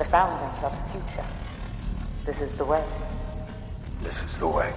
[0.00, 1.26] the founders of the future.
[2.24, 2.82] This is the way.
[4.02, 4.72] This is the way.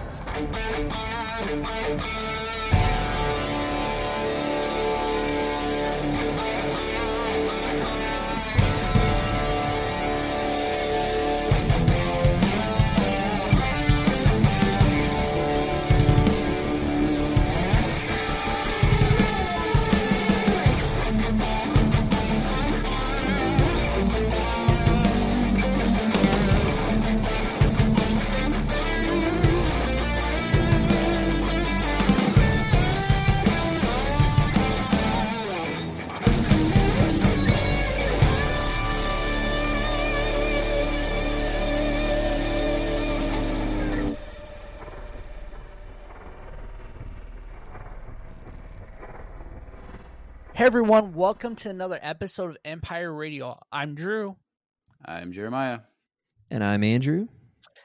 [50.64, 53.60] Hey everyone, welcome to another episode of Empire Radio.
[53.70, 54.38] I'm Drew,
[55.04, 55.80] I'm Jeremiah.
[56.50, 57.28] And I'm Andrew.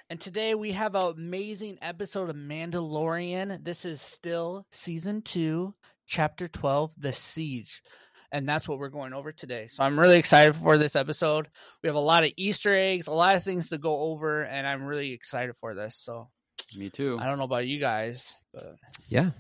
[0.08, 3.64] and today we have an amazing episode of Mandalorian.
[3.64, 5.74] This is still season two,
[6.06, 7.82] chapter 12, The Siege.
[8.30, 9.66] And that's what we're going over today.
[9.66, 11.48] So I'm really excited for this episode.
[11.82, 14.64] We have a lot of Easter eggs, a lot of things to go over, and
[14.64, 15.96] I'm really excited for this.
[15.96, 16.28] So
[16.76, 17.18] Me too.
[17.20, 18.76] I don't know about you guys, but
[19.08, 19.30] Yeah.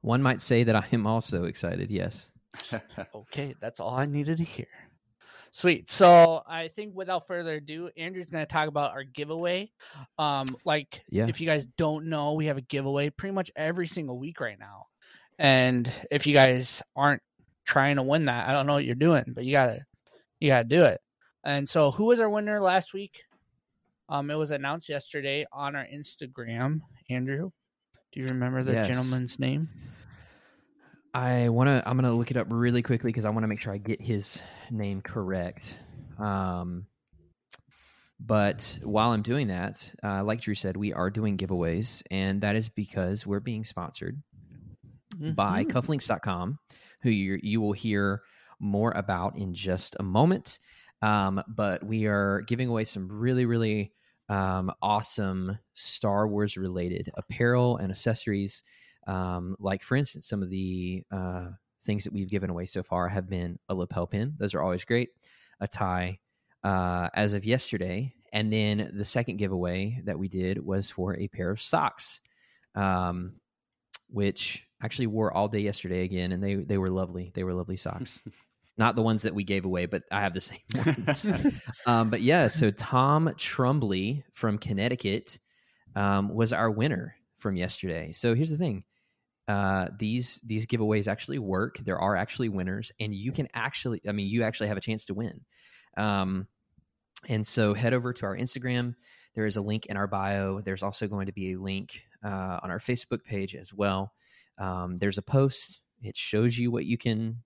[0.00, 2.30] One might say that I am also excited, yes.
[3.14, 4.66] Okay, that's all I needed to hear.
[5.50, 5.88] Sweet.
[5.88, 9.70] So I think without further ado, Andrew's going to talk about our giveaway.
[10.18, 11.26] Um, like Yeah.
[11.28, 14.58] if you guys don't know, we have a giveaway pretty much every single week right
[14.58, 14.86] now.
[15.38, 17.22] And if you guys aren't
[17.64, 19.84] trying to win that, I don't know what you're doing, but you gotta
[20.40, 21.00] you gotta do it.
[21.44, 23.22] And so, who was our winner last week?
[24.08, 26.80] Um, it was announced yesterday on our Instagram.
[27.08, 27.50] Andrew,
[28.12, 28.88] do you remember the Yes.
[28.88, 29.68] gentleman's name?
[31.16, 33.48] I want to I'm going to look it up really quickly cuz I want to
[33.48, 35.78] make sure I get his name correct.
[36.18, 36.86] Um
[38.20, 42.56] but while I'm doing that, uh, like Drew said, we are doing giveaways, and that
[42.56, 44.22] is because we're being sponsored
[45.18, 45.70] by Mhm.
[45.70, 46.58] cufflinks.com,
[47.02, 48.22] who you, you will hear
[48.58, 50.58] more about in just a moment.
[51.02, 53.92] Um, but we are giving away some really, really
[54.30, 58.62] um, awesome Star Wars related apparel and accessories.
[59.06, 61.48] Um, like, for instance, some of the uh,
[61.84, 64.34] things that we've given away so far have been a lapel pin.
[64.38, 65.10] Those are always great.
[65.60, 66.18] A tie
[66.64, 68.12] uh, as of yesterday.
[68.32, 72.20] And then the second giveaway that we did was for a pair of socks.
[72.74, 73.36] Um,
[74.08, 77.30] which actually wore all day yesterday again, and they they were lovely.
[77.34, 78.22] They were lovely socks.
[78.78, 81.30] Not the ones that we gave away, but I have the same ones.
[81.86, 85.38] um, but yeah, so Tom Trumbly from Connecticut
[85.94, 88.12] um, was our winner from yesterday.
[88.12, 88.84] So here's the thing:
[89.48, 91.78] uh, these these giveaways actually work.
[91.78, 95.06] There are actually winners, and you can actually, I mean, you actually have a chance
[95.06, 95.44] to win.
[95.96, 96.48] Um,
[97.28, 98.94] and so head over to our Instagram.
[99.34, 100.60] There is a link in our bio.
[100.60, 104.12] There's also going to be a link uh, on our Facebook page as well.
[104.58, 105.80] Um, there's a post.
[106.02, 107.42] It shows you what you can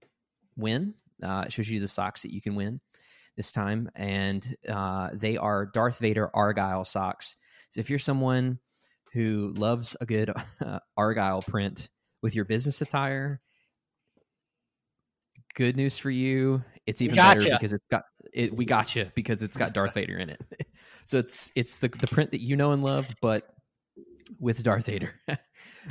[0.56, 0.94] win.
[1.22, 2.81] Uh, it shows you the socks that you can win
[3.37, 7.37] this time, and uh, they are Darth Vader Argyle socks.
[7.71, 8.59] So if you're someone
[9.12, 10.31] who loves a good
[10.65, 11.88] uh, Argyle print
[12.22, 13.41] with your business attire,
[15.54, 16.62] good news for you.
[16.87, 18.54] It's even better because it's got it.
[18.54, 20.41] We got you because it's got Darth Vader in it.
[21.04, 23.48] so it's it's the the print that you know and love, but
[24.38, 25.15] with Darth Vader.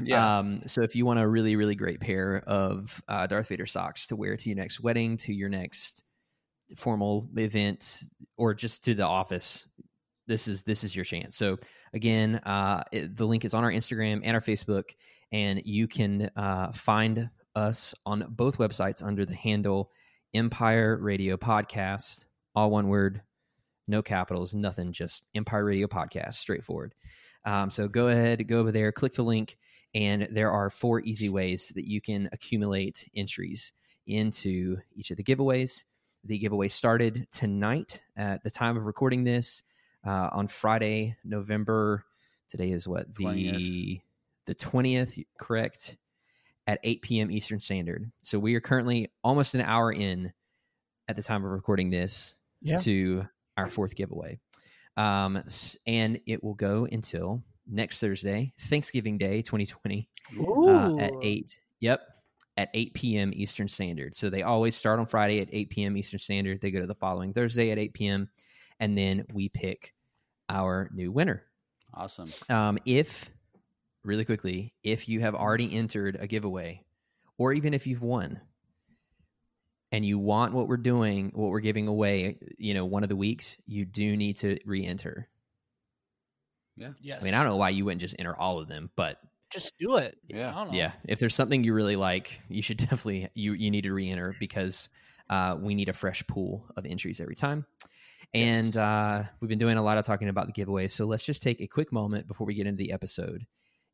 [0.03, 0.39] Yeah.
[0.39, 4.07] Um, so if you want a really, really great pair of uh, Darth Vader socks
[4.07, 6.03] to wear to your next wedding, to your next
[6.75, 8.03] formal event,
[8.37, 9.67] or just to the office,
[10.29, 11.35] this is this is your chance.
[11.35, 11.57] So
[11.93, 14.91] again, uh, it, the link is on our Instagram and our Facebook,
[15.31, 19.91] and you can uh, find us on both websites under the handle
[20.33, 22.25] Empire Radio Podcast,
[22.55, 23.23] all one word,
[23.87, 26.93] no capitals, nothing, just Empire Radio Podcast, straightforward.
[27.43, 29.57] Um, so go ahead, go over there, click the link,
[29.95, 33.73] and there are four easy ways that you can accumulate entries
[34.05, 35.83] into each of the giveaways.
[36.23, 39.63] The giveaway started tonight at the time of recording this
[40.05, 42.05] uh, on Friday, November.
[42.47, 44.01] Today is what the 20th.
[44.45, 45.97] the twentieth, correct?
[46.67, 47.31] At eight p.m.
[47.31, 48.11] Eastern Standard.
[48.21, 50.31] So we are currently almost an hour in
[51.07, 52.75] at the time of recording this Yeah.
[52.75, 53.25] to
[53.57, 54.39] our fourth giveaway.
[54.97, 55.41] Um,
[55.87, 60.09] and it will go until next Thursday, Thanksgiving Day 2020,
[60.39, 61.59] uh, at 8.
[61.79, 62.01] Yep.
[62.57, 63.31] At 8 p.m.
[63.33, 64.13] Eastern Standard.
[64.13, 65.97] So they always start on Friday at 8 p.m.
[65.97, 66.59] Eastern Standard.
[66.61, 68.29] They go to the following Thursday at 8 p.m.
[68.79, 69.93] And then we pick
[70.47, 71.43] our new winner.
[71.93, 72.31] Awesome.
[72.49, 73.29] Um, if,
[74.03, 76.83] really quickly, if you have already entered a giveaway,
[77.37, 78.39] or even if you've won,
[79.91, 83.15] and you want what we're doing, what we're giving away, you know, one of the
[83.15, 85.27] weeks, you do need to re-enter.
[86.77, 86.91] Yeah.
[87.01, 87.21] Yes.
[87.21, 89.17] I mean, I don't know why you wouldn't just enter all of them, but
[89.49, 90.15] Just do it.
[90.27, 90.51] Yeah.
[90.51, 90.77] I don't know.
[90.77, 94.35] yeah, if there's something you really like, you should definitely you you need to re-enter
[94.39, 94.89] because
[95.29, 97.65] uh, we need a fresh pool of entries every time.
[98.33, 101.41] And uh, we've been doing a lot of talking about the giveaways, so let's just
[101.41, 103.45] take a quick moment before we get into the episode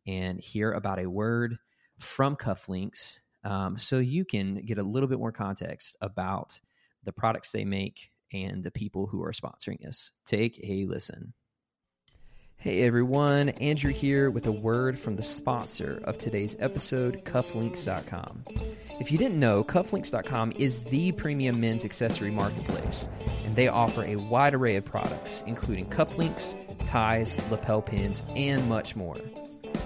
[0.05, 1.57] and hear about a word
[1.99, 6.59] from Cufflinks, um, so you can get a little bit more context about
[7.03, 10.11] the products they make and the people who are sponsoring us.
[10.25, 11.33] Take a listen.
[12.57, 18.43] Hey everyone, Andrew here with a word from the sponsor of today's episode, Cufflinks.com.
[18.99, 23.07] If you didn't know, Cufflinks.com is the premium men's accessory marketplace,
[23.45, 26.55] and they offer a wide array of products, including cufflinks,
[26.87, 29.17] ties, lapel pins, and much more.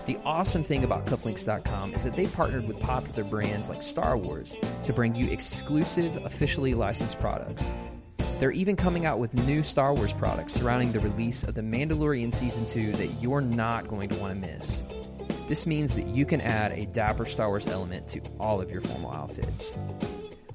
[0.06, 4.56] The awesome thing about Cufflinks.com is that they partnered with popular brands like Star Wars
[4.86, 7.74] to bring you exclusive, officially licensed products.
[8.39, 12.33] They're even coming out with new Star Wars products surrounding the release of The Mandalorian
[12.33, 14.81] Season 2 that you're not going to want to miss.
[15.50, 18.80] This means that you can add a dapper Star Wars element to all of your
[18.80, 19.77] formal outfits.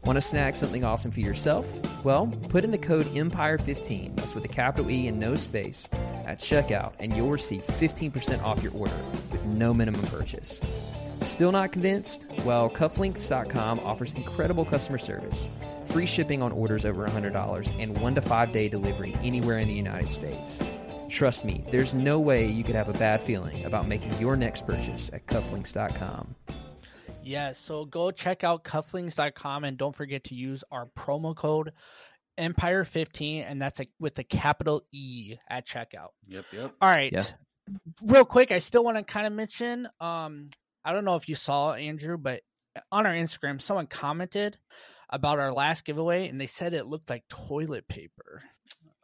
[0.04, 1.82] Want to snag something awesome for yourself?
[2.04, 5.86] Well, put in the code EMPIRE15, that's with a capital E and no space,
[6.26, 8.96] at checkout, and you'll receive 15% off your order
[9.30, 10.62] with no minimum purchase.
[11.20, 12.30] Still not convinced?
[12.44, 15.50] Well, Cufflinks.com offers incredible customer service,
[15.86, 19.74] free shipping on orders over $100, and one to five day delivery anywhere in the
[19.74, 20.62] United States.
[21.08, 24.66] Trust me, there's no way you could have a bad feeling about making your next
[24.66, 26.34] purchase at Cufflinks.com.
[27.22, 31.72] Yeah, so go check out cufflinks.com and don't forget to use our promo code
[32.38, 36.10] Empire15, and that's a, with a capital E at checkout.
[36.26, 36.44] Yep.
[36.52, 36.74] Yep.
[36.80, 37.12] All right.
[37.12, 37.24] Yeah.
[38.02, 40.50] Real quick, I still want to kind of mention um
[40.84, 42.42] I don't know if you saw Andrew, but
[42.92, 44.58] on our Instagram someone commented
[45.10, 48.42] about our last giveaway and they said it looked like toilet paper.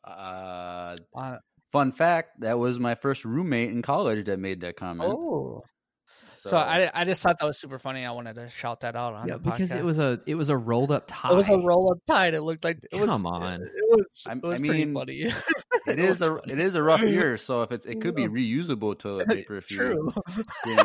[0.05, 1.37] Uh, Uh,
[1.73, 5.11] fun fact: that was my first roommate in college that made that comment.
[5.13, 5.63] oh.
[6.43, 8.07] So, I I just thought that was super funny.
[8.07, 10.49] I wanted to shout that out on Yeah, the because it was a it was
[10.49, 11.31] a rolled up tie.
[11.31, 12.29] it was a roll up tie.
[12.29, 13.05] It looked like it was.
[13.11, 13.61] Come on.
[13.63, 14.23] it was.
[14.27, 15.31] I'm- It was I pretty mean, funny.
[15.87, 18.99] it is a it is a rough year, so if it's it could be reusable
[18.99, 19.59] toilet paper.
[19.59, 20.11] If True.
[20.65, 20.79] you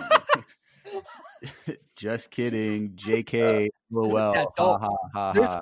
[1.95, 3.69] just kidding, Jk.
[3.91, 5.61] Well, Yeah, ha ha ha ha.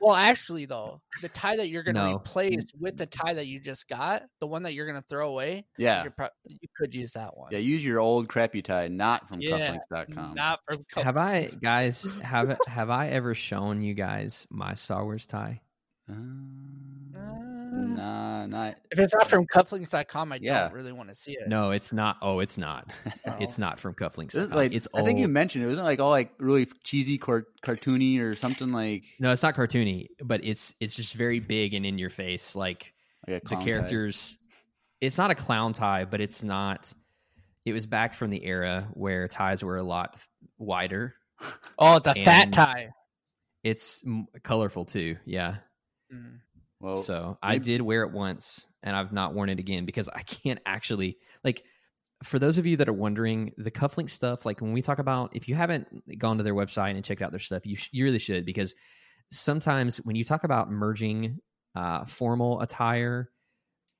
[0.00, 2.16] Well, actually, though, the tie that you're going to No.
[2.16, 5.30] replace with the tie that you just got, the one that you're going to throw
[5.30, 7.48] away, Yeah, you're pro- you could use that one.
[7.52, 7.58] yeah.
[7.58, 10.34] Use your old crappy tie, not from Yeah, cufflinks.com.
[10.34, 15.04] Not from Cuff- Have I guys have have I ever shown you guys my Star
[15.04, 15.62] Wars tie?
[16.10, 16.14] Uh,
[17.16, 18.76] Uh, nah, not.
[18.90, 20.64] If it's not from cufflinks.com, I Yeah.
[20.64, 21.48] don't really want to see it.
[21.48, 22.16] No, it's not.
[22.22, 23.00] Oh, it's not.
[23.26, 23.36] Oh.
[23.40, 24.32] It's not from Cufflinks.
[24.32, 27.16] This is like, it's I think you mentioned it wasn't like all like really cheesy,
[27.16, 31.72] car- cartoony, or something like, No, it's not cartoony, but it's it's just very big
[31.72, 32.54] and in your face.
[32.54, 32.92] Like
[33.26, 33.64] like the clown tie.
[33.64, 34.38] characters.
[35.00, 36.92] It's not a clown tie, but it's not.
[37.64, 40.18] It was back from the era where ties were a lot
[40.58, 41.14] wider.
[41.78, 42.90] Oh, it's a fat tie.
[43.62, 45.16] It's m- colorful too.
[45.24, 45.56] Yeah.
[46.12, 46.40] Mm.
[46.84, 50.22] Well, so I did wear it once, and I've not worn it again because I
[50.22, 51.64] can't actually like.
[52.22, 55.36] For those of you that are wondering, the cufflink stuff, like when we talk about,
[55.36, 58.04] if you haven't gone to their website and checked out their stuff, you sh- you
[58.04, 58.74] really should because
[59.30, 61.38] sometimes when you talk about merging
[61.74, 63.30] uh, formal attire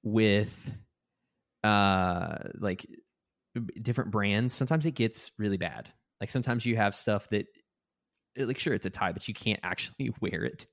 [0.03, 0.75] with
[1.65, 2.87] uh like
[3.81, 5.91] different brands, sometimes it gets really bad.
[6.21, 7.47] Like sometimes you have stuff that,
[8.39, 10.67] like, sure, it's a tie, but you can't actually wear it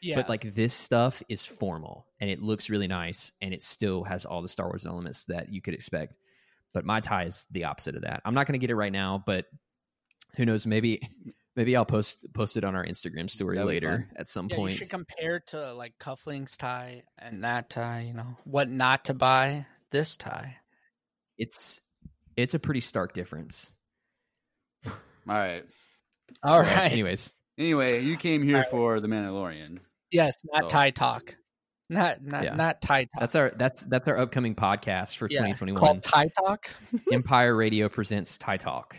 [0.00, 0.14] Yeah.
[0.14, 4.24] but like this stuff is formal and it looks really nice and it still has
[4.24, 6.16] all the Star Wars elements that you could expect.
[6.72, 8.20] But my tie is the opposite of that.
[8.24, 9.46] I'm not going to get it right now, but
[10.36, 10.66] who knows?
[10.66, 11.00] Maybe
[11.56, 14.16] maybe I'll post post it on our Instagram story later fun.
[14.16, 14.78] at some yeah, you point.
[14.78, 18.04] should compare to like cufflinks tie and that tie.
[18.06, 19.66] You know what not to buy.
[19.90, 20.56] This tie.
[21.38, 21.80] It's
[22.36, 23.72] it's a pretty stark difference.
[24.86, 24.92] All
[25.26, 25.64] right.
[26.42, 26.92] All right.
[26.92, 29.80] Anyways, Anyway, you came here for the Mandalorian.
[30.10, 31.36] Yes, not So- tie talk.
[31.90, 32.54] Not not Yeah.
[32.54, 33.20] not tie talk.
[33.20, 35.78] that's our that's that's our upcoming podcast for Yeah, 2021.
[35.80, 36.68] called tie talk.
[37.12, 38.98] Empire Radio presents Tie Talk.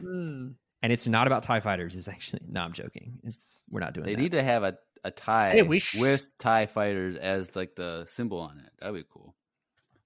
[0.00, 0.54] Mm.
[0.82, 1.94] And it's not about TIE fighters.
[1.94, 3.18] It's actually no, I'm joking.
[3.24, 4.10] It's we're not doing that.
[4.10, 4.20] They that.
[4.22, 8.38] need to have a, a tie Hey, sh- with tie fighters as like the symbol
[8.40, 8.70] on it.
[8.80, 9.34] That'd be cool.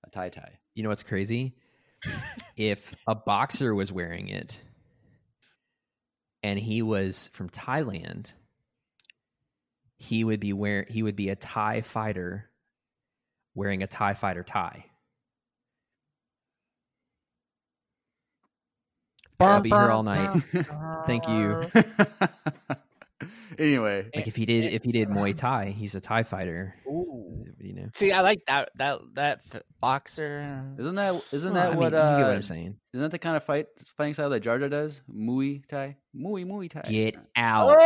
[0.04, 0.58] A tie tie.
[0.75, 1.54] You know what's crazy?
[2.56, 4.61] if a boxer was wearing it
[6.42, 8.32] and he was from Thailand,
[10.04, 12.50] he would be wearing he would be a Thai fighter
[13.54, 14.84] wearing a Thai fighter tie.
[19.40, 20.42] I'll be here all night.
[21.06, 21.70] Thank you.
[23.58, 26.75] anyway, Like if he did if he did Muay Thai, he's a Thai fighter.
[26.87, 27.44] Ooh.
[27.58, 27.88] You know.
[27.94, 29.40] See, I like that that that
[29.80, 30.75] boxer.
[30.78, 32.76] isn't that isn't Well, that I mean, what you uh, get what I'm saying?
[32.92, 35.00] Isn't that the kind of fight fighting style that Jar Jar does?
[35.11, 36.82] Muay Thai, Muay Muay Thai.
[36.90, 37.78] Get out.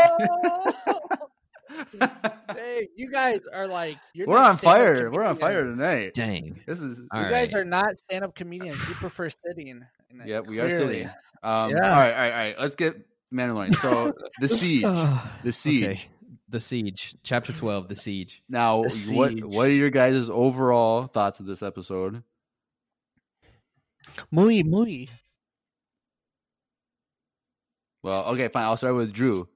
[2.55, 5.11] hey, you guys are like you're We're on stand-up fire.
[5.11, 6.15] We're on fire tonight.
[6.15, 6.61] Dang.
[6.67, 8.77] This is All You guys are not stand-up comedians.
[8.89, 9.71] You prefer sitting.
[10.11, 11.07] and Yep, we are sitting.
[11.43, 11.77] Um, Yeah.
[11.77, 12.61] All right, all right, all right.
[12.61, 12.97] Let's get
[13.33, 13.75] Mandalorian.
[13.77, 14.83] So the siege,
[15.45, 15.85] the siege.
[15.85, 16.09] Okay.
[16.51, 17.15] The siege.
[17.23, 17.89] Chapter twelve.
[17.89, 18.43] The siege.
[18.49, 19.45] Now, The what siege.
[19.45, 22.23] what are your guys' overall thoughts of this episode?
[24.31, 25.09] Muy muy.
[28.03, 28.65] Well, okay, fine.
[28.65, 29.47] I'll start with Drew.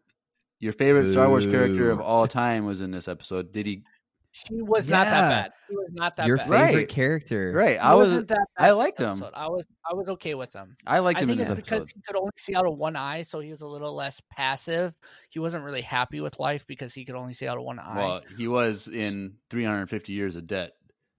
[0.62, 3.50] Your favorite Star Wars character of all time was in this episode.
[3.50, 3.82] Did he?
[4.30, 5.52] He was not that bad.
[5.68, 6.46] He was not that Your bad.
[6.48, 6.88] favorite Right.
[6.88, 7.52] character.
[7.52, 7.72] Right.
[7.72, 8.12] He I was.
[8.12, 9.24] wasn't that I bad liked this him.
[9.34, 10.76] I was I was okay with him.
[10.86, 11.94] I liked I him in think this it's because episode.
[11.96, 14.94] he could only see out of one eye, so he was a little less passive.
[15.30, 17.96] He wasn't really happy with life because he could only see out of one eye.
[17.96, 20.74] Well, he was in 350 years of debt,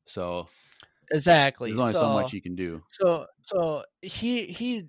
[0.08, 0.48] so
[1.12, 1.70] exactly.
[1.72, 2.82] there's only so, so much you can do.
[2.90, 4.88] So so he he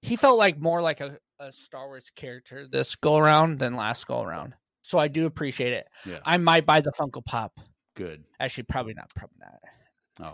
[0.00, 4.06] he felt like more like a, a Star Wars character this go around than last
[4.06, 4.54] go around.
[4.82, 5.86] So I do appreciate it.
[6.04, 6.20] Yeah.
[6.24, 7.58] I might buy the Funko Pop.
[7.94, 8.24] Good.
[8.38, 9.10] Actually, probably not.
[9.14, 9.60] Probably not.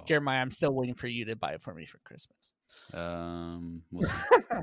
[0.00, 2.52] Oh, Jeremiah, I'm still waiting for you to buy it for me for Christmas.
[2.94, 4.10] um, well,
[4.52, 4.58] All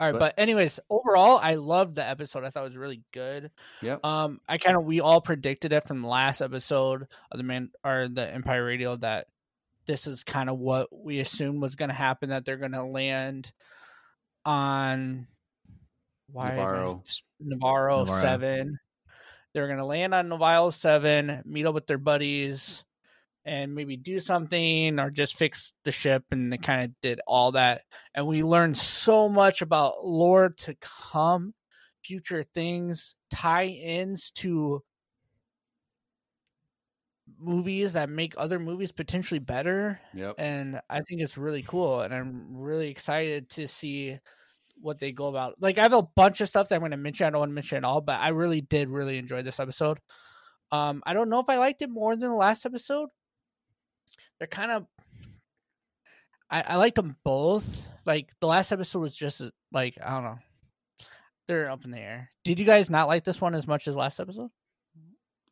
[0.00, 2.44] right, But- but, anyways, overall, I loved the episode.
[2.44, 3.50] I thought it was really good.
[3.82, 3.98] Yeah.
[4.02, 8.08] Um, I kind of we all predicted it from last episode of the man or
[8.08, 9.26] the Empire Radio that
[9.86, 12.30] this is kind of what we assumed was going to happen.
[12.30, 13.52] That they're going to land
[14.44, 15.26] on
[16.32, 17.02] why Nevarro.
[17.42, 18.20] Nevarro, Nevarro.
[18.20, 18.78] seven.
[19.54, 22.84] They're going to land on Nevarro seven, meet up with their buddies,
[23.44, 26.24] and maybe do something or just fix the ship.
[26.30, 27.82] And they kind of did all that,
[28.14, 31.52] and we learned so much about lore to come,
[32.02, 34.82] future things, tie-ins to
[37.38, 40.34] movies that make other movies potentially better Yep.
[40.38, 44.18] and I think it's really cool, and I'm really excited to see
[44.80, 45.56] what they go about.
[45.60, 47.26] Like, I have a bunch of stuff that I'm going to mention.
[47.26, 49.98] I don't want to mention it all, but I really did really enjoy this episode.
[50.70, 53.10] Um, I don't know if I liked it more than the last episode.
[54.38, 54.86] They're kind of,
[56.50, 57.86] I, I liked them both.
[58.04, 60.38] Like the last episode was just like I don't know,
[61.46, 62.30] they're up in the air.
[62.44, 64.50] Did you guys not like this one as much as last episode?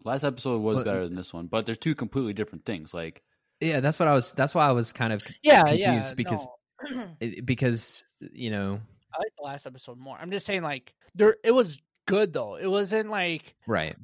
[0.04, 2.94] Last episode was Well, better than this one, but they're two completely different things.
[2.94, 3.22] Like,
[3.60, 4.32] Yeah, that's what I was.
[4.32, 6.48] That's why I was kind of Yeah, confused yeah, because
[6.82, 7.16] no.
[7.44, 8.80] because you know
[9.14, 10.16] I like the last episode more.
[10.20, 12.56] I'm just saying, like, there it was good though.
[12.56, 13.96] It wasn't like right.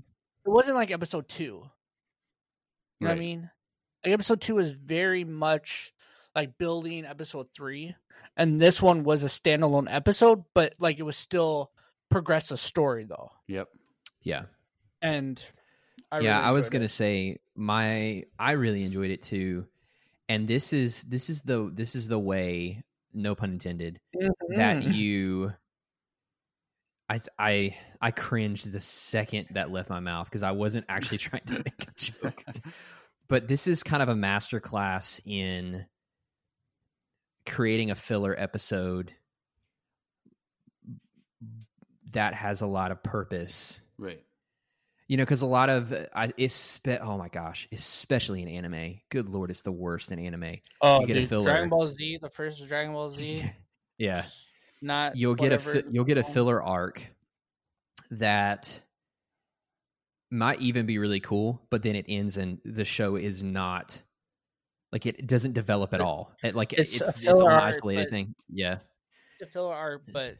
[0.46, 1.68] it wasn't like episode two.
[3.00, 3.50] You know what I mean?
[4.04, 5.92] Like episode two is very much
[6.34, 7.94] like building episode three,
[8.36, 11.70] and this one was a standalone episode, but like it was still
[12.10, 13.30] progressive story though.
[13.46, 13.68] yep.
[14.22, 14.42] Yeah.
[15.02, 15.40] And
[16.10, 16.90] I yeah, really I was gonna it.
[16.90, 19.66] say my I really enjoyed it too,
[20.28, 22.82] and this is this is the this is the way,
[23.16, 24.00] no pun intended,
[24.50, 24.94] that Mhm.
[24.94, 25.52] you.
[27.08, 31.44] I I I cringed the second that left my mouth because I wasn't actually trying
[31.46, 32.44] to make a joke,
[33.28, 35.86] but this is kind of a masterclass in
[37.46, 39.14] creating a filler episode
[42.12, 44.22] that has a lot of purpose Right.
[45.08, 49.00] You know, because a lot of uh, I it's oh my gosh, especially in anime.
[49.10, 50.56] Good lord, it's the worst in anime.
[50.80, 51.44] oh, you get a dude, filler.
[51.44, 53.50] Dragon Ball Z, the first Dragon Ball Z,
[53.98, 54.24] yeah,
[54.82, 57.08] not you'll get a you'll get a filler arc
[58.10, 58.80] that
[60.30, 64.02] might even be really cool, but then it ends and the show is not
[64.92, 66.34] like it doesn't develop at all.
[66.42, 68.34] It, like It's it's a it's, an isolated thing.
[68.48, 68.78] Yeah,
[69.38, 70.36] to filler art, but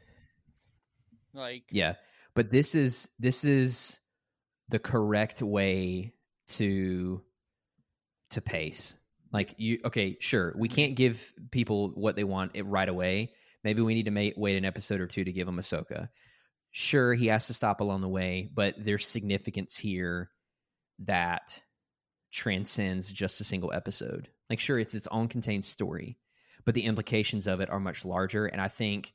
[1.33, 1.93] like yeah.
[2.35, 3.99] But this is this is
[4.69, 6.13] the correct way
[6.47, 7.21] to
[8.31, 8.97] to pace.
[9.31, 13.33] Like you, okay, sure, we can't give people what they want it right away.
[13.63, 16.09] Maybe we need to wait an episode or two to give them Ahsoka.
[16.71, 20.29] Sure, he has to stop along the way, but there's significance here
[20.99, 21.61] that
[22.31, 24.29] transcends just a single episode.
[24.49, 26.17] Like, sure, it's its own contained story,
[26.65, 28.45] but the implications of it are much larger.
[28.45, 29.13] And I think,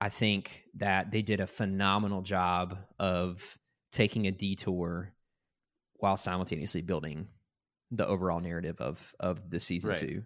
[0.00, 3.58] I think that they did a phenomenal job of
[3.92, 5.12] taking a detour
[5.94, 7.28] while simultaneously building
[7.90, 9.98] the overall narrative of of the season Right.
[9.98, 10.24] two.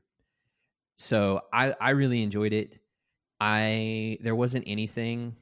[0.97, 2.79] So I I really enjoyed it.
[3.39, 5.37] I there wasn't anything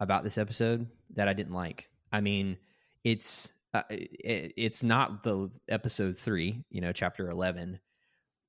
[0.00, 1.88] about this episode that I didn't like.
[2.12, 2.56] I mean,
[3.04, 7.78] it's uh, it, it's not the episode three, you know, chapter eleven,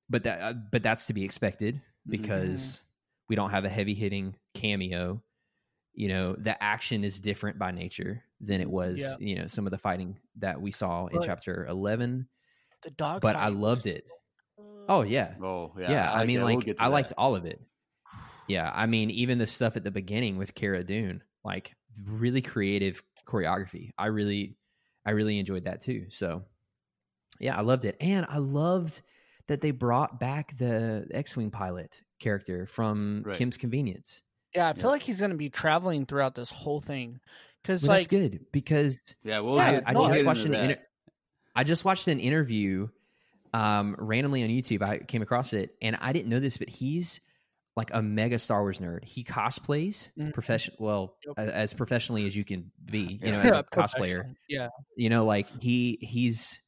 [0.10, 2.82] but that uh, but that's to be expected because
[3.30, 5.22] we don't have a heavy hitting cameo
[5.98, 9.16] you know the action is different by nature than it was Yeah.
[9.20, 12.28] you know some of the fighting that we saw in But- chapter 11
[12.84, 13.22] The dog.
[13.22, 14.06] but I loved it.
[14.88, 15.92] oh yeah Oh yeah.
[15.92, 16.46] yeah, I, mean that.
[16.46, 16.92] We'll like i that.
[16.92, 17.60] liked all of it
[18.48, 21.76] yeah i mean even the stuff at the beginning with Cara Dune like
[22.14, 24.56] really creative choreography i really
[25.06, 26.44] i really enjoyed that too so
[27.40, 29.02] yeah i loved it and i loved
[29.48, 33.36] that they brought back the x-wing pilot character from Right.
[33.38, 34.22] kim's convenience
[34.58, 34.90] Yeah, I feel Yeah.
[34.90, 37.20] like he's gonna be traveling throughout this whole thing,
[37.62, 40.64] because well, like that's good because Yeah, we'll Yeah, I, I just watched an into
[40.72, 40.82] inter-
[41.56, 42.88] I just watched an interview
[43.54, 44.82] um, randomly on YouTube.
[44.82, 47.22] I came across it, and I didn't know this, but he's
[47.76, 49.04] like a mega Star Wars nerd.
[49.06, 50.34] He cosplays Mhm.
[50.34, 51.36] profession well Yep.
[51.38, 53.20] a- as professionally as you can be.
[53.24, 54.34] You know, as a cosplayer.
[54.50, 56.62] Yeah, You know, like he he's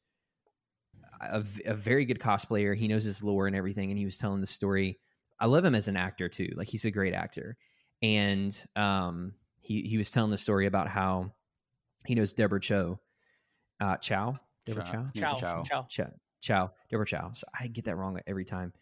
[1.20, 2.74] a, a, very good cosplayer.
[2.76, 4.98] He knows his lore and everything, and he was telling the story.
[5.38, 6.48] I love him as an actor too.
[6.56, 7.56] Like he's a great actor,
[8.02, 11.32] and um, he he was telling the story about how
[12.06, 13.00] he knows Deborah Cho,
[13.80, 15.10] uh, Chow, Deborah Chow.
[15.14, 15.62] Chow, Chow, Chow.
[15.62, 15.86] Chow.
[15.88, 17.30] Chow, Chow, Deborah Chow.
[17.34, 18.72] So I get that wrong every time,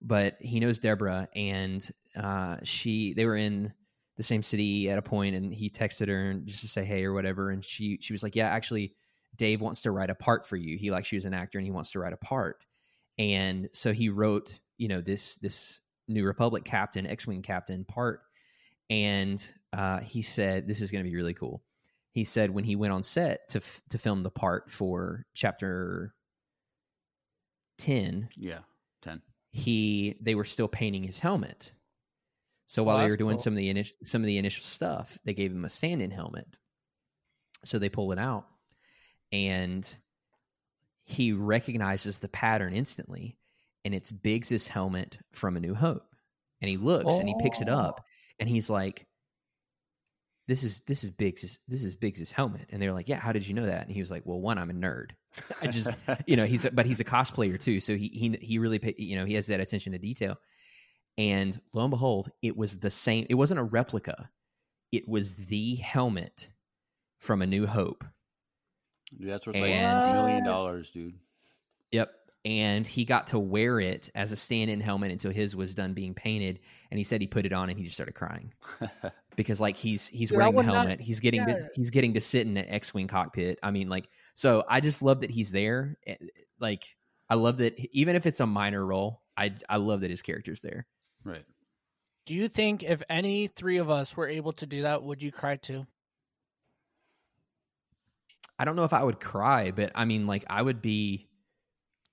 [0.00, 3.72] but he knows Deborah, and uh, she they were in
[4.16, 7.04] the same city at a point, and he texted her and just to say hey
[7.04, 8.94] or whatever, and she she was like, yeah, actually,
[9.36, 10.76] Dave wants to write a part for you.
[10.76, 12.58] He likes you as an actor, and he wants to write a part,
[13.18, 18.22] and so he wrote you know this this New Republic captain, X Wing captain part,
[18.90, 21.62] and uh, he said this is going to be really cool.
[22.12, 26.14] He said when he went on set to f- to film the part for chapter
[27.78, 28.60] 10 Yeah,
[29.02, 29.22] ten.
[29.52, 31.72] he they were still painting his helmet
[32.66, 33.38] so Oh, while they were doing cool.
[33.42, 36.46] some of the initial some of the initial stuff they gave him a stand-in helmet
[37.64, 38.46] so they pull it out
[39.32, 39.96] and
[41.04, 43.38] he recognizes the pattern instantly
[43.84, 46.04] and it's biggs's helmet from a new hope
[46.60, 48.04] and he looks and he picks it up
[48.38, 49.06] and he's like
[50.46, 52.68] this is this is Biggs this is Biggs's helmet.
[52.70, 53.82] And they're like yeah how did you know that?
[53.86, 55.10] And he was like well one I'm a nerd.
[55.62, 55.92] I just
[56.26, 58.94] you know he's a, but he's a cosplayer too so he he he really pay,
[58.96, 60.36] you know he has that attention to detail.
[61.18, 64.30] And lo and behold it was the same it wasn't a replica.
[64.90, 66.48] It was the helmet
[67.18, 68.04] from a new hope.
[69.18, 71.14] Dude, that's worth like And- a million dollars, dude.
[71.92, 72.10] yep
[72.44, 76.14] and he got to wear it as a stand-in helmet until his was done being
[76.14, 78.52] painted and he said he put it on and he just started crying
[79.36, 81.56] because like he's he's Dude, wearing the would not- helmet he's getting yeah.
[81.56, 85.02] to, he's getting to sit in an x-wing cockpit i mean like so i just
[85.02, 86.14] love that he's there Eh,
[86.60, 86.96] like
[87.28, 90.60] i love that even if it's a minor role i i love that his character's
[90.60, 90.86] there
[91.24, 91.44] right.
[92.26, 95.32] Do you think if any three of us were able to do that, would you
[95.32, 95.86] cry too?
[98.58, 101.27] i don't know if i would cry but i mean like i would be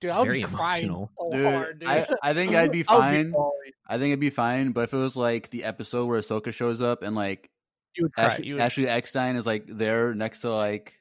[0.00, 1.10] Dude, I would Very be crying emotional.
[1.18, 1.88] so Dude, hard, dude.
[1.88, 3.30] I, I think I'd be I would fine.
[3.30, 3.72] bawling.
[3.88, 6.80] I think it'd be fine, but if it was like the episode where Ahsoka shows
[6.82, 7.50] up and like
[7.96, 8.24] You would cry.
[8.24, 10.94] Ashley, you would, Ashley Eckstein is like there next to like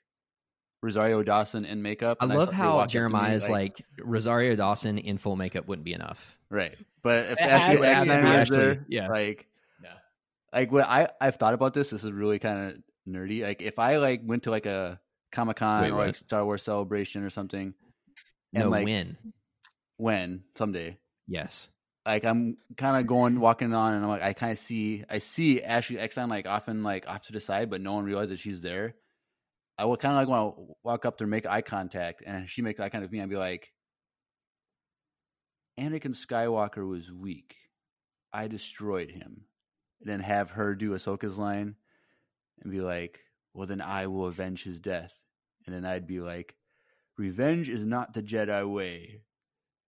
[0.82, 2.18] Rosario Dawson in makeup.
[2.22, 5.36] i love they how walk up to me, jeremiah is like rosario dawson in full
[5.36, 9.08] makeup wouldn't be enough right, but if Ashley has Eckstein be Ashley, there, yeah.
[9.08, 9.48] like
[9.84, 9.90] Yeah.
[10.54, 11.90] like what I I've thought about this.
[11.90, 12.78] This is really kind of
[13.12, 13.42] nerdy.
[13.44, 15.00] Like if I like went to like a
[15.32, 17.74] Comic Con or like Star Wars Celebration or something,
[18.56, 19.18] And, no like, win
[19.98, 21.70] when someday yes
[22.06, 25.18] like I'm kind of going walking on, and I'm like, I kind of see, I
[25.20, 28.40] see Ashley Eckstein like often like off to the side, but no one realizes that
[28.40, 28.96] she's there.
[29.78, 32.48] I would kind of like want to walk up to her, make eye contact, and
[32.48, 33.22] she make eye contact with me.
[33.22, 33.72] I'd be like,
[35.80, 37.56] Anakin Skywalker was weak.
[38.32, 39.46] I destroyed him.
[40.02, 41.76] And then have her do Ahsoka's line
[42.62, 43.22] and be like,
[43.54, 45.12] well, then I will avenge his death.
[45.66, 46.56] And then I'd be like,
[47.18, 49.22] revenge is not the Jedi way.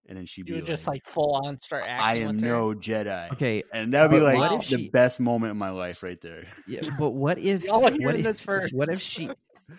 [0.10, 2.06] And then she'd be you would like, just like full on start acting.
[2.06, 2.48] I am with her.
[2.50, 3.32] no Jedi.
[3.34, 6.20] okay And that would be like what the she- best moment of my life right
[6.22, 6.46] there.
[6.66, 8.74] yeah, but what if Y'all are hearing what if, this first.
[8.74, 9.30] what if she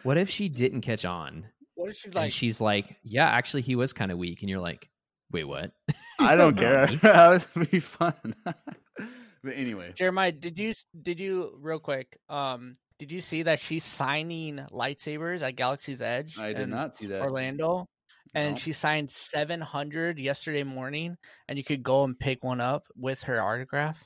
[0.02, 2.32] what if she didn't catch on What if she and like?
[2.32, 4.90] she's like yeah actually he was kind of weak and you're like
[5.32, 5.72] wait what
[6.20, 6.86] I don't care.
[6.88, 6.96] Really?
[6.96, 8.34] that would be fun.
[8.44, 12.18] but anyway, Jeremiah, did you did you real quick?
[12.28, 16.38] Um, did you see that she's signing lightsabers at Galaxy's Edge?
[16.38, 17.22] I did not see that.
[17.22, 17.86] Orlando,
[18.34, 18.58] and No.
[18.58, 21.16] she signed seven hundred yesterday morning,
[21.48, 24.02] and you could go and pick one up with her autograph.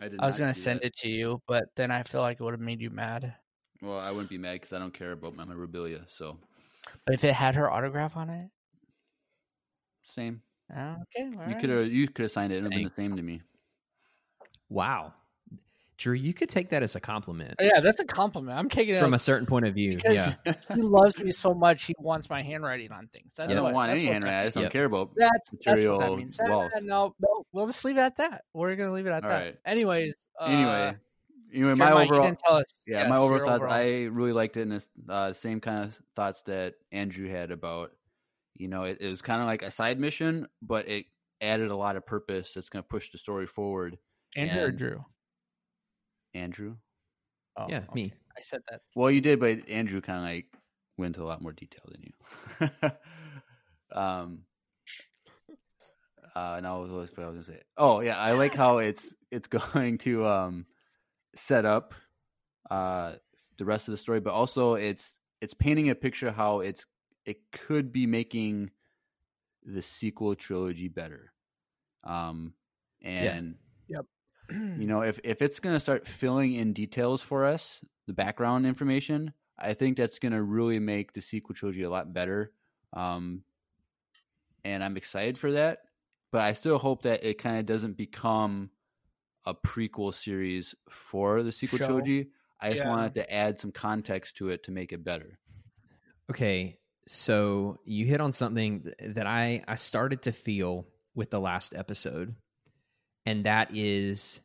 [0.00, 0.20] I did.
[0.20, 0.86] I was gonna send that.
[0.86, 3.34] it to you, but then I feel like it would have made you mad.
[3.80, 6.04] Well, I wouldn't be mad because I don't care about my memorabilia.
[6.08, 6.38] So
[7.06, 8.50] But if it had her autograph on it,
[10.02, 10.42] same.
[10.74, 11.58] uh, okay, You alright.
[11.60, 11.86] could have.
[11.92, 12.56] You could have signed it.
[12.56, 13.42] It would have been the same to me.
[14.68, 15.12] wow
[16.04, 18.58] drew you could take that as a compliment Yeah, that's a compliment.
[18.58, 20.32] I'm taking it from a certain point of view yeah
[20.74, 21.84] he loves me so much.
[21.84, 23.34] He wants my handwriting on things.
[23.36, 24.38] That's I don't what- want that's any handwriting.
[24.38, 24.72] I that just don't Yep.
[24.72, 25.10] care about.
[25.16, 26.40] That's that's what that material means.
[26.42, 26.72] Wealth.
[26.82, 28.44] no, no, we'll just leave it at that.
[28.52, 29.42] We're gonna leave it at All that.
[29.44, 29.56] right.
[29.64, 30.96] Anyways, uh, Anyway,
[31.54, 32.80] Anyway, my you overall, didn't tell us.
[32.86, 33.62] yeah, yes, my your overall thoughts.
[33.62, 33.72] overall.
[33.74, 37.92] I really liked it, and the uh, same kind of thoughts that Andrew had about.
[38.56, 41.06] You know, it, it was kind of like a side mission, but it
[41.40, 43.98] added a lot of purpose that's going to push the story forward.
[44.36, 45.04] Andrew or Drew?
[46.34, 46.76] Andrew,
[47.56, 48.12] Oh, Yeah, me.
[48.36, 48.80] I said that.
[48.96, 50.46] well, you did, but Andrew kind of like
[50.98, 52.90] went into a lot more detail than you.
[53.96, 54.40] um.
[56.34, 57.62] Uh, no, what was what I was gonna say?
[57.76, 60.66] Oh yeah, I like how it's it's going to um
[61.36, 61.94] set up
[62.70, 63.14] uh
[63.56, 66.84] the rest of the story, but also it's it's painting a picture how it's
[67.24, 68.70] it could be making
[69.62, 71.32] the sequel trilogy better.
[72.02, 72.54] Um
[73.00, 73.54] and
[74.78, 78.66] you know if if it's going to start filling in details for us, the background
[78.66, 82.52] information, I think that's going to really make the sequel trilogy a lot better.
[82.92, 83.42] Um
[84.64, 85.80] and I'm excited for that,
[86.32, 88.70] but I still hope that it kind of doesn't become
[89.44, 91.86] a prequel series for the sequel Show.
[91.86, 92.30] trilogy.
[92.60, 92.88] I just Yeah.
[92.88, 95.38] wanted to add some context to it to make it better.
[96.30, 101.74] Okay, so you hit on something that I I started to feel with the last
[101.74, 102.34] episode,
[103.26, 104.40] and that is,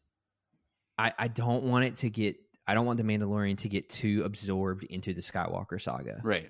[0.97, 2.37] I I don't want it to get
[2.67, 6.49] I don't want the Mandalorian to get too absorbed into the Skywalker saga Right.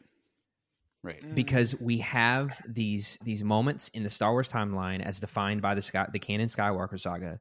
[1.01, 1.21] Right.
[1.21, 1.33] Mm.
[1.33, 5.81] because we have these these moments in the Star Wars timeline as defined by the
[5.81, 7.39] Sky, the canon Skywalker saga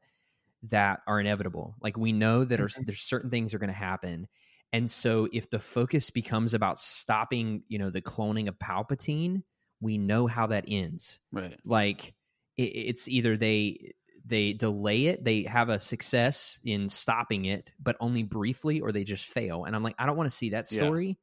[0.71, 1.75] that are inevitable.
[1.83, 4.29] Like we know that are, there's certain things are going to happen,
[4.73, 9.43] and so if the focus becomes about stopping, you know, the cloning of Palpatine,
[9.81, 11.19] we know how that ends.
[11.33, 11.59] Right.
[11.65, 12.15] Like
[12.57, 13.93] it, it's either they
[14.29, 19.05] they delay it, they have a success in stopping it, but only briefly, or they
[19.05, 19.65] just fail.
[19.65, 20.83] And I'm like, I don't want to see that Yeah.
[20.83, 21.19] story.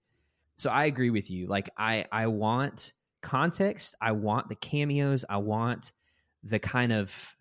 [0.58, 1.48] So I agree with you.
[1.48, 3.96] Like I I want context.
[4.02, 5.26] I want the cameos.
[5.30, 5.94] I want
[6.44, 7.36] the kind of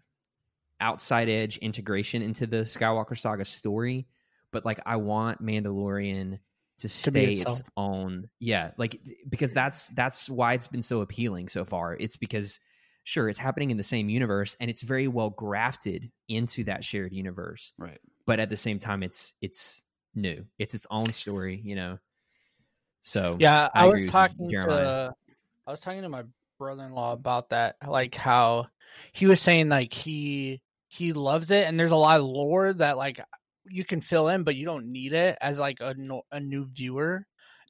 [0.80, 4.06] outside edge integration into the Skywalker saga story.
[4.50, 6.38] But like I want Mandalorian
[6.78, 7.62] to To stay be its itself.
[7.76, 8.28] own.
[8.40, 11.96] Yeah, like because that's that's why it's been so appealing so far.
[11.98, 12.60] It's because
[13.04, 17.12] sure it's happening in the same universe and it's very well grafted into that shared
[17.12, 18.00] universe Right.
[18.26, 21.98] but at the same time it's it's new it's its own story you know
[23.02, 25.10] so Yeah, I I, was talking Jeremiah.
[25.10, 25.14] to
[25.66, 26.24] I was talking to my
[26.58, 28.68] brother-in-law about that, like how
[29.12, 32.96] he was saying like he he loves it, and there's a lot of lore that
[32.96, 33.20] like
[33.68, 36.64] you can fill in, but you don't need it as like a no, a new
[36.66, 37.26] viewer,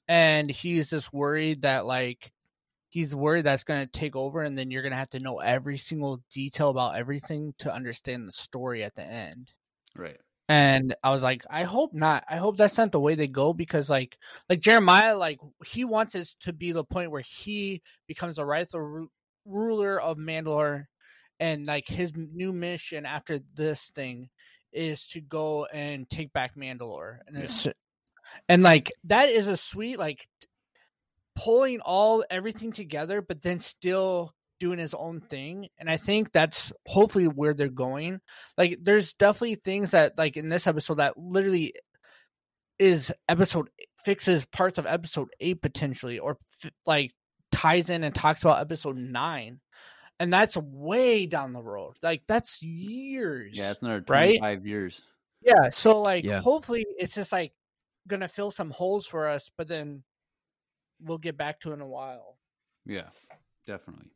[0.06, 2.30] and he's just worried that like
[2.94, 5.40] he's worried that's going to take over, and then you're going to have to know
[5.40, 9.52] every single detail about everything to understand the story at the end
[9.96, 10.16] Right.
[10.48, 12.22] and I was like, I hope not.
[12.28, 14.16] I hope that's not the way they go because like
[14.48, 19.08] like Jeremiah, like he wants it to be the point where he becomes a rightful
[19.44, 20.84] ruler of Mandalore,
[21.40, 24.28] and like his new mission after this thing
[24.72, 27.66] is to go and take back Mandalore, and it's
[28.48, 30.28] and like that is a sweet like
[31.36, 36.72] pulling all everything together, but then still doing his own thing and i think that's
[36.86, 38.20] hopefully where they're going
[38.56, 41.74] like there's definitely things that like in this episode that literally
[42.78, 43.68] is episode
[44.04, 47.10] fixes parts of episode 8 potentially or f- like
[47.50, 49.60] ties in and talks about episode 9
[50.20, 54.38] and that's way down the road like that's years Yeah, it's another Right?
[54.38, 55.02] 25 years.
[55.42, 56.40] yeah so like Yeah.
[56.40, 57.52] hopefully it's just like
[58.06, 60.04] gonna fill some holes for us but then
[61.04, 62.36] we'll get back to it in a while
[62.86, 63.08] Yeah,
[63.66, 64.10] definitely.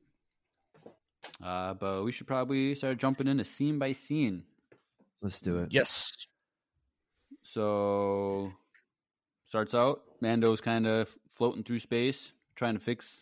[1.43, 4.43] Uh, but we should probably start jumping into scene by scene.
[5.23, 6.13] let's do it yes
[7.43, 8.53] So,
[9.47, 13.17] starts out, Mando's kind of floating through space, trying to fix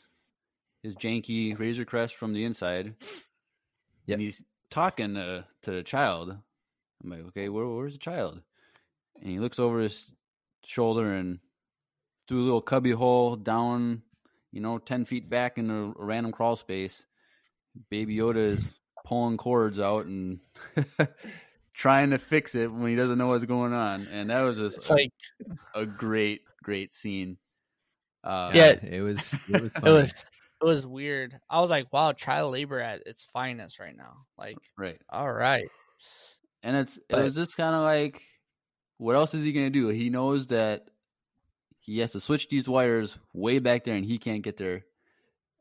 [0.83, 2.95] his janky Razor Crest from the inside.
[4.07, 4.15] Yep.
[4.15, 6.37] And he's talking to, to the child.
[7.03, 8.41] I'm like, okay, where, where's the child?
[9.21, 10.05] And he looks over his
[10.65, 11.39] shoulder and
[12.29, 14.03] through a little cubby hole down,
[14.53, 17.05] you know, 10 feet back in a, a random crawl space.
[17.91, 18.65] Baby Yoda is
[19.05, 20.41] pulling cords out and
[21.75, 24.07] trying to fix it when he doesn't know what's going on.
[24.11, 25.13] And that was just it's a, like
[25.75, 27.37] a great, great scene.
[28.25, 28.73] Uh, Yeah.
[28.83, 30.25] it was it was it was
[30.63, 31.39] it was weird.
[31.51, 34.25] I was like, wow, child labor at its finest right now.
[34.39, 34.99] Like, right.
[35.11, 35.69] all right.
[36.63, 38.23] And it's But- it was just kind of like,
[38.97, 39.89] what else is he gonna do?
[39.89, 40.89] He knows that
[41.87, 44.85] he has to switch these wires way back there, and he can't get there.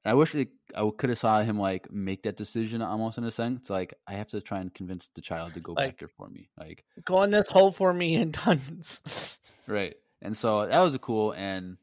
[0.03, 3.23] And I wish it, I could have saw him like make that decision almost in
[3.23, 3.69] a sense.
[3.69, 6.27] Like I have to try and convince the child to go back Like- there for
[6.27, 6.49] me.
[6.59, 9.39] Like Go in this hole for me in tons.
[9.67, 9.95] right.
[10.21, 11.77] And so that was cool, and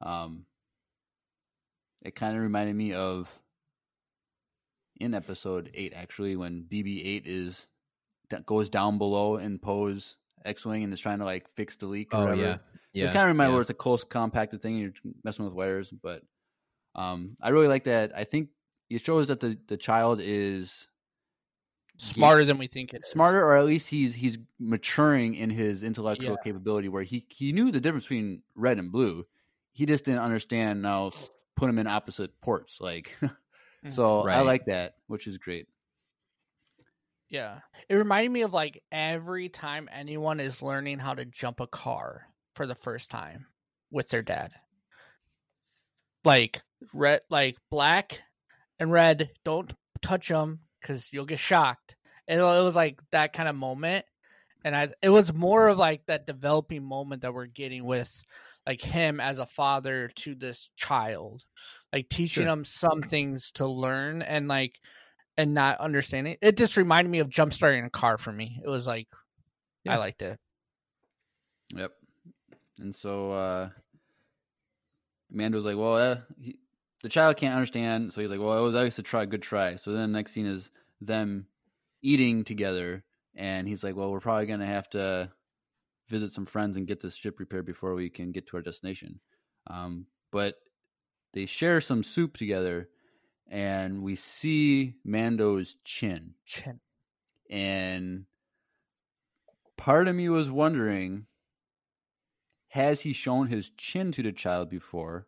[0.00, 0.44] um,
[2.02, 3.30] it kind of reminded me of
[5.00, 7.66] in episode eight actually when BB-8 is
[8.30, 12.12] that goes down below in Poe's X-wing and is trying to like fix the leak.
[12.14, 12.40] Or Oh whatever.
[12.42, 12.56] yeah,
[12.92, 13.10] yeah.
[13.10, 13.54] it kind of reminds me yeah.
[13.54, 14.74] where it's a close, compacted thing.
[14.74, 16.22] And you're messing with wires, but
[16.94, 18.12] um, I really like that.
[18.16, 18.50] I think
[18.90, 20.88] it shows that the the child is
[21.98, 23.12] Smarter than we think it is.
[23.12, 26.42] smarter, or at least he's he's maturing in his intellectual Yeah.
[26.42, 26.88] capability.
[26.88, 29.26] Where he he knew the difference between red and blue.
[29.72, 30.82] He just didn't understand.
[30.82, 31.12] Now
[31.56, 33.16] put him in opposite ports, like.
[33.88, 35.66] so I like that, which is great.
[37.28, 37.60] Yeah.
[37.88, 42.26] It reminded me of like every time anyone is learning how to jump a car
[42.54, 43.46] for the first time
[43.90, 44.52] with their dad.
[46.24, 46.62] Like
[46.92, 48.20] red like black
[48.78, 51.96] and red, don't touch them cuz you'll get shocked.
[52.28, 54.06] And it was like that kind of moment
[54.64, 58.22] and I it was more of like that developing moment that we're getting with
[58.66, 61.44] like him as a father to this child.
[61.92, 62.52] Like teaching Sure.
[62.52, 64.78] him some things to learn and like
[65.36, 66.36] and not understanding.
[66.40, 68.60] It just reminded me of jump starting a car for me.
[68.64, 69.08] It was like
[69.84, 69.94] Yeah.
[69.94, 70.38] I liked it.
[71.74, 71.90] Yep.
[72.80, 73.68] And so uh
[75.32, 76.58] Mando's like, well, uh, he,
[77.02, 79.76] the child can't understand, so he's like, well, it was a try, good try.
[79.76, 81.46] So then the next scene is them
[82.02, 83.02] eating together,
[83.34, 85.30] and he's like, well, we're probably gonna have to
[86.08, 89.20] visit some friends and get this ship repaired before we can get to our destination.
[89.66, 90.56] Um, but
[91.32, 92.88] they share some soup together,
[93.48, 96.80] and we see Mando's chin Chin.
[97.50, 98.26] and
[99.76, 101.26] part of me was wondering
[102.72, 105.26] has he shown his chin to the child before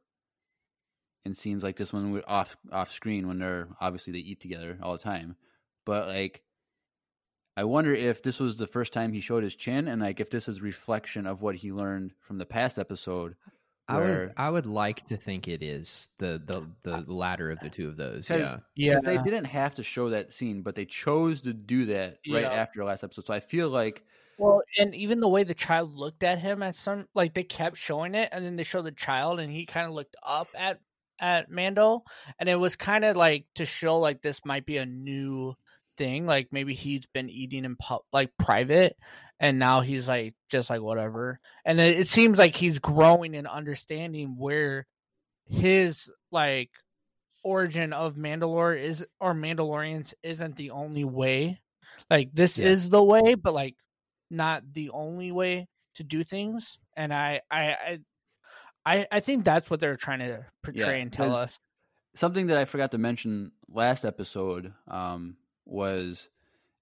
[1.24, 4.78] in scenes like this one with off off screen when they're obviously they eat together
[4.82, 5.36] all the time
[5.86, 6.42] but like
[7.56, 10.30] i wonder if this was the first time he showed his chin and like if
[10.30, 13.36] this is reflection of what he learned from the past episode
[13.86, 17.60] I would I would like to think it is the the the uh, latter of
[17.60, 18.26] the two of those.
[18.28, 18.56] 'Cause- Yeah.
[18.76, 18.90] Yeah.
[19.00, 22.44] Because they didn't have to show that scene, but they chose to do that right
[22.44, 22.50] Yeah.
[22.50, 23.26] after the last episode.
[23.26, 24.02] So I feel like
[24.38, 27.76] Well, and even the way the child looked at him at some like they kept
[27.76, 30.80] showing it and then they showed the child and he kind of looked up at
[31.20, 32.02] at Mando
[32.38, 35.54] and it was kind of like to show like this might be a new
[35.96, 38.96] thing like maybe he's been eating in pub like private
[39.38, 43.46] and now he's like just like whatever and it, it seems like he's growing and
[43.46, 44.86] understanding where
[45.46, 46.70] his like
[47.44, 51.60] origin of Mandalore is or Mandalorians isn't the only way
[52.10, 52.66] like this Yeah.
[52.68, 53.76] is the way but like
[54.34, 57.98] not the only way to do things and i i
[58.84, 61.58] i i, think that's what they're trying to portray and tell us
[62.14, 66.28] something that I forgot to mention last episode um, was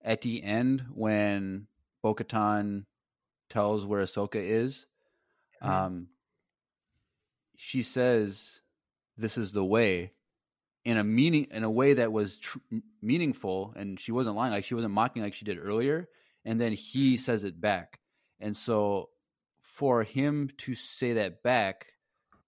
[0.02, 1.66] at the end when
[2.02, 4.86] Bo tells where Ahsoka is.
[5.62, 5.68] Mhm.
[5.68, 6.08] Um,
[7.56, 8.62] she says,
[9.16, 10.12] "This is the way,"
[10.84, 12.58] in a meaning in a way that was tr-
[13.00, 14.52] meaningful, and she wasn't lying.
[14.52, 16.08] Like she wasn't mocking like she did earlier.
[16.44, 18.00] And then he says it back,
[18.40, 19.11] and so
[19.62, 21.92] for him to say that back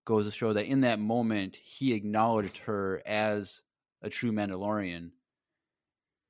[0.06, 3.62] goes to show that in that moment he acknowledged her as
[4.02, 5.12] a true Mandalorian.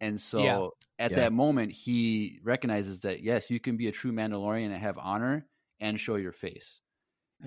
[0.00, 0.64] And so Yeah.
[0.98, 1.16] at Yeah.
[1.16, 5.48] that moment he recognizes that yes, you can be a true Mandalorian and have honor
[5.81, 6.81] and show your face.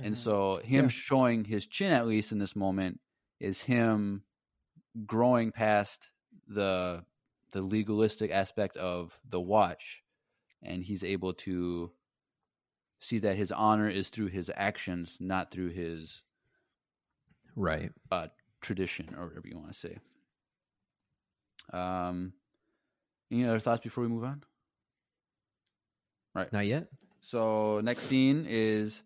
[0.02, 0.18] And Mhm.
[0.18, 0.90] so him Yeah.
[0.90, 3.02] showing his chin at least in this moment
[3.40, 4.26] is him
[5.06, 6.12] growing past
[6.48, 7.06] the
[7.52, 10.04] the legalistic aspect of the watch
[10.68, 11.92] and he's able to
[13.00, 16.24] see that his honor is through his actions not through his
[17.56, 17.92] Right.
[18.12, 18.28] uh,
[18.62, 19.98] tradition or whatever you want to say
[21.74, 22.34] um
[23.32, 24.44] any other thoughts before we move on
[26.36, 26.88] Right, Not yet.
[27.20, 29.02] So next scene is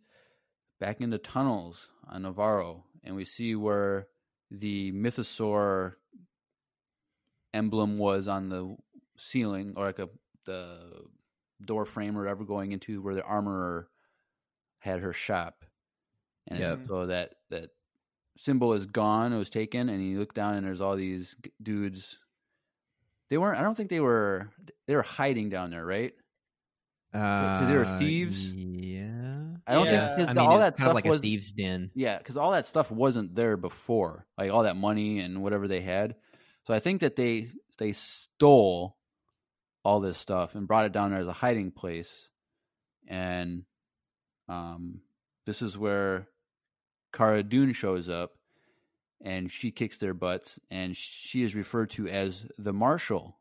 [0.82, 4.08] back in the tunnels on Nevarro, and we see where
[4.50, 5.94] the mythosaur
[7.54, 8.76] emblem was on the
[9.16, 10.10] ceiling, or like a
[10.46, 11.06] the
[11.66, 13.90] door frame or whatever, going into where the armorer
[14.80, 15.66] had her shop.
[16.48, 16.80] And Yep.
[16.88, 17.72] so that that
[18.38, 22.20] symbol is gone; it was taken, and you look down, and there's all these dudes.
[23.30, 23.58] They weren't.
[23.60, 24.52] I don't think they were.
[24.88, 26.14] They were hiding down there, right?
[27.40, 28.54] Because they were thieves?
[28.54, 29.58] Uh, Yeah.
[29.68, 29.90] I don't Yeah.
[29.90, 31.92] think 'cause I mean, all that kind stuff of like was a thieves' den.
[31.96, 35.82] Yeah, because all that stuff wasn't there before, like all that money and whatever they
[35.82, 36.18] had.
[36.68, 38.98] So I think that they they stole
[39.84, 42.30] all this stuff and brought it down there as a hiding place.
[43.08, 43.64] And
[44.48, 45.02] um,
[45.46, 46.28] this is where
[47.14, 48.32] Cara Dune shows up,
[49.24, 53.40] and she kicks their butts, and she is referred to as the Marshal,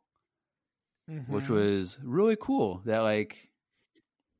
[1.06, 1.50] which Mhm.
[1.50, 2.78] was really cool.
[2.84, 3.50] That like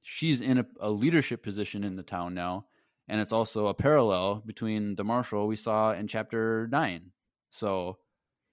[0.02, 2.66] she's in a, a leadership position in the town now,
[3.08, 7.12] and it's also a parallel between the marshal we saw in chapter nine.
[7.50, 7.98] So,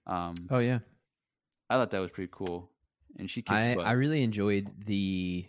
[0.06, 0.80] um, Oh yeah.
[1.70, 2.72] I thought that was pretty cool.
[3.18, 3.86] And she kicks I, butt.
[3.86, 5.44] I really enjoyed the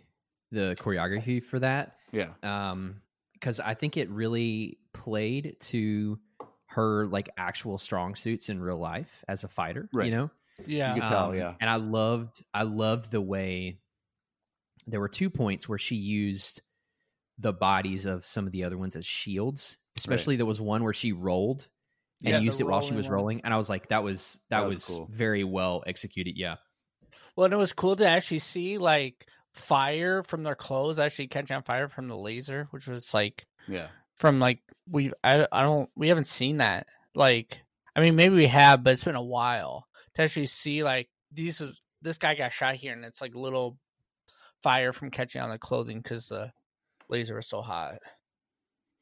[0.52, 1.96] the choreography for that.
[2.12, 2.30] Yeah.
[2.44, 3.02] Um,
[3.34, 6.20] because I think it really played to
[6.66, 9.88] her like actual strong suits in real life as a fighter.
[9.94, 10.08] Right.
[10.08, 10.32] You know,
[10.66, 10.96] Yeah.
[10.96, 11.54] You could tell, Um, yeah.
[11.62, 13.80] And I loved, I loved the way
[14.88, 16.62] there were two points where she used
[17.38, 19.78] the bodies of some of the other ones as shields.
[19.96, 21.68] Especially there was one where she rolled
[22.24, 23.14] and Yeah, used it while she was one.
[23.16, 25.08] rolling, and I was like, that was that, That was was, cool.
[25.12, 26.38] very well executed.
[26.38, 26.56] Yeah,
[27.40, 31.56] Well, and it was cool to actually see like fire from their clothes actually catching
[31.56, 33.88] on fire from the laser, which was like Yeah.
[34.18, 34.60] from like
[34.92, 36.88] we I I don't we haven't seen that.
[37.16, 37.62] Like
[37.96, 41.62] I mean maybe we have, but it's been a while to actually see like these
[41.62, 43.78] was this guy got shot here and it's like little
[44.62, 46.52] fire from catching on the clothing because the
[47.08, 48.00] laser was so hot.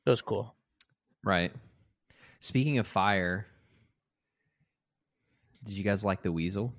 [0.06, 0.56] It was cool.
[1.24, 1.52] right.
[2.40, 3.48] Speaking of fire,
[5.64, 6.72] did you guys like the weasel?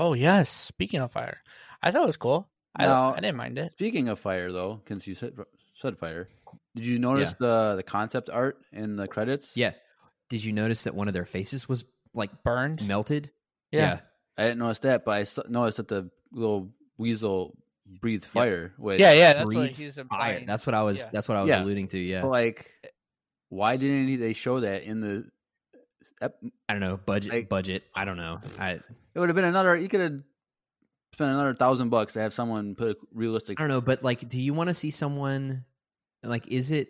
[0.00, 1.42] Oh yes, speaking of fire,
[1.82, 2.48] I thought it was cool.
[2.74, 3.72] I Now- I didn't mind it.
[3.74, 5.34] Speaking of fire, though, since you said
[5.74, 6.28] said fire,
[6.74, 9.56] did you notice the the concept art in the credits?
[9.56, 9.72] Yeah.
[10.30, 11.84] Did you notice that one of their faces was
[12.14, 12.86] like Burned.
[12.86, 13.30] melted?
[13.72, 14.00] Yeah.
[14.38, 18.72] I didn't notice that, but I noticed that the little weasel breathed fire.
[18.78, 20.40] Which, Yeah, yeah, that's what breathes he's fire.
[20.46, 20.98] That's what I was.
[21.00, 21.08] Yeah.
[21.12, 21.62] That's what I was Yeah.
[21.62, 21.98] alluding to.
[21.98, 22.22] Yeah.
[22.22, 22.88] but, like, eh.
[23.48, 25.28] why didn't they show that in the?
[26.20, 26.98] Ep- I don't know.
[27.04, 27.32] Budget.
[27.32, 27.84] like- budget.
[27.94, 28.40] I don't know.
[28.58, 28.72] I.
[29.14, 29.76] It would have been another.
[29.76, 30.20] You could have
[31.14, 33.58] spent another thousand bucks to have someone put a realistic.
[33.58, 33.80] I don't know.
[33.80, 35.64] But like, do you want to see someone?
[36.22, 36.88] Like, is it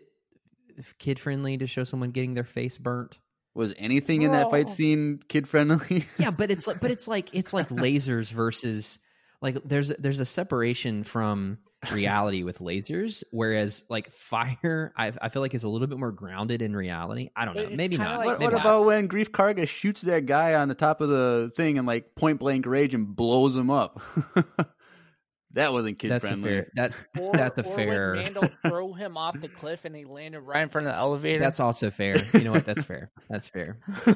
[0.98, 3.20] kid friendly to show someone getting their face burnt?
[3.54, 6.04] Was anything in that fight scene kid friendly?
[6.18, 8.98] yeah but it's like but it's like it's like lasers versus
[9.42, 11.58] like there's there's a separation from
[11.90, 16.12] reality with lasers whereas like fire I, I feel like is a little bit more
[16.12, 18.60] grounded in reality i don't know It's maybe not like what maybe what not.
[18.60, 22.14] about when Greef Karga shoots that guy on the top of the thing and like
[22.14, 24.00] point blank rage and blows him up?
[25.54, 26.48] that wasn't kid that's a friendly.
[26.50, 29.94] fair that Or, That's a or fair- When Mando throw him off the cliff and
[29.96, 31.40] he landed right in front of the elevator.
[31.40, 33.78] that's also fair you know what that's fair that's fair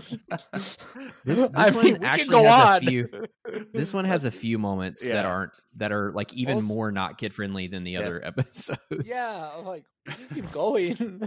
[0.53, 0.77] this,
[1.25, 2.77] this mean, one we can actually go has on.
[2.77, 3.09] a few
[3.73, 7.18] this one has a few moments that aren't that are like even Also- more not
[7.18, 8.01] kid friendly than the Yeah.
[8.01, 9.85] other episodes yeah, I'm like
[10.18, 11.27] you keep going.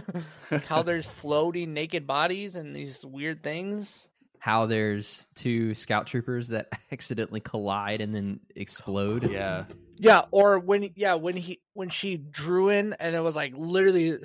[0.50, 4.06] like how there's floating naked bodies and these weird things.
[4.38, 9.28] how there's two scout troopers that accidentally collide and then explode.
[9.30, 9.64] yeah,
[9.98, 14.18] Yeah, or when yeah when he when she drew in and it was like literally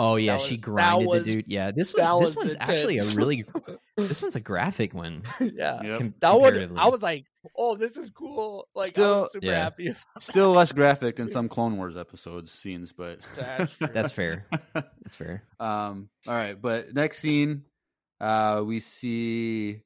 [0.00, 1.44] Oh yeah, That she was- that grinded was- the dude.
[1.48, 2.22] Yeah, this that one.
[2.24, 3.44] This one's actually a really.
[3.96, 5.24] This one's a graphic one.
[5.40, 5.82] yeah.
[5.82, 5.98] Yep.
[5.98, 6.78] com- That one.
[6.78, 7.24] I was like,
[7.56, 9.64] "Oh, this is cool!" Like, I Still- was super yeah.
[9.64, 9.96] happy.
[10.20, 13.76] still less graphic than some Clone Wars episodes scenes, but That's.
[13.78, 14.46] That's fair.
[14.72, 15.42] That's fair.
[15.58, 17.64] um, all right, but next scene,
[18.20, 19.82] uh, we see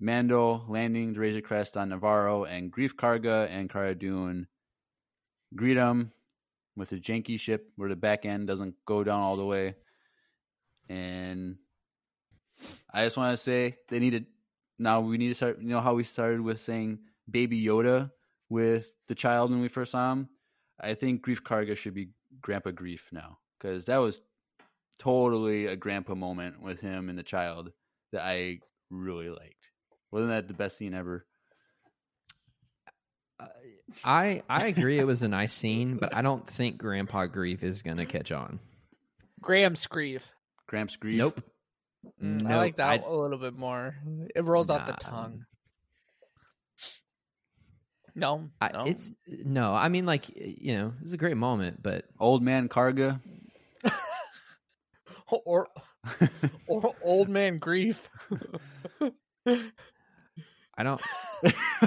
[0.00, 4.46] Mando landing the Razor Crest on Nevarro, and Greef Karga and Cara Dune
[5.54, 6.12] greet him
[6.76, 9.74] with a janky ship where the back end doesn't go down all the way.
[10.88, 11.56] And
[12.92, 14.24] I just want to say they need to
[14.78, 15.00] now.
[15.00, 15.60] We need to start.
[15.60, 18.10] You know how we started with saying Baby Yoda
[18.48, 20.28] with the child when we first saw him.
[20.80, 22.10] I think Greef Karga should be
[22.40, 24.20] Grandpa Grief now because that was
[24.98, 27.72] totally a grandpa moment with him and the child
[28.12, 28.60] that I
[28.90, 29.59] really liked.
[30.10, 31.24] Wasn't that the best scene ever?
[34.04, 34.98] I I agree.
[34.98, 38.60] It was a nice scene, but I don't think Grandpa Grief is gonna catch on.
[39.40, 40.22] Graham Screeve.
[40.66, 41.16] Gramps Grief.
[41.18, 41.42] Nope.
[42.22, 43.96] Mm, I like that I'd- a little bit more.
[44.34, 45.44] It rolls out the tongue.
[48.14, 48.84] No, I, no.
[48.86, 49.72] It's no.
[49.72, 53.20] I mean, like you know, it's a great moment, but Old man Karga.
[55.44, 55.68] or
[56.68, 58.10] or old man grief.
[60.80, 61.00] I don't.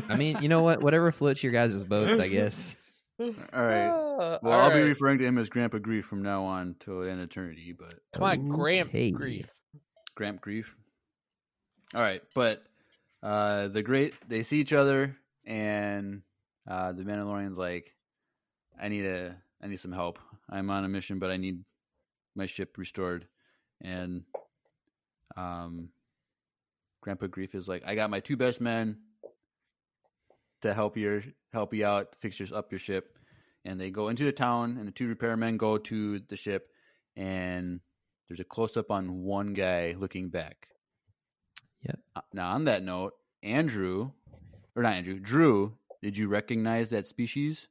[0.07, 0.83] I mean, you know what?
[0.83, 2.77] Whatever floats your guys' boats, I guess.
[3.19, 3.91] All right.
[4.43, 7.19] Well, all I'll be referring to him as Grandpa Grief from now on till an
[7.19, 9.09] eternity, but Come on, Graham Okay.
[9.09, 9.49] grief.
[10.15, 10.75] Gramp Grief.
[11.95, 12.63] All right, but
[13.23, 16.21] uh the great they see each other and
[16.69, 17.95] uh the Mandalorian's like
[18.79, 20.19] I need a I need some help.
[20.49, 21.63] I'm on a mission but I need
[22.35, 23.27] my ship restored.
[23.81, 24.23] And
[25.35, 25.89] um
[27.03, 28.97] Grandpa Grief is like I got my two best men
[30.61, 33.17] to help your help you out, fix your, up your ship.
[33.65, 36.69] And they go into the town and the two repairmen go to the ship
[37.15, 37.79] and
[38.27, 40.67] there's a close up on one guy looking back.
[41.83, 41.99] Yep.
[42.15, 44.11] Uh, Now, on that note, Andrew,
[44.75, 47.67] or not Andrew, Drew, did you recognize that species?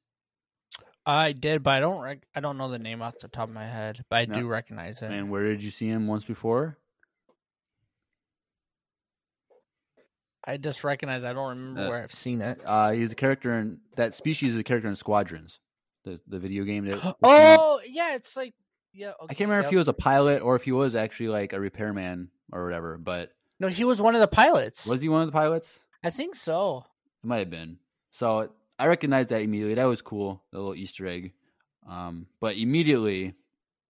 [1.05, 2.01] I did, but I don't.
[2.01, 4.35] Rec- I don't know the name off the top of my head, but I No.
[4.41, 5.11] do recognize it.
[5.11, 6.79] And where did you see him once before?
[10.45, 11.25] I just recognize.
[11.25, 12.61] I don't remember Uh, where I've seen it.
[12.65, 15.61] Uh, he's a character in that species is a character in Squadrons,
[16.05, 16.85] the the video game.
[16.87, 18.55] That Oh yeah, it's like
[18.93, 19.13] yeah.
[19.23, 21.61] I can't remember if he was a pilot or if he was actually like a
[21.61, 22.99] repairman or whatever.
[22.99, 24.85] But No, he was one of the pilots.
[24.87, 25.79] was he one of the pilots?
[26.03, 26.85] I think so.
[27.23, 27.79] It might have been.
[28.11, 29.75] So I recognized that immediately.
[29.75, 31.33] That was cool, the little Easter egg.
[31.89, 33.35] Um, but immediately,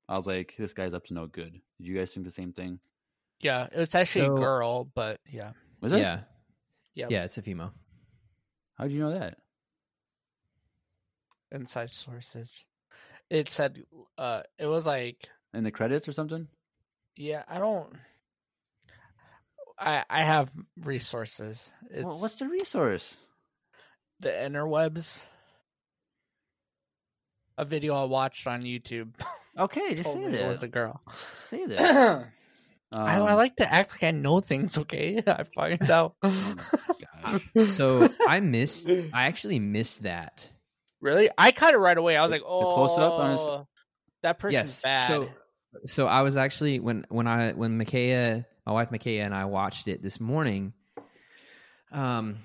[0.09, 2.53] I was like, "This guy's up to no good." Did you guys think the same
[2.53, 2.79] thing?
[3.41, 5.99] Yeah, it was actually So- a girl, but yeah, Was it?
[6.01, 6.21] Yeah,
[6.95, 7.73] yeah, yeah, it's a female.
[8.77, 9.39] How did you know that?
[11.51, 12.65] Inside sources.
[13.29, 13.85] It said,
[14.19, 16.49] uh, it was like, In the credits or something?
[17.17, 17.93] yeah, I don't.
[19.79, 21.73] I I have resources.
[21.91, 23.17] It's Well, what's the resource?
[24.21, 25.25] the interwebs.
[27.59, 29.11] A video I watched on YouTube.
[29.59, 30.49] Okay, just say me it that.
[30.49, 31.03] was a girl.
[31.41, 32.29] Say that.
[32.95, 34.77] I, I Um, like to act like I know things.
[34.79, 36.15] Okay, I find out.
[36.23, 37.43] gosh.
[37.65, 38.89] So I missed.
[39.13, 40.53] I actually missed that.
[41.01, 42.17] really, I caught it right away.
[42.17, 43.67] I was The- like, "Oh, close-up on his-
[44.23, 44.83] that person's yes.
[44.83, 45.29] bad." So,
[45.87, 49.89] so I was actually when when I when Micaiah, my wife Micaiah, and I watched
[49.89, 50.73] it this morning.
[51.91, 52.37] Um,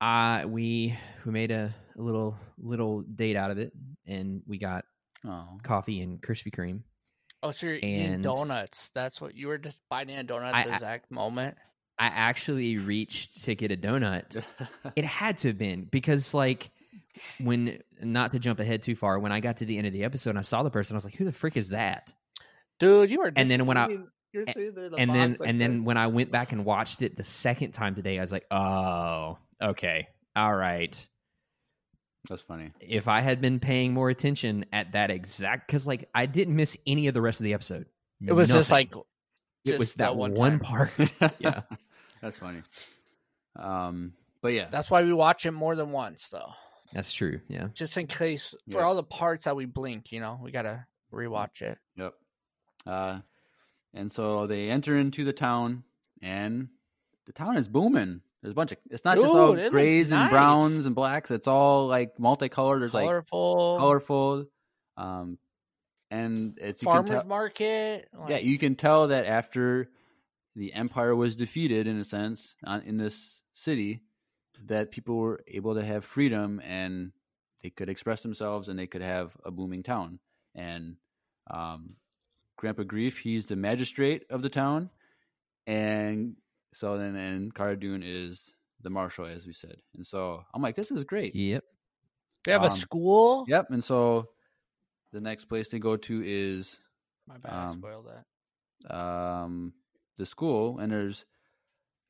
[0.00, 3.72] I we we made a, a little little date out of it,
[4.06, 4.84] and we got
[5.26, 5.58] oh.
[5.62, 6.82] coffee and Krispy Kreme.
[7.42, 8.90] Oh, so you're eating donuts.
[8.94, 11.56] That's what you were just biting a donut at the I- exact moment.
[11.98, 14.42] I actually reached to get a donut.
[14.96, 16.70] It had to have been because like
[17.38, 20.04] when not to jump ahead too far, when I got to the end of the
[20.04, 22.12] episode and I saw the person, I was like, "Who the frick is that?"
[22.80, 23.30] Dude, you were.
[23.36, 23.98] And then when I-
[24.32, 27.02] you're sitting there in the and then and then when I went back and watched
[27.02, 31.06] it the second time today, I was like, "Oh, okay, all right."
[32.28, 32.70] That's funny.
[32.80, 36.76] If I had been paying more attention at that exact, because like I didn't miss
[36.86, 37.86] any of the rest of the episode.
[38.24, 38.92] it was just like
[39.64, 40.90] it was that that one, one part.
[41.38, 41.62] yeah,
[42.20, 42.62] That's funny.
[43.56, 46.52] Um, but yeah, that's why we watch it more than once, though,
[46.92, 47.40] that's true.
[47.48, 48.78] Yeah, just in case Yeah.
[48.78, 50.12] for all the parts that we blink.
[50.12, 51.78] You know, we gotta rewatch it.
[51.96, 52.14] Yep.
[52.86, 53.18] Uh,
[53.94, 55.82] and so they enter into the town,
[56.22, 56.68] and
[57.26, 58.20] the town is booming.
[58.42, 58.78] There's a bunch of.
[58.90, 60.30] It's not just all Dude, it looks grays and nice.
[60.30, 61.30] browns and blacks.
[61.30, 62.82] It's all like multicolored.
[62.82, 64.46] There's like Colorful, colorful.
[64.96, 65.38] Um,
[66.10, 68.08] and it's you can farmers tell, market.
[68.28, 69.88] yeah, you can tell that after
[70.56, 74.02] the empire was defeated, in a sense, on, in this city,
[74.66, 77.12] that people were able to have freedom and
[77.62, 80.18] they could express themselves and they could have a booming town.
[80.54, 80.96] And
[81.50, 81.94] um,
[82.56, 84.90] Grandpa Grief, he's the magistrate of the town,
[85.66, 86.36] and
[86.72, 88.52] so then and Cara Dune is
[88.82, 89.76] the marshal, as we said.
[89.94, 91.34] And so I'm like, this is great.
[91.34, 91.64] yep.
[92.44, 93.44] They have um, a school.
[93.48, 93.66] Yep.
[93.70, 94.30] And so
[95.12, 96.78] the next place they go to is
[97.28, 98.94] My bad, I um, spoiled that.
[98.96, 99.72] um,
[100.18, 101.24] the school, and there's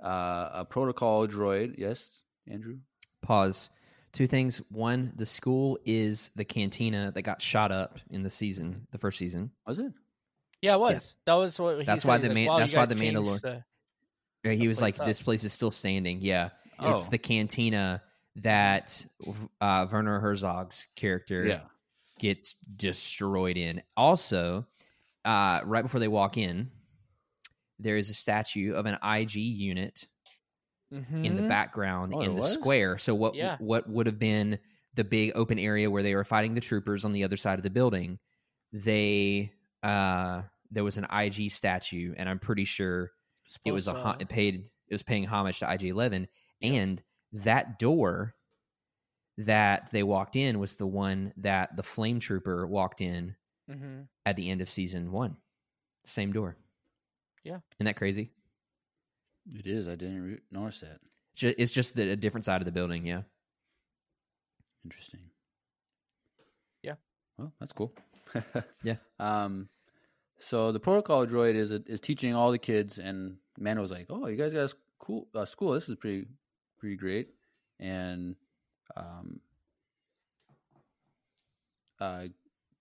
[0.02, 1.74] uh, a protocol droid.
[1.78, 2.08] Yes,
[2.48, 2.78] Andrew.
[3.20, 3.70] Pause.
[4.12, 4.58] Two things.
[4.70, 9.18] One, the school is the cantina that got shot up in the season, the first
[9.18, 9.50] season.
[9.66, 9.92] Was it?
[10.60, 11.14] Yeah, it was.
[11.26, 11.78] That was what.
[11.80, 12.08] He That's said.
[12.08, 13.64] why the like, man- "Wow, that's why the changed Mandalor- the-"
[14.45, 18.03] He was like, place "This place is still standing." Yeah, Oh, it's the cantina
[18.36, 19.07] that
[19.61, 21.61] uh, Werner Herzog's character yeah.
[22.18, 23.82] gets destroyed in.
[23.97, 24.66] Also,
[25.24, 26.70] uh, right before they walk in,
[27.78, 30.07] there is a statue of an IG unit
[30.90, 31.49] in the Mhm.
[31.49, 32.53] background Oh, in the was?
[32.53, 32.99] square.
[32.99, 33.57] So what Yeah.
[33.61, 34.59] what would have been
[34.95, 37.62] the big open area where they were fighting the troopers on the other side of
[37.62, 38.18] the building?
[38.72, 43.11] They uh there was an IG statue, and I'm pretty sure
[43.64, 46.28] it was a Supposed ho- to- it paid it was paying homage to IG Eleven,
[46.61, 48.34] and that door
[49.38, 53.34] that they walked in was the one that the flame trooper walked in
[53.70, 54.07] Mhm.
[54.26, 55.36] at the end of season one.
[56.05, 56.57] Same door.
[57.43, 57.61] Yeah.
[57.76, 58.30] Isn't that crazy?
[59.55, 59.88] It is.
[59.88, 61.01] I didn't re- notice that.
[61.34, 63.07] Ju- It's just the, a different side of the building.
[63.07, 63.22] Yeah.
[64.84, 65.20] Interesting.
[66.82, 66.97] Yeah.
[67.38, 67.93] Well, that's cool.
[68.82, 68.97] Yeah.
[69.18, 69.68] Um,
[70.43, 74.26] so the protocol droid is is teaching all the kids, and Mando was like, "Oh,
[74.26, 75.72] you guys got cool uh, school.
[75.72, 76.26] This is pretty
[76.78, 77.28] pretty great."
[77.78, 78.34] And
[78.97, 79.40] um,
[82.01, 82.24] uh,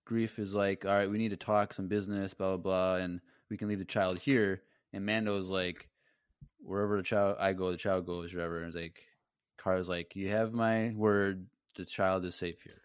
[0.09, 3.21] Greef is like, "All right, we need to talk some business, blah blah blah, and
[3.49, 5.87] we can leave the child here." And Mando's like,
[6.59, 9.03] "Wherever the child I go, the child goes, wherever." And it's like,
[9.57, 11.45] Car's like, "You have my word.
[11.75, 12.81] The child is safe here."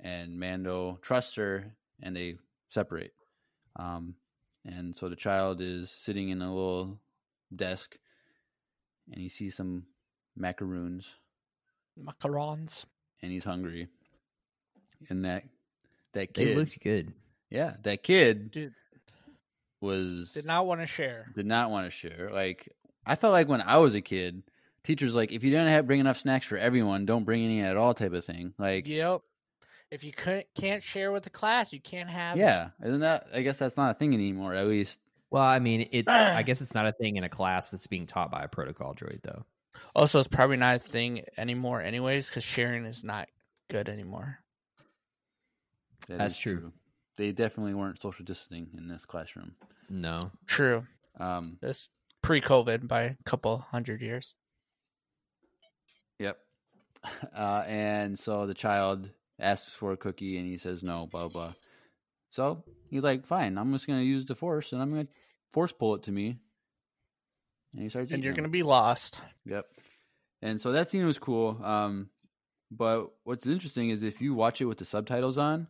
[0.00, 2.38] And Mando trusts her, and they
[2.70, 3.12] separate.
[3.76, 4.14] Um,
[4.64, 6.98] and so the child is sitting in a little
[7.54, 7.96] desk,
[9.10, 9.84] and he sees some
[10.36, 11.14] macaroons,
[11.98, 12.84] macarons.
[13.22, 13.88] and he's hungry.
[15.08, 15.44] And that
[16.12, 17.12] that They kid, looked good.
[17.50, 18.74] yeah, that kid Dude,
[19.80, 21.26] was did not want to share.
[21.34, 22.30] did not want to share.
[22.32, 22.68] Like
[23.06, 24.42] I felt like when I was a kid,
[24.84, 27.76] teachers like if you don't have bring enough snacks for everyone, don't bring any at
[27.78, 28.52] all type of thing.
[28.58, 29.22] Like Yep.
[29.90, 32.36] If you couldn't can't share with the class, you can't have.
[32.36, 33.26] yeah, isn't that?
[33.34, 34.54] I guess that's not a thing anymore.
[34.54, 37.70] At least Well, I mean, it's I guess it's not a thing in a class
[37.70, 39.44] that's being taught by a protocol droid, though.
[39.96, 43.28] Also, it's probably not a thing anymore, anyways, because sharing is not
[43.68, 44.38] good anymore.
[46.08, 46.72] that That's is true.
[47.16, 49.56] They definitely weren't social distancing in this classroom.
[49.88, 50.30] No.
[50.46, 50.86] True.
[51.18, 51.88] Um, This
[52.22, 54.34] pre-COVID by a couple hundred years.
[56.20, 56.38] Yep.
[57.34, 59.08] Uh, and so the child
[59.40, 61.54] asks for a cookie and he says no, blah, blah.
[62.30, 65.08] So he's like, fine, I'm just going to use the force and I'm to
[65.52, 66.38] force pull it to me.
[67.72, 68.42] And he starts And you're them.
[68.44, 69.20] gonna be lost.
[69.46, 69.66] Yep.
[70.42, 71.60] And so that scene was cool.
[71.62, 72.10] Um,
[72.70, 75.68] but what's interesting is if you watch it with the subtitles on,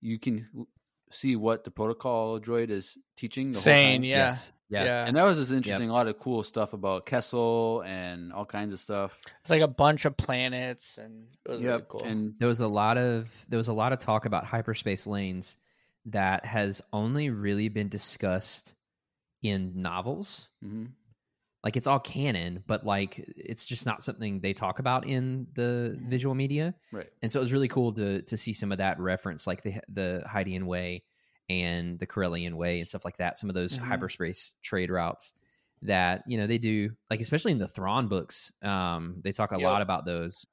[0.00, 0.48] you can
[1.10, 3.52] see what the protocol droid is teaching.
[3.52, 4.04] The whole time.
[4.04, 4.52] yeah, Yes.
[4.68, 4.84] Yeah.
[4.84, 5.06] yeah.
[5.06, 5.90] And that was just interesting.
[5.90, 9.18] A lot of cool stuff about Kessel and all kinds of stuff.
[9.40, 12.04] It's like a bunch of planets, and it was really cool.
[12.04, 15.58] And There was a lot of there was a lot of talk about hyperspace lanes
[16.06, 18.74] that has only really been discussed
[19.42, 20.48] in novels.
[20.64, 20.90] mhm.
[21.62, 25.98] Like it's all canon, but like it's just not something they talk about in the
[26.08, 26.74] visual media.
[26.90, 27.08] right.
[27.22, 29.80] And so it was really cool to to see some of that reference, like the
[29.88, 31.02] the Hydian way
[31.50, 33.36] and the Corellian way and stuff like that.
[33.36, 33.82] Some of those Mhm.
[33.82, 35.34] hyperspace trade routes
[35.82, 39.56] that you know they do, like especially in the Thrawn books, um, they talk a
[39.56, 39.62] Yep.
[39.64, 40.46] lot about those.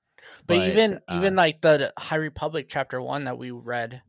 [0.46, 4.02] but, even uh, even like the High Republic chapter one that we read,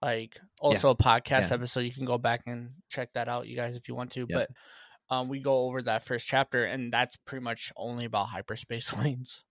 [0.00, 1.54] like also a podcast Yeah.
[1.54, 4.20] episode, you can go back and check that out, you guys, if you want to.
[4.20, 4.28] Yep.
[4.30, 4.50] But
[5.12, 9.42] um, we go over that first chapter, and that's pretty much only about hyperspace lanes.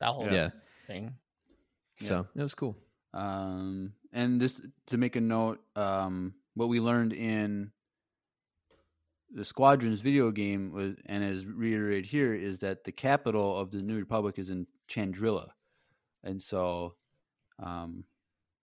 [0.00, 0.50] That whole yeah,
[0.86, 1.14] thing.
[2.00, 2.76] so it was cool.
[3.14, 7.72] Um, and just to make a note, um, what we learned in
[9.32, 13.80] the Squadrons video game was, and is reiterated here, is that the capital of the
[13.80, 15.48] New Republic is in Chandrila,
[16.22, 16.94] and so,
[17.58, 18.04] um,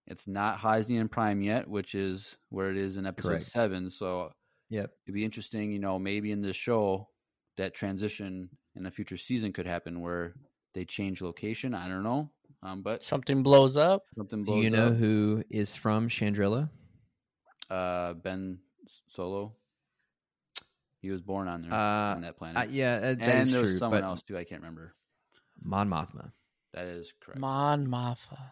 [0.06, 3.46] it's not Hosnian Prime yet, which is where it is in Episode Correct.
[3.46, 3.90] Seven.
[3.92, 4.32] So
[4.70, 4.92] Yep.
[5.06, 7.08] it'd be interesting, you know, maybe in this show
[7.58, 10.34] that transition in a future season could happen where
[10.74, 11.74] they change location.
[11.74, 12.30] I don't know,
[12.64, 14.04] um, but Something blows up.
[14.16, 14.96] something blows Do you know up.
[14.96, 16.70] who is from Chandrila?
[17.70, 18.60] uh Ben
[19.08, 19.54] Solo.
[21.02, 22.58] He was born on there Uh, on that planet.
[22.58, 23.80] Uh, yeah, uh, that and is there was true.
[23.80, 24.38] someone else too.
[24.38, 24.94] I can't remember.
[25.62, 26.32] Mon Mothma.
[26.74, 27.40] That is correct.
[27.40, 28.52] Mon Mothma.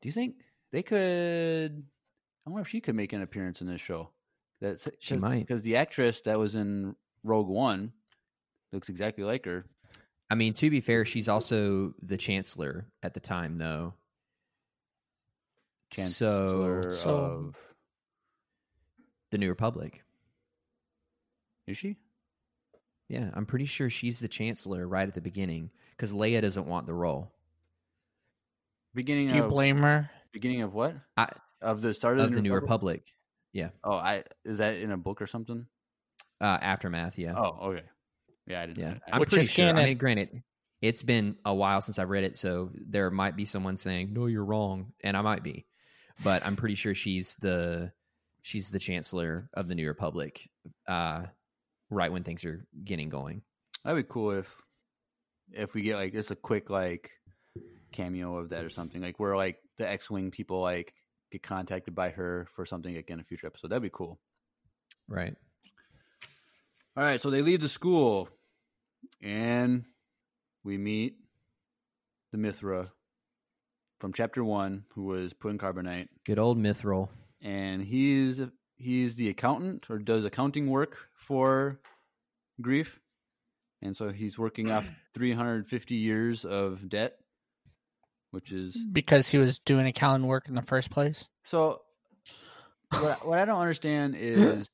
[0.00, 0.36] Do you think
[0.72, 1.84] they could?
[2.46, 4.10] I wonder if she could make an appearance in this show.
[4.60, 5.46] That's She might.
[5.46, 7.92] because the actress that was in Rogue One
[8.72, 9.64] looks exactly like her.
[10.30, 13.94] I mean, to be fair, she's also the chancellor at the time, though.
[15.90, 17.56] Chancellor so So- of
[19.30, 20.02] the New Republic.
[21.66, 21.96] is she?
[23.08, 26.86] Yeah, I'm pretty sure she's the chancellor right at the beginning because Leia doesn't want
[26.86, 27.32] the role
[28.94, 30.10] Beginning Do you of blame her?
[30.32, 30.94] beginning of what?
[31.16, 33.00] I- of the start of, of the New Republic?
[33.00, 33.14] Republic.
[33.84, 35.66] Oh, I is that in a book or something?
[36.40, 37.84] Uh, aftermath, yeah, Oh, okay.
[38.46, 38.78] Yeah, I didn't.
[38.78, 38.94] yeah.
[39.06, 39.68] I, I'm Which pretty is sure.
[39.68, 40.42] I mean, granted,
[40.80, 44.26] it's been a while since I've read it, so there might be someone saying, "No,
[44.26, 45.66] you're wrong," and I might be,
[46.22, 47.92] but I'm pretty sure she's the
[48.42, 50.48] she's the chancellor of the New Republic.
[50.86, 51.24] Uh,
[51.90, 53.42] right when things are getting going.
[53.84, 54.54] That'd be cool if
[55.52, 57.10] if we get like just a quick like
[57.92, 59.00] cameo of that or something.
[59.00, 60.94] Like where like the X Wing people like
[61.30, 63.68] get contacted by her for something again in a future episode.
[63.68, 64.18] That'd be cool.
[65.08, 65.34] Right.
[66.96, 68.28] All right, so they leave the school
[69.22, 69.84] and
[70.64, 71.16] we meet
[72.32, 72.90] the Mythrol
[74.00, 77.08] from chapter one, who was put in carbonite, Good old Mythrol.
[77.40, 78.42] and he's
[78.76, 81.80] he's the accountant or does accounting work for
[82.62, 82.98] Greef,
[83.82, 87.18] and so he's working off 350 years of debt,
[88.30, 91.24] which is Because he was doing accounting work in the first place.
[91.44, 91.82] so.
[92.90, 94.66] What, what I don't understand is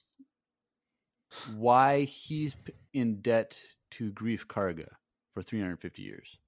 [1.56, 2.54] why he's
[2.92, 3.58] in debt
[3.92, 4.86] to Greef Karga
[5.32, 6.38] for 350 years.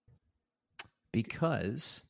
[1.12, 2.04] because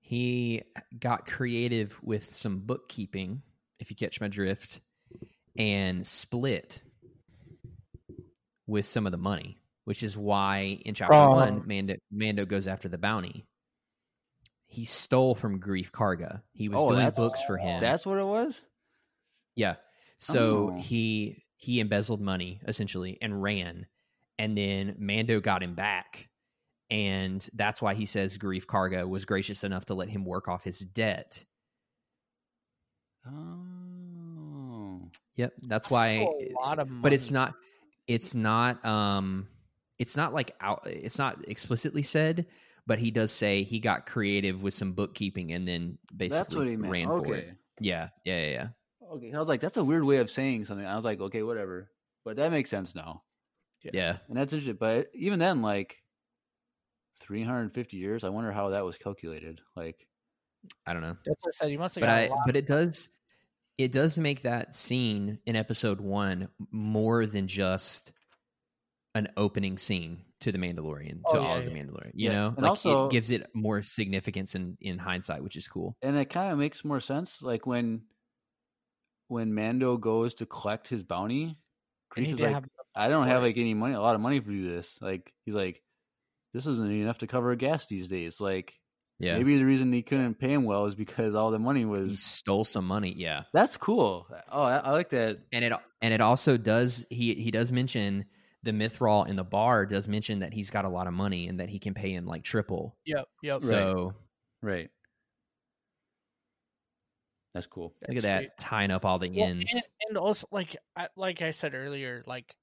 [0.00, 0.62] he
[0.98, 3.40] got creative with some bookkeeping,
[3.78, 4.80] if you catch my drift,
[5.56, 6.82] and split
[8.66, 12.68] with some of the money, which is why in chapter From- one, Mando, Mando goes
[12.68, 13.46] after the bounty.
[14.72, 16.42] He stole from Greef Karga.
[16.52, 17.80] He was Oh, doing books for him.
[17.80, 18.60] That's what it was.
[19.56, 19.74] Yeah.
[20.16, 20.80] So Oh.
[20.80, 23.86] he he embezzled money essentially and ran,
[24.38, 26.28] and then Mando got him back,
[26.88, 30.62] and that's why he says Greef Karga was gracious enough to let him work off
[30.64, 31.44] his debt.
[33.26, 36.06] Oh, Yep, that's why.
[36.08, 37.02] A lot of money.
[37.02, 37.54] But it's not.
[38.06, 38.84] It's not.
[38.84, 39.48] Um,
[39.98, 42.46] it's not like out it's not explicitly said,
[42.90, 46.66] but he does say he got creative with some bookkeeping and then That's basically what
[46.66, 46.92] he meant.
[46.92, 47.28] ran okay.
[47.28, 47.54] for it.
[47.78, 48.68] Yeah, yeah, yeah, yeah.
[49.12, 49.32] Okay.
[49.32, 50.84] I was like, that's a weird way of saying something.
[50.84, 51.88] I was like, okay, whatever.
[52.24, 53.22] But that makes sense now.
[53.84, 53.90] Yeah.
[53.94, 54.16] yeah.
[54.26, 54.76] And that's interesting.
[54.80, 55.98] But even then, like
[57.20, 59.60] 350 years, I wonder how that was calculated.
[59.76, 60.08] Like,
[60.84, 61.16] I don't know.
[61.24, 61.70] That's what I said.
[61.70, 62.40] You must have but got I a lot.
[62.44, 63.08] but it does
[63.78, 68.14] it does make that scene in episode one more than just
[69.14, 71.82] an opening scene to the Mandalorian oh, to Oh, all of the yeah.
[71.82, 72.10] Mandalorian.
[72.14, 75.56] You Yeah, know, and like also- it gives it more significance in in hindsight, which
[75.56, 75.96] is cool.
[76.02, 77.42] and it kind of makes more sense.
[77.42, 78.02] Like when
[79.28, 81.56] when Mando goes to collect his bounty,
[82.16, 84.68] is like, have- I don't have like any money, a lot of money for do
[84.68, 84.98] this.
[85.00, 85.82] Like he's like,
[86.52, 88.40] this isn't enough to cover a gas these days.
[88.40, 88.74] Like
[89.20, 91.86] Yeah, maybe the reason he couldn't pay him well is because all the money he
[91.86, 92.20] was.
[92.22, 93.14] stole some money.
[93.16, 94.26] Yeah, That's cool.
[94.50, 95.38] Oh, I, I like that.
[95.52, 98.24] and it and it also does he he does mention
[98.62, 101.60] the Mythrol in the bar does mention that he's got a lot of money and
[101.60, 102.96] that he can pay him like triple.
[103.06, 103.26] Yep.
[103.42, 103.60] Yep.
[103.62, 104.14] So
[104.62, 104.90] Right.
[107.54, 107.94] That's cool.
[108.06, 109.72] look at That's that tying up all the Well, ends.
[109.72, 112.54] and, and also, like, I, like I said earlier, like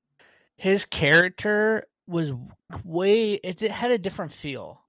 [0.55, 2.33] his character was
[2.85, 3.33] way.
[3.33, 4.81] It, it had a different feel.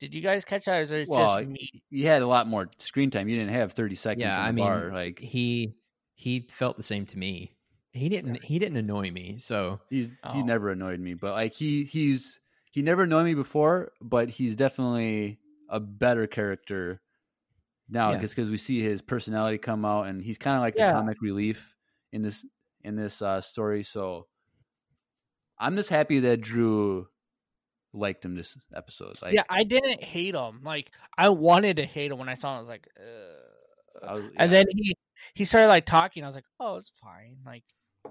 [0.00, 0.76] Did you guys catch that?
[0.78, 1.68] Or is it Well, just me?
[1.90, 3.28] You had a lot more screen time.
[3.28, 4.92] You didn't have 30 seconds Yeah, in the I mean, bar.
[4.92, 5.74] Like he
[6.14, 7.52] he felt the same to me.
[7.98, 9.36] He didn't he didn't annoy me.
[9.38, 10.42] So he's he Oh.
[10.42, 12.40] never annoyed me, but like he he's
[12.70, 15.38] he never annoyed me before, but he's definitely
[15.68, 17.00] a better character
[17.88, 18.20] now Yeah.
[18.20, 20.88] just because we see his personality come out and he's kind of like Yeah.
[20.88, 21.74] the comic relief
[22.12, 22.44] in this
[22.84, 23.82] in this uh story.
[23.82, 24.26] So
[25.58, 27.08] I'm just happy that Drew
[27.92, 29.16] liked him this episode.
[29.22, 30.60] Like yeah, I didn't hate him.
[30.62, 32.56] Like I wanted to hate him when I saw him.
[32.58, 34.04] I was like, Ugh.
[34.08, 34.94] I was- and then he
[35.34, 36.22] he started like talking.
[36.22, 37.38] I was like, oh, it's fine.
[37.44, 37.64] Like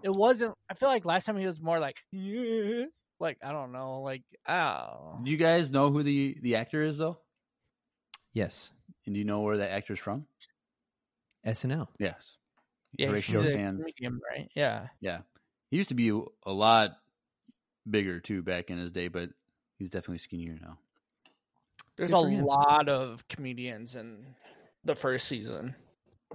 [0.03, 0.53] it wasn't.
[0.69, 2.85] I feel like last time he was more like, yeah.
[3.19, 6.97] like I don't know, like oh, Do you guys know who the the actor is
[6.97, 7.17] though?
[8.33, 8.71] yes,
[9.05, 10.25] And do you know where that actor's from?
[11.45, 11.87] SNL.
[11.97, 12.37] Yes.
[12.97, 13.79] yeah, Horatio he's a Sanz.
[13.79, 14.49] comedian, right?
[14.55, 15.19] Yeah, Yeah.
[15.71, 16.91] He used to be a lot
[17.89, 19.29] bigger too back in his day, but
[19.77, 20.77] he's definitely skinnier now.
[21.97, 24.35] there's Good a lot of comedians in
[24.83, 25.75] the first season.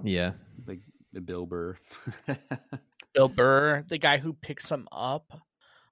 [0.03, 0.33] Yeah.
[0.67, 0.81] Like
[1.13, 1.77] the Bill Burr.
[3.13, 5.31] Bill Burr, the guy who picks him up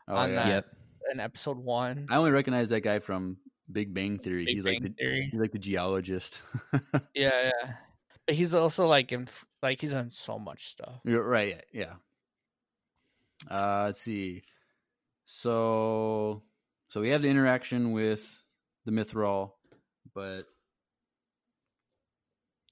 [0.07, 0.35] oh, On yeah.
[0.35, 0.47] that.
[0.47, 0.65] Yep.
[1.11, 2.07] in episode one.
[2.09, 3.37] I only recognize that guy from
[3.71, 4.45] Big Bang Theory.
[4.45, 5.29] Big he's Bang like the, Theory.
[5.31, 6.41] he's like the geologist.
[7.13, 7.73] Yeah, yeah.
[8.25, 9.27] But he's also like in
[9.61, 10.99] like he's on so much stuff.
[11.03, 11.63] You're right.
[11.73, 11.93] Yeah.
[13.49, 14.43] Uh, let's see.
[15.25, 16.43] So,
[16.89, 18.43] so we have the interaction with
[18.85, 19.53] the Mythrol,
[20.13, 20.43] but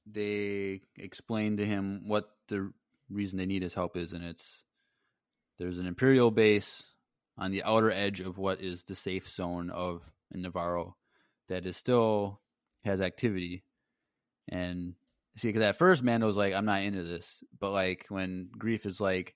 [0.06, 2.72] they explain to him what the
[3.10, 4.46] reason they need his help is, and it's
[5.58, 6.84] there's an Imperial base
[7.38, 10.02] on the outer edge of what is the safe zone of
[10.36, 10.94] Nevarro
[11.48, 12.40] that is still
[12.84, 13.64] has activity,
[14.48, 14.94] and
[15.36, 19.02] see, because at first Mando's like, I'm not into this, but like when Greef is
[19.02, 19.36] like,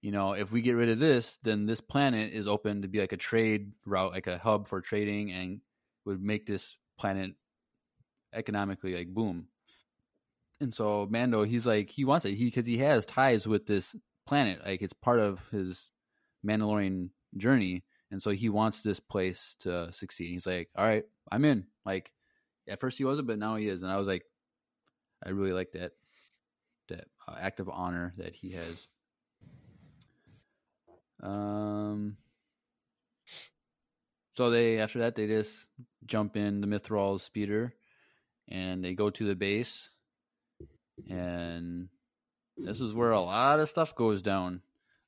[0.00, 3.00] you know, if we get rid of this, then this planet is open to be
[3.00, 5.60] like a trade route, like a hub for trading, and
[6.04, 7.34] would make this planet
[8.32, 9.46] economically like boom.
[10.60, 13.96] And so Mando, he's like, he wants it, he because he has ties with this
[14.26, 15.90] planet, like it's part of his
[16.46, 20.30] Mandalorian journey, and so he wants this place to succeed.
[20.32, 21.66] He's like, all right, I'm in.
[21.86, 22.12] Like
[22.68, 24.24] at first he wasn't, but now he is, and I was like,
[25.24, 25.92] I really like that
[26.88, 28.86] that uh, act of honor that he has.
[31.22, 32.16] Um.
[34.36, 35.66] So they after that they just
[36.06, 37.74] jump in the Mythrol's speeder,
[38.48, 39.90] and they go to the base,
[41.08, 41.88] and
[42.56, 44.60] this is where a lot of stuff goes down,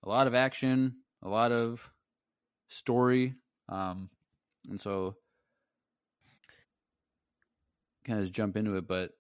[0.03, 1.89] a lot of action, a lot of
[2.69, 3.35] story,
[3.69, 4.09] um,
[4.71, 5.17] and so
[8.05, 9.11] kind of jump into it, but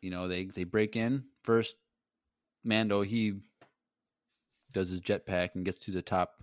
[0.00, 1.74] you know they they break in first.
[2.64, 3.34] Mando he
[4.72, 6.42] does his jetpack and gets to the top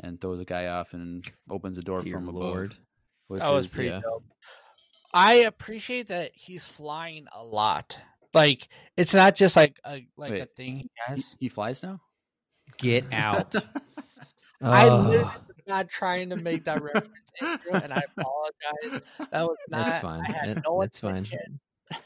[0.00, 2.66] and throws a guy off and opens the door Dear from Lord.
[2.72, 2.80] above.
[3.28, 4.00] which That was is- pretty yeah.
[4.00, 4.24] dope.
[5.14, 7.96] I appreciate that he's flying a lot.
[8.34, 11.34] Like it's not just like a like a thing he has.
[11.38, 12.00] He flies now.
[12.78, 13.54] Get out.
[14.60, 15.06] I Ugh.
[15.06, 17.08] literally was not trying to make that reference,
[17.40, 19.02] Andrew, and I apologize.
[19.30, 19.86] That was not.
[19.86, 20.20] That's fine.
[20.26, 21.26] I had no that's fine.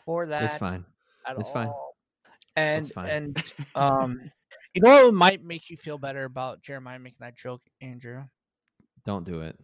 [0.05, 0.43] for that.
[0.45, 0.85] it's fine.
[1.29, 1.71] It's fine.
[2.57, 3.11] And fine.
[3.11, 4.31] and um,
[4.75, 8.25] you know what might make you feel better about Jeremiah making that joke, Andrew?
[9.05, 9.59] Don't do it.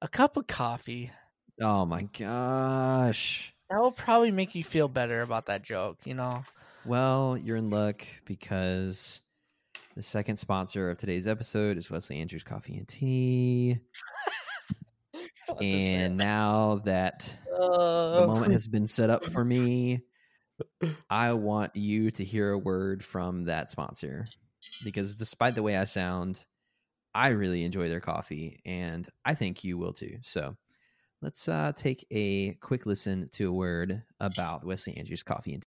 [0.00, 1.10] A cup of coffee.
[1.60, 3.52] Oh my gosh.
[3.72, 5.96] That will probably make you feel better about that joke.
[6.04, 6.44] You know.
[6.84, 9.22] Well, you're in luck because
[9.96, 13.78] the second sponsor of today's episode is Wesley Andrews Coffee and Tea.
[15.62, 20.02] and now that the Uh, moment has been set up for me,
[21.08, 24.28] I want you to hear a word from that sponsor
[24.84, 26.44] because despite the way I sound,
[27.14, 30.18] I really enjoy their coffee and I think you will too.
[30.20, 30.58] So
[31.22, 35.68] let's uh, take a quick listen to a word about Wesley Andrews Coffee and Tea.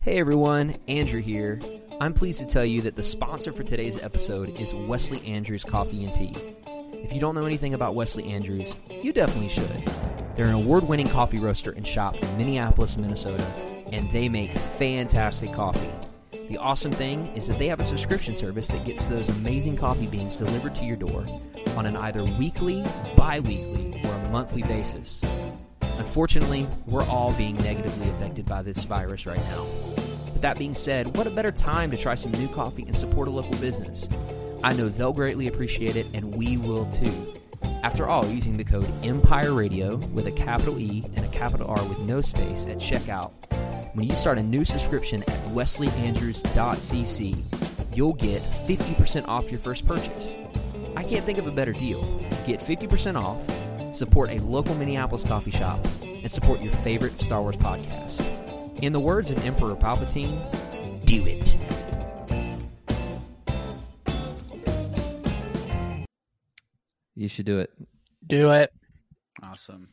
[0.00, 1.60] Hey everyone, Andrew here.
[2.00, 6.04] I'm pleased to tell you that the sponsor for today's episode is Wesley Andrews Coffee
[6.04, 6.34] and Tea.
[6.92, 9.68] If you don't know anything about Wesley Andrews, you definitely should.
[10.34, 13.44] They're an award winning coffee roaster and shop in Minneapolis, Minnesota,
[13.92, 15.90] and they make fantastic coffee.
[16.48, 20.06] The awesome thing is that they have a subscription service that gets those amazing coffee
[20.06, 21.26] beans delivered to your door
[21.76, 22.84] on an either weekly,
[23.16, 23.85] bi weekly,
[24.16, 25.24] a monthly basis.
[25.98, 29.66] Unfortunately, we're all being negatively affected by this virus right now.
[30.32, 33.28] But that being said, what a better time to try some new coffee and support
[33.28, 34.08] a local business?
[34.62, 37.34] I know they'll greatly appreciate it, and we will too.
[37.82, 41.82] After all, using the code Empire Radio with a capital E and a capital R
[41.84, 43.32] with no space at checkout,
[43.94, 50.34] when you start a new subscription at wesleyandrews.cc, you'll get 50% off your first purchase.
[50.96, 52.02] I can't think of a better deal.
[52.46, 53.38] Get 50% off,
[53.96, 58.24] support a local Minneapolis coffee shop, and support your favorite Star Wars podcast.
[58.82, 60.36] In the words of Emperor Palpatine,
[61.06, 61.56] do it.
[67.14, 67.70] You should do it.
[68.26, 68.72] do it.
[69.42, 69.88] Awesome.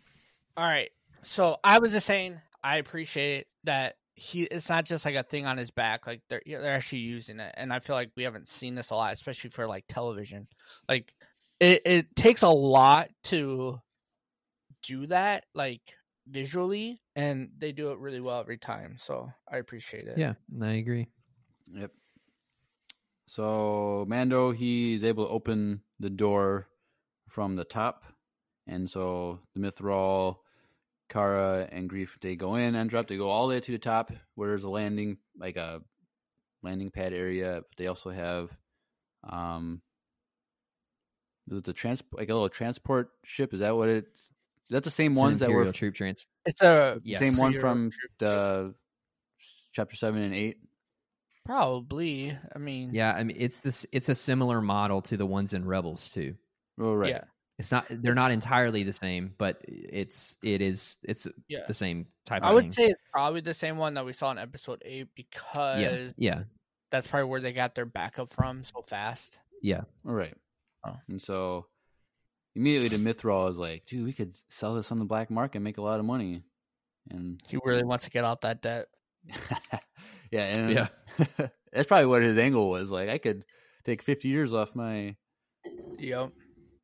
[0.57, 0.89] All right.
[1.21, 4.43] So I was just saying, I appreciate that he.
[4.43, 6.05] It's not just like a thing on his back.
[6.05, 8.95] Like they're they're actually using it, and I feel like we haven't seen this a
[8.95, 10.47] lot, especially for like television.
[10.89, 11.13] Like
[11.61, 13.79] it, it takes a lot to
[14.83, 15.81] do that, like
[16.27, 18.97] visually, and they do it really well every time.
[18.99, 20.17] So I appreciate it.
[20.17, 21.07] Yeah, I agree.
[21.73, 21.91] Yep.
[23.27, 26.67] So Mando, he's able to open the door
[27.29, 28.05] from the top,
[28.67, 30.37] and so the Mythrol,
[31.09, 33.07] Cara, and Greef they go in and drop.
[33.07, 35.81] They go all the way to the top where there's a landing, like a
[36.61, 37.63] landing pad area.
[37.69, 38.49] But they also have,
[39.27, 39.81] um,
[41.47, 43.53] the, the trans like a little transport ship.
[43.53, 44.29] Is that what it's?
[44.65, 46.25] Is that the same It's ones that were Imperial troop trans.
[46.45, 47.19] It's a Yes.
[47.19, 48.73] same one from the
[49.73, 50.57] chapter seven and eight?
[51.45, 52.37] probably.
[52.55, 53.85] I mean, Yeah, I mean it's this.
[53.91, 56.35] It's a similar model to the ones in Rebels too.
[56.79, 57.09] Oh, right.
[57.09, 57.23] yeah,
[57.59, 57.85] It's not.
[57.89, 60.97] They're not entirely the same, but it's it is.
[61.03, 61.65] It's yeah.
[61.67, 62.41] the same type.
[62.43, 62.71] of I would thing.
[62.71, 66.07] say it's probably the same one that we saw in episode eight because Yeah.
[66.17, 66.43] Yeah.
[66.91, 69.39] that's probably where they got their backup from so fast.
[69.61, 69.81] Yeah.
[70.07, 70.35] All right.
[70.85, 70.97] Oh.
[71.09, 71.67] And so
[72.55, 75.63] immediately the Mythrol is like, dude, we could sell this on the black market and
[75.63, 76.43] make a lot of money.
[77.09, 78.87] And He really wants to get out that debt.
[80.31, 80.87] yeah, and Yeah.
[81.71, 82.89] that's probably what his angle was.
[82.91, 83.45] Like, I could
[83.83, 85.15] take fifty years off my
[85.97, 86.31] Yep.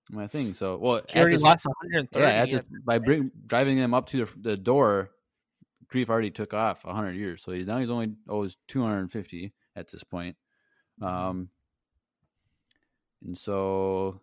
[0.10, 0.54] my thing.
[0.54, 2.20] So, well, He already lost 130.
[2.20, 5.12] yeah, at by bring, driving them up to the, the door,
[5.92, 7.42] Greef already took off hundred years.
[7.44, 10.36] So he's now he's only owes two hundred and fifty at this point.
[11.02, 11.50] Um,
[13.26, 14.22] and so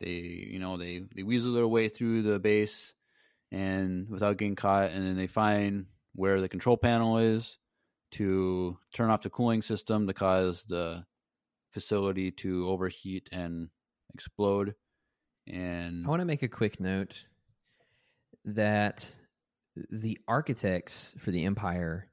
[0.00, 2.92] they, you know, they they weasel their way through the base,
[3.52, 7.58] and without getting caught, and then they find where the control panel is
[8.12, 11.04] to turn off the cooling system to cause the
[11.72, 13.68] facility to overheat and
[14.14, 14.74] explode.
[15.46, 17.24] And I want to make a quick note
[18.44, 19.14] that
[19.90, 22.10] the architects for the Empire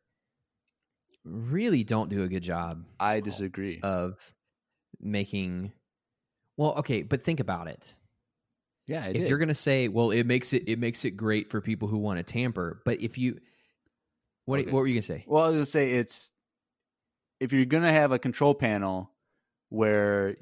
[1.24, 3.80] really don't do a good job I disagree.
[3.84, 4.34] of
[5.00, 5.74] making.
[6.58, 7.96] Well, okay, but think about it.
[8.88, 9.28] yeah, I if did.
[9.30, 11.98] you're going to say, well, it makes it it makes it great for people who
[11.98, 13.40] want to tamper, but if you
[14.46, 14.72] what Okay.
[14.72, 15.24] what were you going to say?
[15.28, 16.32] Well, I was gonna say it's
[17.40, 19.12] if you're gonna have a control panel
[19.70, 20.38] where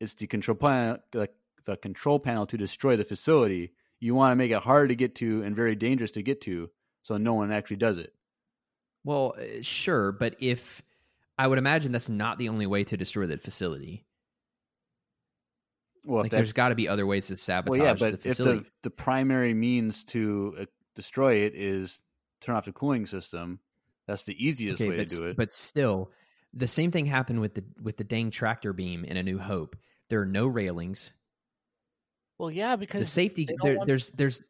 [0.00, 1.28] it's the control panel, the,
[1.66, 5.16] the control panel to destroy the facility, you want to make it hard to get
[5.16, 6.70] to and very dangerous to get to,
[7.02, 8.12] so no one actually does it.
[9.04, 10.82] Well, uh, sure, but if
[11.38, 14.06] I would imagine that's not the only way to destroy the facility.
[16.04, 18.36] Well, like there's got to be other ways to sabotage well, yeah, the but if
[18.38, 20.64] the the primary means to uh,
[20.96, 21.98] destroy it is
[22.40, 23.60] turn off the cooling system,
[24.06, 25.36] that's the easiest way but, to do it.
[25.36, 26.10] but still,
[26.52, 29.76] the same thing happened with the with the dang tractor beam in A New Hope.
[30.08, 31.14] There are no railings.
[32.38, 34.40] well, yeah, because The safety there, want- there's there's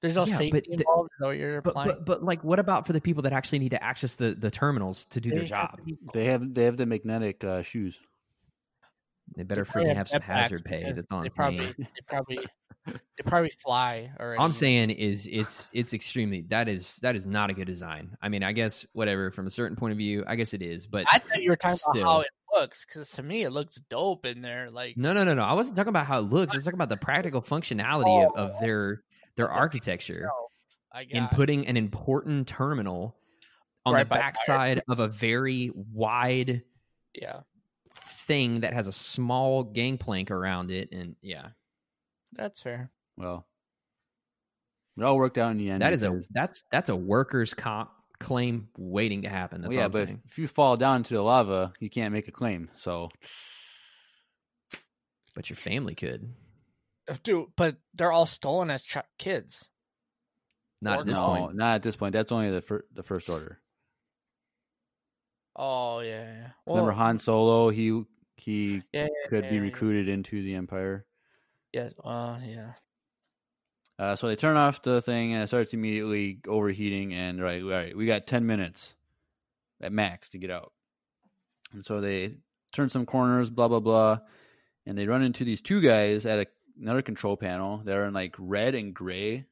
[0.00, 1.10] there's no yeah, safety but the- involved.
[1.20, 1.88] Is you're but, applying?
[1.88, 4.50] but but like what about for the people that actually need to access the the
[4.50, 5.80] terminals to do They their have job?
[5.88, 7.98] to they have they have the magnetic uh, shoes.
[9.38, 10.92] They better freaking have some hazard pay.
[10.92, 11.60] That's on they probably.
[11.60, 12.38] They probably,
[12.86, 14.38] they probably fly already.
[14.38, 18.16] All I'm saying is it's it's extremely that is that is not a good design.
[18.20, 20.88] I mean, I guess whatever from a certain point of view, I guess it is,
[20.88, 22.02] but I thought you were talking Still.
[22.02, 24.72] about how it looks because to me it looks dope in there.
[24.72, 25.44] Like No, no, no, no.
[25.44, 26.52] I wasn't talking about how it looks.
[26.54, 29.02] I was talking about the practical functionality of, of oh, their
[29.36, 30.28] their architecture
[31.10, 33.16] in putting an important terminal
[33.86, 34.24] on Right the by fire.
[34.24, 36.62] backside of a very wide
[37.14, 37.40] yeah,
[38.28, 41.48] thing that has a small gangplank around it, and yeah,
[42.34, 42.90] that's fair.
[43.16, 43.44] Well,
[44.96, 45.82] it all worked out in the end.
[45.82, 49.62] that is a that's that's a workers' comp claim waiting to happen.
[49.62, 50.22] That's well, yeah, all I'm but if, saying.
[50.26, 52.68] if you fall down to the lava, you can't make a claim.
[52.76, 53.08] So
[55.34, 56.32] But your family could
[57.08, 59.68] uh, Dude, but they're all stolen as ch- kids.
[60.82, 61.56] not Or at this no, point.
[61.56, 62.12] not at this point.
[62.12, 63.58] That's only the fir- the first order.
[65.56, 66.48] Oh yeah, yeah.
[66.66, 67.70] Remember Han Solo?
[67.70, 68.02] He
[68.40, 69.62] he yeah, yeah, could yeah, be yeah.
[69.62, 71.04] recruited into the Empire.
[71.72, 72.72] Yeah, uh, yeah.
[73.98, 77.14] Uh, so they turn off the thing and it starts immediately overheating.
[77.14, 78.94] And right, all right, we got ten minutes
[79.80, 80.72] at max to get out.
[81.72, 82.36] And so they
[82.72, 84.18] turn some corners, blah blah blah,
[84.86, 86.46] and they run into these two guys at a,
[86.80, 87.82] another control panel.
[87.84, 89.46] They're in like red and gray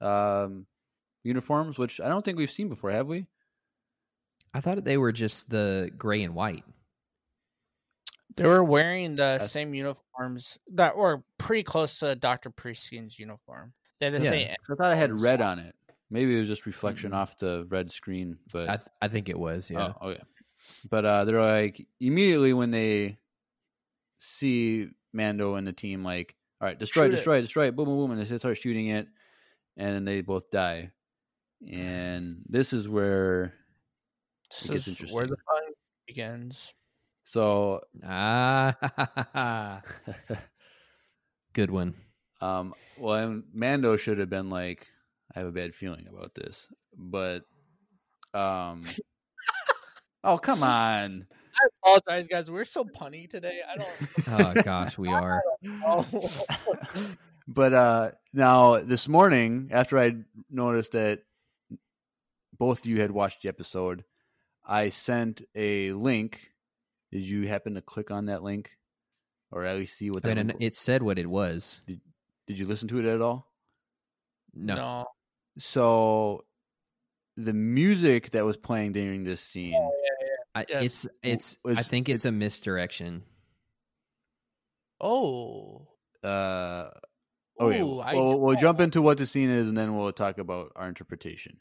[0.00, 0.66] um,
[1.22, 3.26] uniforms, which I don't think we've seen before, have we?
[4.52, 6.64] I thought they were just the gray and white.
[8.36, 13.72] They were wearing the That's- same uniforms that were pretty close to Doctor Priskin's uniform.
[14.00, 14.30] They had the Yeah.
[14.30, 14.48] same.
[14.70, 15.74] I thought I had red on it.
[16.10, 17.16] Maybe it was just reflection Mm-mm.
[17.16, 19.70] off the red screen, but I th- I think it was.
[19.70, 19.92] Yeah.
[20.00, 20.22] Oh, okay.
[20.90, 23.18] But uh, they're like immediately when they
[24.18, 27.16] see Mando and the team, like, all right, destroy, Shoot it.
[27.16, 29.06] destroy, destroy, it, boom, boom, boom, and they start shooting it,
[29.76, 30.90] and then they both die.
[31.70, 33.54] And this is where,
[34.50, 35.62] This gets is where the fun
[36.06, 36.72] begins.
[37.24, 39.82] So, Ah,
[41.52, 41.94] good one.
[42.40, 44.86] um, well, and Mando should have been like,
[45.34, 47.42] I have a bad feeling about this, but,
[48.34, 48.82] um,
[50.24, 52.50] oh come on, I apologize, guys.
[52.50, 53.60] We're so punny today.
[53.68, 54.56] I don't.
[54.56, 55.42] Oh gosh, we are.
[57.46, 60.14] but uh now this morning after i
[60.50, 61.20] noticed that
[62.58, 64.02] both of you had watched the episode
[64.66, 66.40] i sent a link
[67.14, 68.76] did you happen to click on that link
[69.52, 71.80] or at least see what I that mean, link- it said what it was.
[71.86, 73.50] did you listen to it at all
[74.52, 74.74] No.
[74.74, 75.06] no.
[75.56, 76.44] so
[77.36, 79.74] the music that was playing during this scene
[80.56, 80.82] I, Yes.
[80.84, 81.58] it's it's.
[81.64, 83.24] Was- I think it's a misdirection.
[85.00, 85.88] Oh.
[86.22, 86.90] uh
[87.60, 90.12] oh yeah Ooh, I- well, we'll jump into what the scene is and then we'll
[90.12, 91.58] talk about our interpretation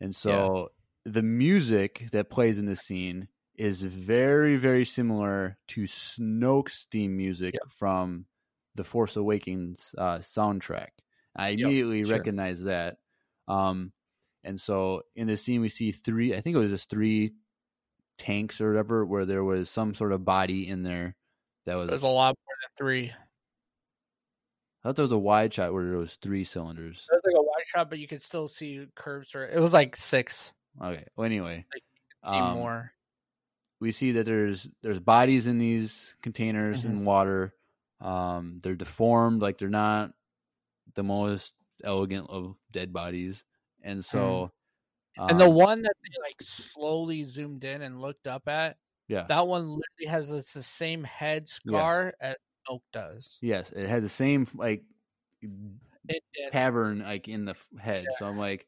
[0.00, 0.70] and so
[1.04, 3.28] the music that plays in this scene
[3.58, 8.24] is very very similar to snoke's theme music from
[8.74, 10.88] the force awakens uh, soundtrack
[11.34, 12.16] i immediately sure.
[12.16, 12.96] recognize that
[13.48, 13.92] um
[14.44, 17.32] and so in this scene we see three i think it was just three
[18.18, 21.14] tanks or whatever where there was some sort of body in there
[21.66, 23.10] that was There's a lot more than three.
[23.10, 27.06] I thought there was a wide shot where there was three cylinders.
[27.10, 29.34] There's like a wide shot, but you could still see curves.
[29.34, 30.52] Or it was like six.
[30.80, 31.04] Okay.
[31.16, 32.92] Well, anyway, See Um, more.
[33.80, 36.88] We see that there's there's bodies in these containers Mm-hmm.
[36.88, 37.54] in water.
[38.00, 40.12] Um, they're deformed, like they're not
[40.94, 41.54] the most
[41.84, 43.44] elegant of dead bodies,
[43.82, 44.50] and so
[45.18, 45.30] Mm.
[45.30, 48.76] and the um, one that they like slowly zoomed in and looked up at,
[49.08, 52.36] yeah, that one literally has it's the same head scar as
[52.68, 53.38] Snoke does.
[53.40, 54.82] yes, it had the same like
[56.52, 58.04] cavern like in the head.
[58.18, 58.66] So I'm like,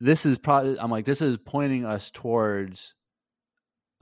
[0.00, 0.78] this is probably.
[0.78, 2.94] I'm like, this is pointing us towards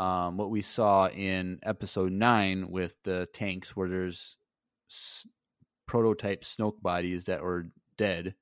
[0.03, 4.37] um, what we saw in episode nine with the tanks, where there's
[4.91, 5.27] s-
[5.87, 8.35] prototype Snoke bodies that were dead.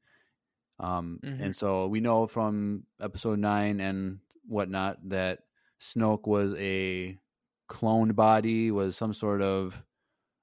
[0.78, 1.40] Um, Mhm.
[1.44, 5.40] And so we know from episode nine and whatnot that
[5.80, 7.18] Snoke was a
[7.68, 9.84] cloned body, was some sort of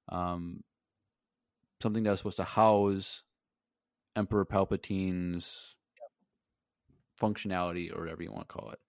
[0.10, 0.64] um,
[1.82, 3.24] something that was supposed to house
[4.16, 5.76] Emperor Palpatine's
[7.20, 8.80] functionality or whatever you want to call it.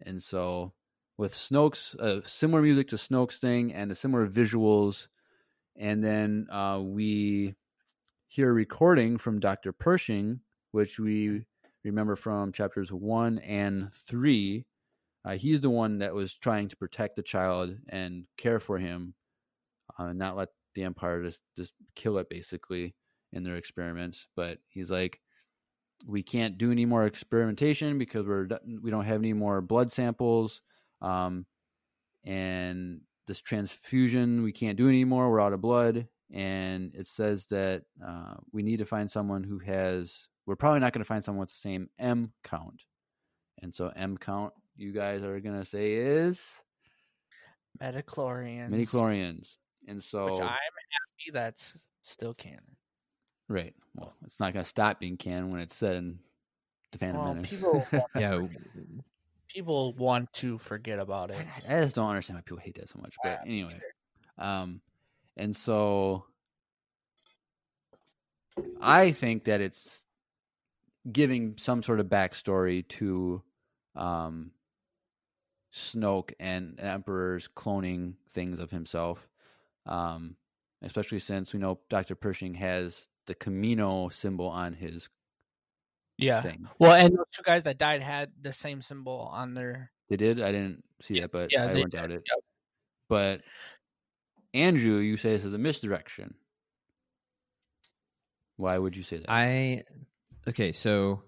[0.00, 0.72] And so
[1.18, 5.08] with Snoke's uh, similar music to Snoke's thing and the similar visuals,
[5.76, 7.54] and then uh, we
[8.28, 9.72] hear a recording from Dr.
[9.72, 10.40] Pershing,
[10.72, 11.46] which we
[11.84, 14.66] remember from chapters one and three.
[15.24, 19.14] Uh, he's the one that was trying to protect the child and care for him,
[19.98, 22.94] uh, not let the Empire just just kill it basically
[23.32, 24.28] in their experiments.
[24.36, 25.20] But he's like,
[26.06, 28.48] we can't do any more experimentation because we're
[28.82, 30.60] we don't have any more blood samples,
[31.02, 31.46] um,
[32.24, 35.30] and this transfusion we can't do anymore.
[35.30, 39.58] We're out of blood, and it says that uh, we need to find someone who
[39.60, 40.28] has.
[40.46, 42.82] We're probably not going to find someone with the same M count,
[43.62, 46.62] and so M count you guys are going to say is
[47.82, 48.70] Metachlorians.
[48.70, 52.76] midi chlorians, and Which so I'm happy that's still canon.
[53.48, 53.74] right.
[53.94, 56.18] Well, it's not going to stop being canon when it's said in
[56.92, 57.50] the Phantom Well, Menace.
[57.50, 57.86] people
[58.16, 58.40] Yeah,
[59.56, 61.38] people want to forget about it.
[61.68, 63.14] I, I just don't understand why people hate that so much.
[63.22, 63.80] But anyway,
[64.36, 64.82] um,
[65.36, 66.26] and so
[68.80, 70.04] I think that it's
[71.10, 73.42] giving some sort of backstory to
[73.94, 74.50] um,
[75.72, 79.26] Snoke and Emperor's cloning things of himself,
[79.86, 80.36] um,
[80.82, 85.08] especially since we know Doctor Pershing has the Kamino symbol on his
[86.18, 86.40] Yeah.
[86.40, 86.68] thing.
[86.78, 89.90] Well, and those two guys that died had the same symbol on their.
[90.08, 90.40] They did.
[90.40, 92.22] I didn't see that, but Yeah, I they wouldn't doubt it.
[92.26, 92.38] yep.
[93.08, 93.42] But
[94.54, 96.34] Andrew, you say this is a misdirection.
[98.56, 99.30] Why would you say that?
[99.30, 99.82] I
[100.48, 101.22] okay, so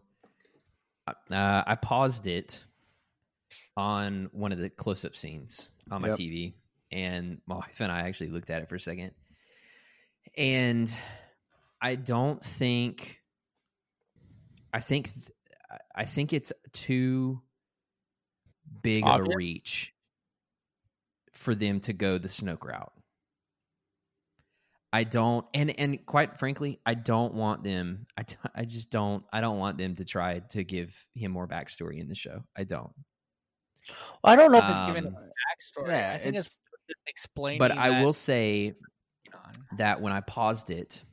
[1.07, 2.65] uh, I paused it
[3.77, 6.17] on one of the close-up scenes on my Yep.
[6.17, 6.55] TV,
[6.91, 9.13] and my wife and I actually looked at it for a second,
[10.37, 10.95] and
[11.83, 13.18] I don't think,
[14.73, 15.11] I think,
[15.95, 17.41] I think it's too
[18.83, 19.95] big of a reach
[21.33, 22.93] for them to go the Snoke route.
[24.91, 28.07] I don't, and and quite frankly, I don't want them.
[28.17, 29.23] I, d- I just don't.
[29.31, 32.43] I don't want them to try to give him more backstory in the show.
[32.57, 32.91] I don't.
[34.25, 35.89] I don't know if it's giving Um, a backstory.
[35.89, 37.59] yeah, I think it's, it's- explaining.
[37.59, 38.75] But I will say
[39.77, 41.05] that when I paused it,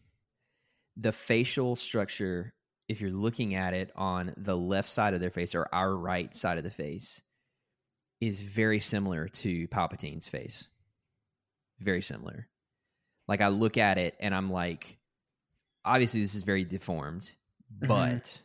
[0.96, 2.54] the facial structure,
[2.88, 6.34] if you're looking at it on the left side of their face or our right
[6.36, 7.22] side of the face,
[8.22, 10.70] is very similar to Palpatine's face.
[11.80, 12.48] Very similar.
[13.28, 14.98] Like I look at it and I'm like,
[15.84, 17.34] obviously this is very deformed,
[17.82, 17.88] Mhm.
[17.88, 18.42] but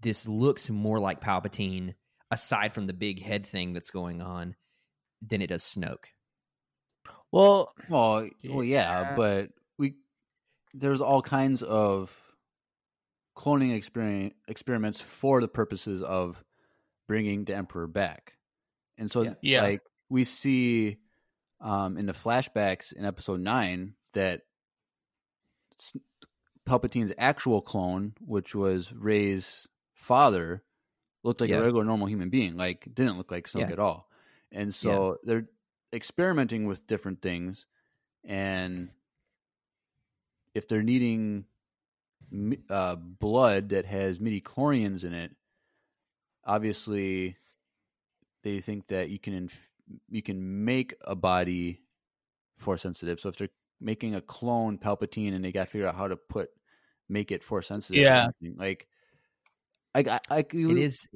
[0.00, 1.94] this looks more like Palpatine,
[2.30, 4.56] aside from the big head thing that's going on,
[5.22, 6.06] than it does Snoke.
[7.30, 9.16] Well, well, well, yeah, Yeah.
[9.16, 9.94] but we
[10.72, 12.16] there's all kinds of
[13.40, 16.42] cloning experiment, experiments for the purposes of
[17.08, 18.36] bringing the emperor back,
[18.98, 19.34] and so Yeah.
[19.42, 19.62] Yeah.
[19.62, 19.80] like
[20.10, 20.98] we see
[21.60, 24.42] um, in the flashbacks in episode nine that
[26.66, 30.62] Palpatine's actual clone, which was Rey's father,
[31.22, 31.58] looked like Yeah.
[31.58, 32.56] a regular normal human being.
[32.56, 33.72] Like didn't look like Snoke Yeah.
[33.72, 34.08] at all.
[34.52, 35.48] And so they're
[35.92, 37.66] experimenting with different things,
[38.24, 38.90] and
[40.54, 41.44] if they're needing mi-
[42.68, 45.32] uh, blood that has midi chlorians in it,
[46.44, 47.36] obviously
[48.42, 49.68] they think that you can inf-
[50.08, 51.80] you can make a body
[52.56, 53.20] force sensitive.
[53.20, 53.48] So if they're
[53.80, 56.50] making a clone Palpatine and they got to figure out how to put
[57.08, 58.28] make it force sensitive, Yeah.
[58.56, 58.86] like
[59.94, 61.08] I, I, I It is.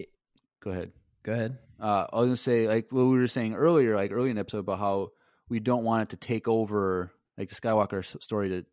[0.61, 0.93] Go ahead.
[1.23, 1.59] Go ahead.
[1.81, 4.41] Uh, I was gonna say like what we were saying earlier, like early in the
[4.41, 5.11] episode about how
[5.49, 8.65] we don't want it to take over, like the Skywalker story to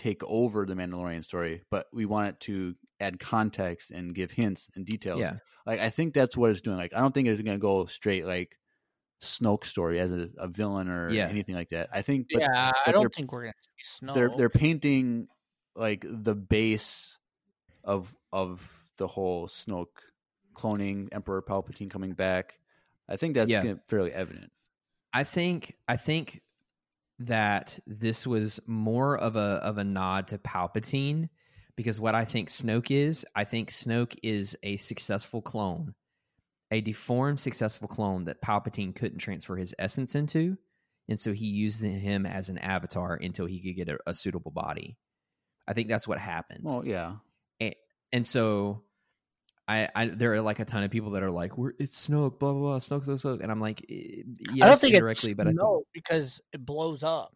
[0.00, 4.66] take over the Mandalorian story, but we want it to add context and give hints
[4.74, 5.20] and details.
[5.20, 5.34] Yeah.
[5.66, 6.78] Like I think that's what it's doing.
[6.78, 8.58] Like I don't think it's gonna go straight like
[9.22, 11.28] Snoke story as a, a villain or Yeah.
[11.28, 11.90] anything like that.
[11.92, 14.14] I think, but yeah, I don't think we're gonna see snow.
[14.14, 15.28] they're they're painting
[15.76, 17.18] like the base
[17.84, 19.86] of of the whole Snoke
[20.54, 22.58] cloning Emperor Palpatine coming back.
[23.08, 23.74] I think that's Yeah.
[23.86, 24.50] fairly evident.
[25.12, 26.40] I think I think
[27.20, 31.28] that this was more of a of a nod to Palpatine
[31.76, 35.94] because what I think Snoke is, I think Snoke is a successful clone,
[36.70, 40.58] a deformed successful clone that Palpatine couldn't transfer his essence into,
[41.08, 44.50] and so he used him as an avatar until he could get a, a suitable
[44.50, 44.96] body.
[45.68, 46.64] I think that's what happened.
[46.64, 47.16] Well, yeah,
[48.12, 48.82] and so
[49.70, 52.38] I, I there are like a ton of people that are like, "We're it's Snoke,
[52.38, 55.30] blah blah blah, Snoke, Snoke, Snoke," and I'm like, eh, yes, I don't think indirectly,
[55.30, 57.34] it's but I think, no because it blows up.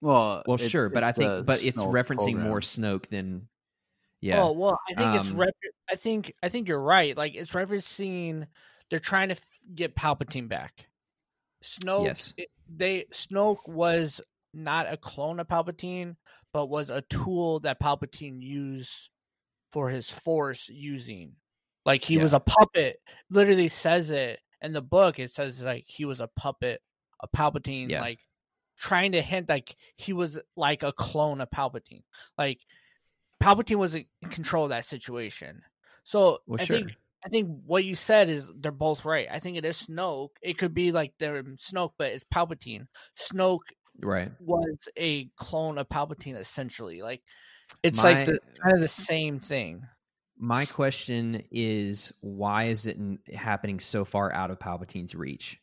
[0.00, 2.48] well, well, it's- sure, but I think, the but it's Snoke referencing program.
[2.48, 3.48] more Snoke than,
[4.22, 5.54] yeah, Oh well, I think it's Um, rep-
[5.90, 7.16] I think I think you're right.
[7.16, 8.46] Like it's referencing
[8.88, 9.42] they're trying to f-
[9.74, 10.86] get Palpatine back.
[11.62, 12.34] Snoke, Yes.
[12.38, 14.20] it- they Snoke was
[14.54, 16.16] not a clone of Palpatine,
[16.52, 19.10] but was a tool that Palpatine used
[19.70, 21.36] for his Force using.
[21.84, 22.22] Like he Yeah.
[22.22, 23.00] was a puppet.
[23.30, 25.18] Literally says it in the book.
[25.18, 26.82] It says like he was a puppet
[27.22, 27.90] a Palpatine.
[27.90, 28.00] Yeah.
[28.00, 28.20] Like
[28.78, 32.02] trying to hint like he was like a clone of Palpatine.
[32.38, 32.60] Like
[33.42, 35.62] Palpatine was in control of that situation.
[36.02, 36.92] So well, I sure, think
[37.24, 39.28] I think what you said is they're both right.
[39.30, 40.30] I think it is Snoke.
[40.42, 42.86] It could be like they're Snoke, but it's Palpatine.
[43.18, 43.58] Snoke
[44.00, 44.32] right.
[44.40, 47.02] was a clone of Palpatine essentially.
[47.02, 47.22] Like
[47.82, 49.86] it's My- like the, kind of the same thing.
[50.42, 52.96] My question is, why is it
[53.34, 55.60] happening so far out of Palpatine's reach?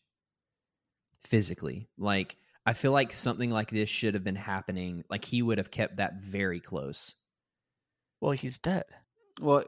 [1.24, 1.90] physically.
[1.98, 5.04] Like I feel like something like this should have been happening.
[5.10, 7.16] Like he would have kept that very close.
[8.22, 8.86] Well, he's dead.
[9.42, 9.68] Well, What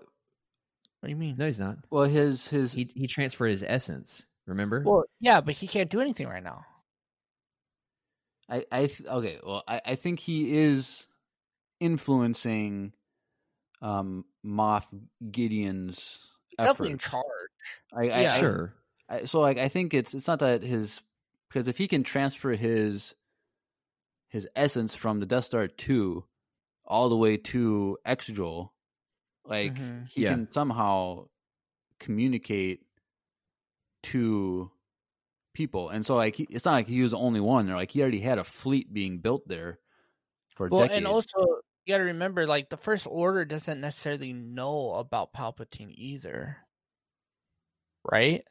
[1.03, 1.35] do you mean?
[1.37, 1.79] No, he's not.
[1.89, 4.25] well, his his He he transferred his essence.
[4.45, 4.83] Remember?
[4.85, 6.65] Well, yeah, but he can't do anything right now.
[8.47, 9.39] I I th- okay.
[9.45, 11.07] Well, I I think he is
[11.81, 12.93] influencing
[13.81, 14.87] um Moff
[15.31, 16.19] Gideon's
[16.57, 17.23] Definitely in charge.
[17.93, 18.37] I, I, Yeah.
[18.37, 18.73] Sure.
[19.07, 21.01] I, so like I think it's it's not that his
[21.49, 23.15] because if he can transfer his
[24.29, 26.25] his essence from the Death Star two
[26.85, 28.69] all the way to Exegol,
[29.45, 30.07] like Mhm.
[30.09, 30.33] he Yeah.
[30.33, 31.27] can somehow
[31.99, 32.85] communicate
[34.03, 34.71] to
[35.53, 37.65] people, and so like he, it's not like he was the only one.
[37.67, 39.79] There, like he already had a fleet being built there
[40.55, 40.97] for Well, decades.
[40.97, 45.93] and also you got to remember, like the First Order doesn't necessarily know about Palpatine
[45.95, 46.57] either,
[48.11, 48.43] right?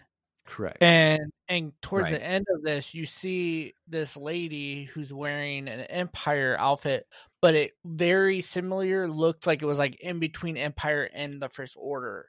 [0.47, 0.79] correct.
[0.81, 2.21] And and towards Right.
[2.21, 7.07] the end of this, you see this lady who's wearing an Empire outfit,
[7.43, 11.75] but it very similar looked like it was like in between Empire and the First
[11.79, 12.27] Order.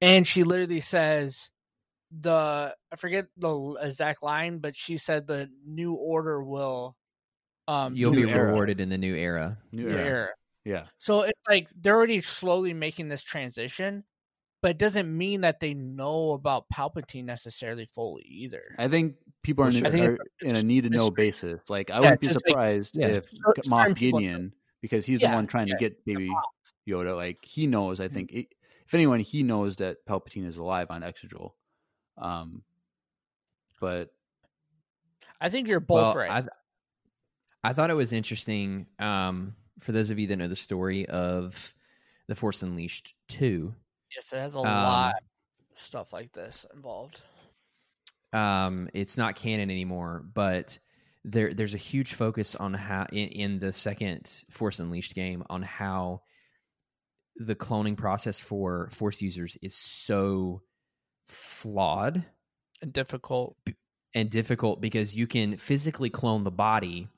[0.00, 1.50] And she literally says
[2.10, 6.96] the I forget the exact line, but she said the new order will
[7.68, 8.46] um You'll be era.
[8.48, 9.56] rewarded in the new era.
[9.70, 10.04] New new era.
[10.06, 10.28] era.
[10.64, 14.04] Yeah, So it's like they're already slowly making this transition,
[14.60, 18.74] but it doesn't mean that they know about Palpatine necessarily fully either.
[18.78, 19.86] I think people are, sure.
[19.86, 21.60] I think are in a need to know basis.
[21.70, 24.52] Like I Yeah, wouldn't be it's just like- surprised if So- G- Moff Gideon,
[24.82, 25.74] because he's Yeah, the one trying yeah.
[25.76, 26.28] to get baby
[26.86, 27.16] Yoda.
[27.16, 28.00] Like he knows.
[28.00, 28.46] I think it,
[28.86, 31.52] if anyone, he knows that Palpatine is alive on Exegol.
[32.18, 32.62] Um,
[33.80, 34.10] but
[35.40, 36.30] I think you're both well, right.
[36.30, 36.50] I, th-
[37.68, 38.86] I thought it was interesting.
[38.98, 41.74] Um, for those of you that know the story of
[42.26, 43.74] the Force Unleashed two,
[44.16, 45.14] yes, it has a um, lot
[45.70, 47.20] of stuff like this involved.
[48.32, 50.78] um, it's not canon anymore, but
[51.24, 55.62] there there's a huge focus on how in, in the second Force Unleashed game on
[55.62, 56.22] how
[57.36, 60.62] the cloning process for Force users is so
[61.26, 62.24] flawed
[62.80, 63.56] And difficult.
[64.14, 67.08] and difficult because you can physically clone the body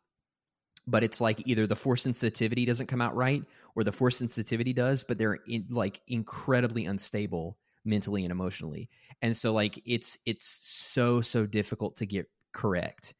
[0.90, 4.72] but it's like either the force sensitivity doesn't come out right or the force sensitivity
[4.72, 8.88] does but they're in, like incredibly unstable mentally and emotionally.
[9.22, 13.14] And so like it's it's so so difficult to get correct.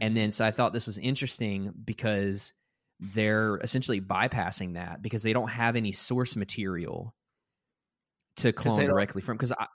[0.00, 2.52] And then so i thought this was interesting because
[3.00, 7.14] they're essentially bypassing that because they don't have any source material
[8.36, 9.66] to clone directly from because I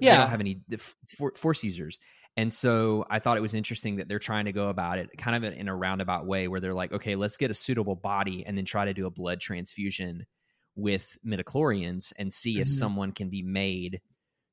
[0.00, 1.98] they don't have any the f- for- force users
[2.36, 5.36] and so I thought it was interesting that they're trying to go about it kind
[5.44, 8.56] of in a roundabout way where they're like, okay, let's get a suitable body and
[8.56, 10.24] then try to do a blood transfusion
[10.76, 12.70] with midichlorians and see if Mhm.
[12.70, 14.00] someone can be made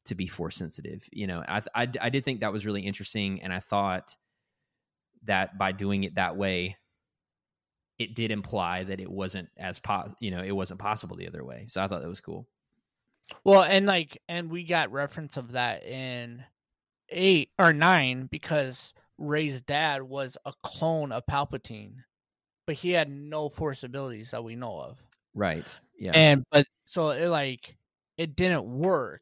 [0.06, 1.04] to be force sensitive.
[1.12, 3.42] You know, I, I, I did think that was really interesting.
[3.44, 4.16] And I thought
[5.24, 6.78] that by doing it that way,
[8.00, 11.44] it did imply that it wasn't as pos- you know, it wasn't possible the other
[11.44, 11.66] way.
[11.68, 12.48] So I thought that was cool.
[13.44, 16.44] Well, and like, and we got reference of that in
[17.10, 21.96] eight or nine because Rey's dad was a clone of Palpatine,
[22.66, 24.98] but he had no force abilities that we know of.
[25.34, 25.74] Right.
[26.00, 26.12] Yeah.
[26.14, 27.78] And but so it like
[28.18, 29.22] it didn't work.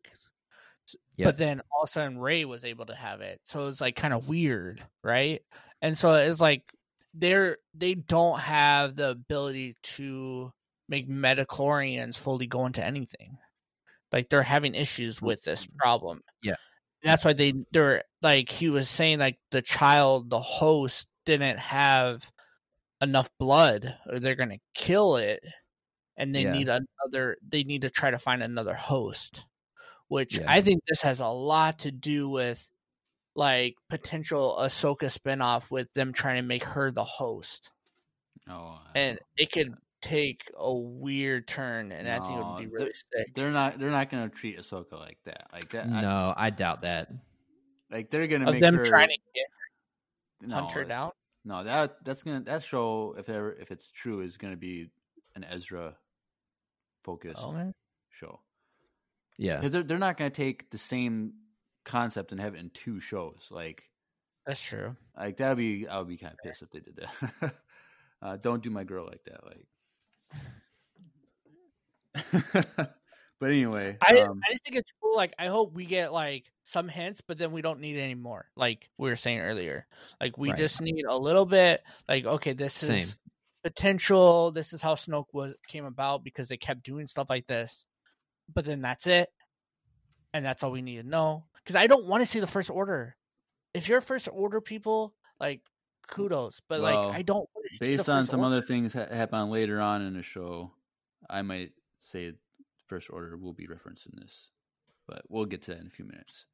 [1.18, 1.28] Yep.
[1.28, 3.40] But then all of a sudden Rey was able to have it.
[3.44, 5.42] So it was like kind of weird, right?
[5.82, 6.64] And so it's like
[7.14, 10.52] they're they don't have the ability to
[10.90, 13.38] make metachlorians fully go into anything.
[14.12, 15.78] Like they're having issues with this mm-hmm.
[15.78, 16.22] problem.
[16.44, 16.56] Yeah.
[17.06, 22.30] That's why they they're like he was saying like the child, the host didn't have
[23.02, 25.44] enough blood or they're gonna kill it
[26.18, 26.52] and they Yeah.
[26.54, 29.44] need another they need to try to find another host
[30.08, 30.46] which Yeah.
[30.48, 32.68] i think this has a lot to do with
[33.36, 37.72] like potential ahsoka spinoff with them trying to make her the host
[38.50, 39.76] oh, and it could
[40.06, 43.80] take a weird turn and i think it would be No, really sick they're not
[43.80, 45.48] they're not going to treat Ahsoka like that.
[45.52, 45.90] Like that.
[45.90, 47.10] No, I doubt that.
[47.90, 49.46] like they're going to make them her trying to get
[50.42, 51.12] no, hunt her down
[51.44, 54.92] No, that that's gonna that show if ever if it's true is going to be
[55.36, 55.96] an Ezra
[57.04, 57.74] focused oh man
[58.12, 58.40] show
[59.40, 59.56] Yeah.
[59.58, 61.34] because they're they're not going to take the same
[61.84, 63.48] concept and have it in two shows.
[63.50, 63.90] Like
[64.46, 67.56] that's true like that'd be I would be kind of pissed if they did that.
[68.22, 69.44] uh, don't do my girl like that.
[69.46, 69.66] Like,
[72.32, 75.16] but anyway, I, um, I just think it's cool.
[75.16, 78.46] Like, I hope we get like some hints, but then we don't need any more.
[78.56, 79.88] Like we were saying earlier,
[80.22, 80.58] like we Right.
[80.58, 81.82] just need a little bit.
[82.08, 82.96] Like, okay, this Same.
[82.98, 83.16] is
[83.64, 84.52] potential.
[84.52, 87.86] This is how Snoke was came about because they kept doing stuff like this.
[88.54, 89.30] But then that's it,
[90.34, 91.46] and that's all we need to know.
[91.64, 93.16] Because I don't want to see the First Order.
[93.74, 95.62] if you're first order people, like
[96.08, 96.62] kudos.
[96.68, 98.58] But Well, like I don't want to see the Based on some Order.
[98.58, 100.72] other things that happen later on in the show,
[101.30, 102.34] I might say
[102.88, 104.50] First Order will be referenced in this,
[105.08, 106.46] but we'll get to that in a few minutes.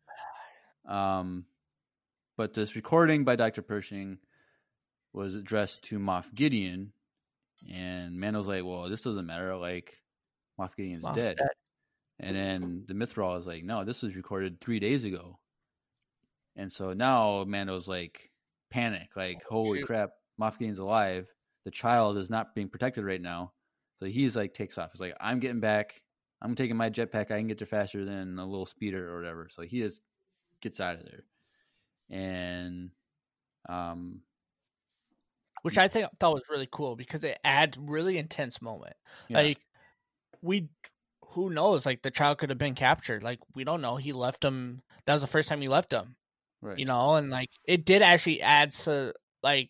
[0.87, 1.45] Um,
[2.37, 3.61] but this recording by Dr.
[3.61, 4.17] Pershing
[5.13, 6.93] was addressed to Moff Gideon,
[7.71, 9.55] and Mando's like, "Well, this doesn't matter.
[9.55, 10.01] Like,
[10.59, 11.47] Moff Gideon's Moff dead." dead.
[12.19, 15.39] And then the Mythrol is like, "No, this was recorded three days ago."
[16.55, 18.30] And so now Mando's like,
[18.71, 19.85] panic, like, Oh, "Holy shoot.
[19.85, 21.27] crap, Moff Gideon's alive.
[21.65, 23.53] The child is not being protected right now."
[23.99, 24.91] So he's like, takes off.
[24.93, 26.01] He's like, "I'm getting back.
[26.41, 27.29] I'm taking my jetpack.
[27.31, 30.01] I can get there faster than a little speeder or whatever." So he just
[30.61, 31.25] gets out of there,
[32.09, 32.89] and
[33.69, 34.21] um,
[35.61, 38.95] which I think thought was really cool because it adds really intense moment.
[39.29, 39.37] yeah.
[39.41, 39.59] Like
[40.41, 40.69] we,
[41.33, 41.85] who knows?
[41.85, 43.21] Like the child could have been captured.
[43.21, 43.97] Like we don't know.
[43.97, 44.81] He left him.
[45.05, 46.15] That was the first time he left him.
[46.61, 46.77] Right.
[46.77, 49.13] You know, and like it did actually add so
[49.43, 49.69] like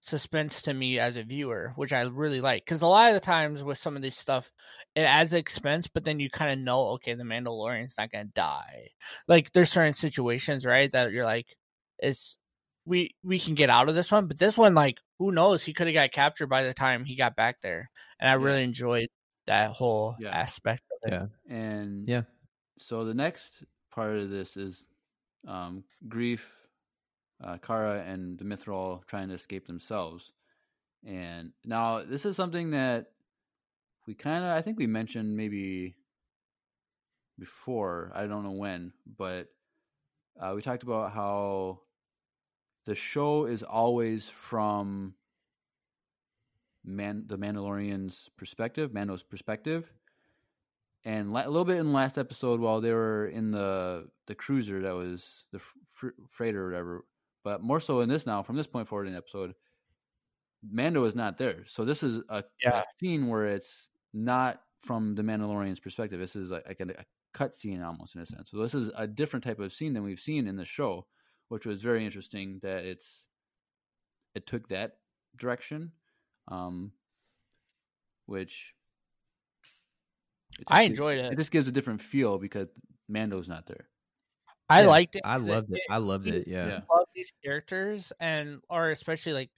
[0.00, 2.64] suspense to me as a viewer, which I really like.
[2.64, 4.50] Because a lot of the times with some of this stuff,
[4.94, 8.88] it adds expense, but then you kind of know, okay, the Mandalorian's not gonna die.
[9.28, 11.46] Like there's certain situations, right, that you're like,
[11.98, 12.38] it's
[12.86, 15.64] we we can get out of this one, but this one, like, who knows?
[15.64, 17.90] He could have got captured by the time he got back there,
[18.20, 18.40] and I Yeah.
[18.44, 19.08] really enjoyed
[19.46, 20.30] that whole Yeah.
[20.30, 21.12] aspect of it.
[21.12, 21.26] Yeah.
[21.48, 22.22] And Yeah.
[22.78, 24.84] So the next part of this is
[25.46, 26.40] um, Greef,
[27.42, 30.32] uh, Cara, and Mythrol trying to escape themselves.
[31.06, 33.06] And now this is something that
[34.06, 35.94] we kind of, I think we mentioned maybe
[37.38, 38.10] before.
[38.14, 39.48] I don't know when, but
[40.40, 41.78] uh, we talked about how
[42.86, 45.14] the show is always from
[46.84, 49.92] Man, the Mandalorian's perspective, Mando's perspective
[51.04, 54.34] and la- a little bit in the last episode while they were in the the
[54.34, 55.58] cruiser that was the
[55.92, 57.04] fr- freighter or whatever
[57.44, 59.54] but more so in this now from this point forward in the episode
[60.68, 61.64] mando is not there.
[61.66, 62.80] So this is a, Yeah.
[62.80, 66.18] a scene where it's not from the mandalorian's perspective.
[66.20, 68.50] This is like, like a, a cut scene almost in a sense.
[68.50, 71.06] So this is a different type of scene than we've seen in the show
[71.48, 73.24] which was very interesting that it's
[74.34, 74.98] it took that
[75.36, 75.92] direction
[76.48, 76.92] um
[78.26, 78.74] which
[80.66, 81.38] I enjoyed it it.
[81.38, 82.68] just gives a different feel because
[83.08, 83.88] Mando's not there.
[84.68, 85.22] I Yeah, liked it.
[85.24, 85.80] I loved it.
[85.88, 86.48] I loved it- it.
[86.48, 86.66] Yeah.
[86.66, 86.80] Yeah.
[86.94, 89.50] love these characters and or especially like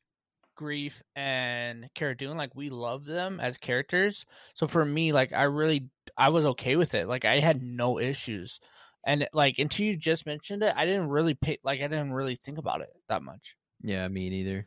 [0.59, 4.27] Greef and Cara Dune, like we love them as characters.
[4.55, 7.09] So for me, like I really I was okay with it.
[7.09, 8.61] Like I had no issues.
[9.07, 12.37] And like until you just mentioned it, I didn't really pay like I didn't really
[12.37, 13.57] think about it that much.
[13.83, 14.67] Yeah, me neither.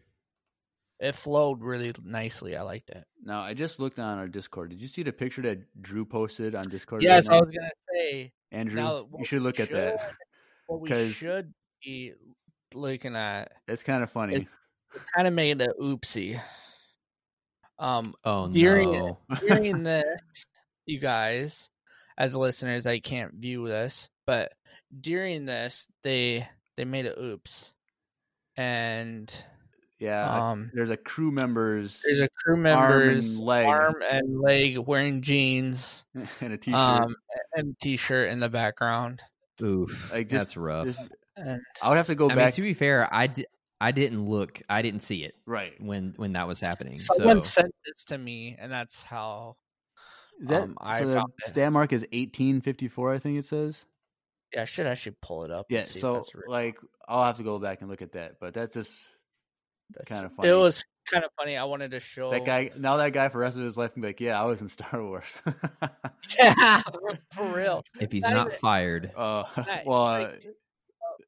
[1.03, 2.55] It flowed really nicely.
[2.55, 3.03] I liked it.
[3.23, 4.69] Now I just looked on our Discord.
[4.69, 7.03] Did you see the picture that Drew posted on Discord?
[7.03, 9.99] Yes, right I was gonna say Andrew, now, you should we look at that.
[10.01, 10.15] should-
[10.67, 11.53] what we 'Cause- should
[11.83, 12.13] be
[12.73, 14.47] looking at It's kind of funny.
[15.13, 16.41] kind of made a oopsie.
[17.79, 19.19] Um Oh During- no.
[19.47, 20.21] during this,
[20.85, 21.69] you guys,
[22.17, 24.53] as listeners, I can't view this, but
[25.01, 26.47] during this, they
[26.77, 27.73] they made a oops,
[28.55, 29.33] and
[29.99, 33.95] yeah, um, there's a crew member's there's a crew member's arm member's and leg arm
[34.09, 36.03] and leg wearing jeans,
[36.41, 36.79] and a t-shirt.
[36.79, 37.15] um,
[37.55, 39.21] and t-shirt in the background.
[39.61, 40.11] Oof.
[40.11, 40.85] Like, just- That's rough.
[40.87, 42.53] This- And I would have to go I mean, back.
[42.53, 43.45] to be fair, I di-
[43.81, 44.61] I didn't look.
[44.69, 45.73] I didn't see it right.
[45.81, 46.99] when when that was happening.
[46.99, 49.55] someone so sent this to me, and that's how.
[50.41, 51.07] Is that Um, I so?
[51.07, 53.13] The found stat mark is 1854.
[53.13, 53.85] I think it says.
[54.53, 55.65] Yeah, I should actually pull it up.
[55.69, 55.83] and Yeah.
[55.85, 58.39] see if So that's like, I'll have to go back and look at that.
[58.39, 58.93] But that's just
[59.95, 60.49] That's- kinda funny.
[60.49, 61.57] It was kind of funny.
[61.57, 62.71] I wanted to show that guy.
[62.77, 64.61] Now that guy for the rest of his life can be like, yeah, I was
[64.61, 65.41] in Star Wars.
[66.39, 66.81] Yeah,
[67.33, 67.83] for real.
[67.99, 70.51] if he's Not not even- fired, uh, Not- well, like, uh,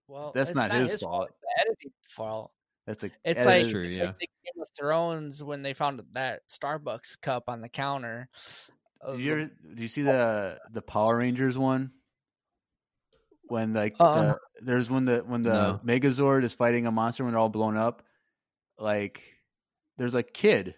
[0.07, 1.29] well, that's it's not his fault.
[1.29, 2.51] It's the editing fault.
[2.87, 3.11] that's a.
[3.25, 4.05] It's that like true, it's yeah.
[4.05, 8.29] like the Game of Thrones when they found that Starbucks cup on the counter.
[9.05, 11.91] Uh, you, do you see the the Power Rangers one?
[13.47, 14.21] When like Uh-uh.
[14.21, 15.79] the, there's when the when the No.
[15.85, 18.01] Megazord is fighting a monster when they're all blown up,
[18.79, 19.21] like
[19.97, 20.75] there's a kid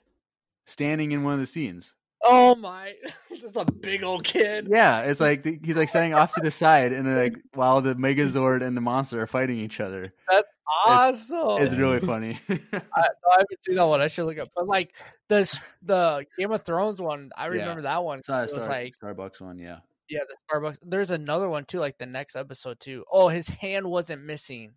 [0.65, 1.94] standing in one of the scenes.
[2.24, 2.94] oh my,
[3.44, 4.68] that's a big old kid.
[4.69, 7.95] Yeah, it's like the- he's like standing off to the side, and like while the
[7.95, 10.48] Megazord and the monster are fighting each other, That's
[10.86, 11.61] Awesome.
[11.65, 12.40] it's really funny.
[12.49, 14.02] I, no, I haven't seen that one.
[14.02, 14.49] I should look up.
[14.56, 14.94] But like
[15.30, 17.52] the the Game of Thrones one, I Yeah.
[17.61, 18.19] remember that one.
[18.19, 19.78] It's not it was Star, like Starbucks one, yeah.
[20.10, 20.78] yeah, the Starbucks.
[20.82, 23.06] There's another one too, like the next episode too.
[23.11, 24.74] Oh, his hand wasn't missing.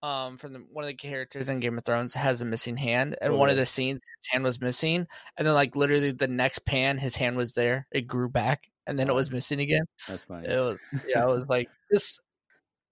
[0.00, 3.16] Um, from the one of the characters in Game of Thrones has a missing hand,
[3.20, 6.64] and one of the scenes his hand was missing, and then like literally the next
[6.64, 7.88] pan, his hand was there.
[7.90, 9.16] It grew back, and then it Oh.
[9.16, 9.82] was missing again.
[10.06, 10.46] That's funny.
[10.46, 12.20] It was yeah, it was like this.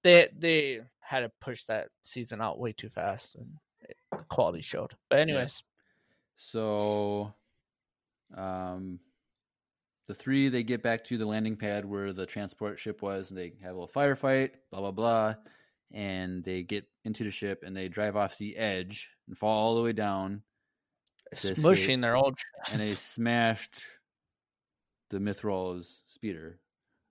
[0.02, 3.52] They they had to push that season out way too fast, and
[3.82, 4.94] it, the quality showed.
[5.08, 5.62] But anyways,
[6.34, 7.32] So,
[8.36, 8.98] um,
[10.08, 13.38] the three they get back to the landing pad where the transport ship was, and
[13.38, 14.50] they have a little firefight.
[14.72, 15.34] Blah blah blah,
[15.92, 19.76] and they get into the ship and they drive off the edge and fall all
[19.76, 20.42] the way down,
[21.36, 22.38] to smushing their old.
[22.72, 23.80] and they smashed
[25.10, 26.58] the Mythrol's speeder,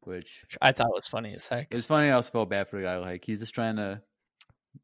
[0.02, 1.68] which which I thought was funny as heck.
[1.72, 2.10] it was funny.
[2.10, 2.98] I also felt bad for the guy.
[2.98, 4.02] Like he's just trying to,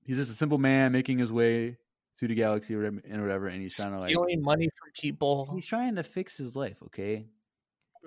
[0.03, 1.77] he's just a simple man making his way
[2.17, 4.89] through the galaxy or whatever, and whatever, and he's trying to like Stealing money from
[4.99, 5.49] people.
[5.53, 6.81] he's trying to fix his life.
[6.85, 7.27] Okay.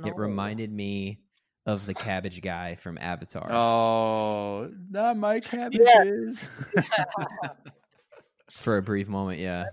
[0.04, 1.20] It reminded me
[1.66, 3.50] of the cabbage guy from Avatar.
[3.52, 6.44] Oh, not my cabbages.
[8.50, 9.64] For a brief moment, yeah.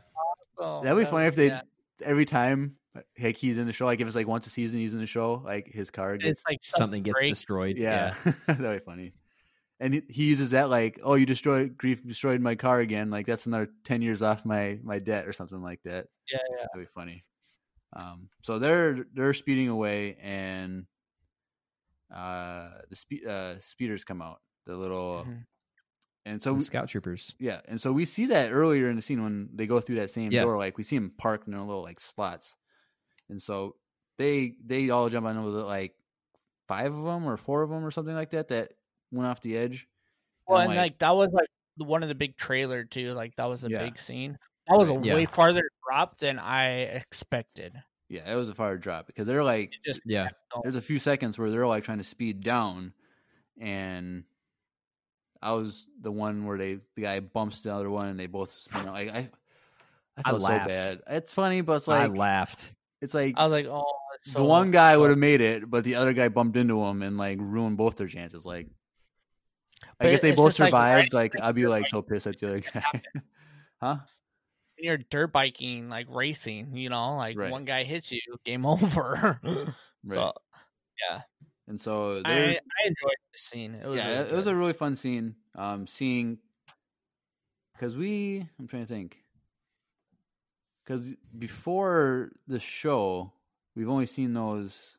[0.57, 1.61] Oh, That'd be that funny was- if they yeah.
[2.03, 2.75] every time
[3.19, 5.07] like he's in the show, like if it's like once a season he's in the
[5.07, 7.37] show, like his car gets It's like Something gets breaks.
[7.39, 7.77] destroyed.
[7.77, 8.15] yeah,
[8.47, 9.13] that'd be funny.
[9.79, 13.09] And he- he uses that like, oh, you destroyed Greef destroyed my car again.
[13.09, 16.07] Like that's another ten years off my my debt or something like that.
[16.31, 16.65] Yeah, yeah.
[16.73, 17.23] That'd be funny.
[17.93, 20.85] Um, so they're they're speeding away, and
[22.13, 24.41] uh, the spe- uh, speeders come out.
[24.65, 25.45] The little, Mhm.
[26.25, 27.33] and so The Scout Troopers.
[27.39, 30.11] yeah, and so we see that earlier in the scene when they go through that
[30.11, 30.43] same Yeah.
[30.43, 30.57] door.
[30.57, 32.55] Like we see them parked in their little like slots,
[33.29, 33.75] and so
[34.17, 35.95] they they all jump on over the like
[36.67, 38.73] five of them or four of them or something like that that
[39.11, 39.87] went off the edge.
[40.47, 41.47] Well, I'm and like that was like
[41.77, 43.13] the- one of the big trailer too.
[43.13, 43.83] Like that was a Yeah.
[43.83, 44.37] big scene.
[44.67, 45.15] That was a Yeah.
[45.15, 47.81] way farther drop than I expected.
[48.11, 50.27] Yeah, it was a fire drop because they're like It just Yeah.
[50.63, 52.93] there's a few seconds where they're like trying to speed down,
[53.59, 54.23] and
[55.41, 58.51] I was the one where they the guy bumps the other one and they both
[58.51, 58.93] spin out.
[58.93, 59.29] Like I, I
[60.25, 60.67] I felt so laughed.
[60.67, 60.99] bad.
[61.07, 62.73] It's funny, but it's like I laughed.
[63.01, 63.85] it's like I was like, oh,
[64.15, 66.57] it's the so- one guy so- would have made it, but the other guy bumped
[66.57, 68.45] into him and like ruined both their chances.
[68.45, 68.67] Like,
[69.97, 72.37] But like if they both just, like, survived, like, I'd be like so pissed at
[72.37, 73.01] the other guy.
[73.81, 73.97] huh?
[74.81, 77.51] When you're dirt biking, like racing, you know, like Right.
[77.51, 79.39] one guy hits you, game over.
[79.43, 80.13] Right.
[80.13, 80.33] So
[81.09, 81.21] yeah,
[81.67, 83.75] and so I, I enjoyed the scene.
[83.75, 85.35] It was yeah, really it was a really fun scene.
[85.55, 86.39] Um, seeing
[87.73, 89.17] because we, I'm trying to think,
[90.83, 91.05] because
[91.37, 93.31] before the show,
[93.75, 94.97] we've only seen those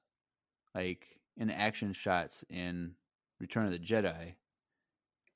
[0.75, 1.07] like
[1.37, 2.93] in action shots in
[3.41, 4.35] Return of the Jedi,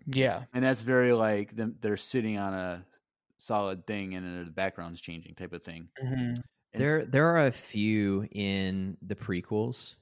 [0.06, 0.44] yeah.
[0.54, 1.76] and that's very like them.
[1.80, 2.84] They're sitting on a
[3.38, 5.88] solid thing, and then the background's changing, type of thing.
[6.02, 6.36] Mhm.
[6.74, 9.96] There there are a few in the prequels,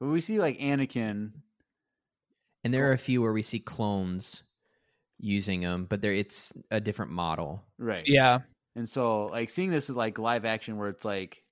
[0.00, 1.42] But we see like Anakin.
[2.64, 4.42] and there are a few where we see clones
[5.18, 7.64] using them, but there it's a different model.
[7.78, 8.04] Right.
[8.06, 8.40] Yeah,
[8.76, 11.44] And so, like seeing this is like live action, where it's like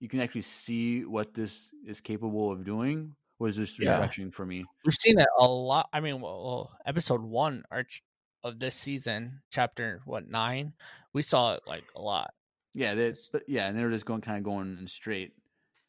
[0.00, 3.92] you can actually see what this is capable of doing, was just Yeah.
[4.00, 4.64] refreshing for me.
[4.84, 5.88] we've seen it a lot.
[5.92, 8.02] I mean, well, well, episode one arch
[8.46, 10.72] of this season, chapter what nine,
[11.12, 12.32] we saw it like a lot.
[12.74, 13.18] Yeah, that,
[13.48, 15.32] yeah, and they were just going kind of going in straight.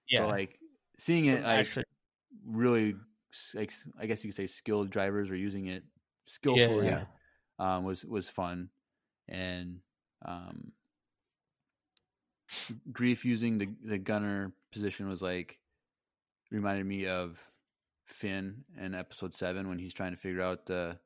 [0.09, 0.59] Yeah, But like
[0.97, 1.85] seeing it, like actually,
[2.45, 2.95] really,
[3.53, 5.83] like I guess you could say skilled drivers are using it
[6.25, 6.87] skillfully.
[6.87, 7.03] yeah.
[7.59, 8.69] Um, was was fun,
[9.27, 9.79] and
[10.25, 10.71] um,
[12.91, 15.59] Greef using the the gunner position was like
[16.51, 17.37] reminded me of
[18.05, 20.97] Finn in episode seven when he's trying to figure out the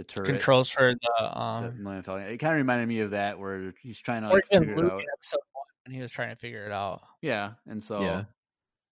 [0.00, 2.26] the turret controls for the the um, Millennium Falcon.
[2.26, 4.84] It kind of reminded me of that where he's trying to or like even figure
[4.86, 5.00] it out.
[5.00, 7.02] in episode one when he was trying to figure it out.
[7.22, 8.24] Yeah, and so Yeah.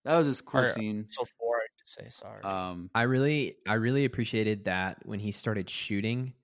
[0.05, 1.06] that was this cool Or- scene.
[1.10, 2.10] So four, I should say.
[2.10, 2.43] Sorry.
[2.44, 6.35] Um, I really I really appreciated that when he started shooting,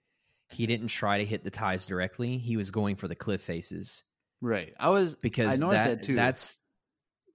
[0.51, 2.39] he didn't try to hit the ties directly.
[2.39, 4.03] He was going for the cliff faces.
[4.41, 4.73] right.
[4.81, 6.15] I was because I noticed that, that too.
[6.15, 6.61] that's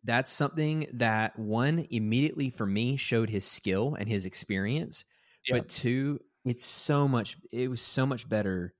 [0.05, 5.03] that's something that one immediately for me showed his skill and his experience
[5.45, 5.57] Yeah.
[5.57, 8.73] but two it's so much it was so much better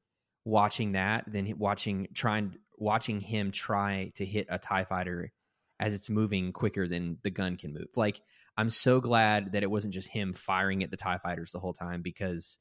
[0.46, 5.32] watching that than watching trying watching him try to hit a tie fighter
[5.80, 7.88] as it's moving quicker than the gun can move.
[7.96, 8.22] Like
[8.58, 11.74] i'm so glad that it wasn't just him firing at the tie fighters the whole
[11.74, 12.60] time because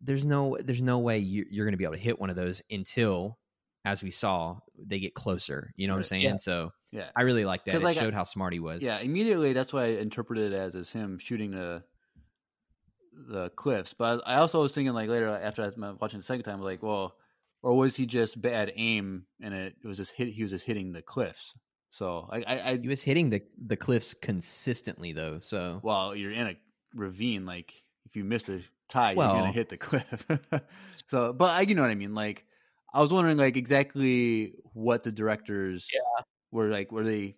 [0.00, 2.36] there's no there's no way you, you're going to be able to hit one of
[2.36, 3.38] those until
[3.84, 5.72] as we saw they get closer.
[5.76, 6.22] You know what i'm saying?
[6.22, 6.36] Yeah.
[6.38, 7.10] so yeah.
[7.16, 7.76] i really like that.
[7.76, 8.82] It like, I- showed how smart he was.
[8.82, 11.82] Yeah, immediately that's what I interpreted it as as him shooting the
[13.12, 13.94] the cliffs.
[13.96, 16.82] But I also was thinking like later after I was watching the second time, like,
[16.82, 17.16] well,
[17.62, 20.28] or was he just bad aim and it, was just hit?
[20.28, 21.54] He was just hitting the cliffs.
[21.90, 26.32] So I, I, I he was hitting the the cliffs consistently though so well, you're
[26.32, 26.56] in a
[26.94, 27.44] ravine.
[27.46, 27.74] Like
[28.06, 30.26] if you miss a tie, you're gonna hit the cliff.
[31.08, 32.14] so, but I, you know what I mean.
[32.14, 32.44] Like
[32.94, 36.24] I was wondering, like exactly what the directors Yeah.
[36.52, 36.92] were like.
[36.92, 37.36] Were they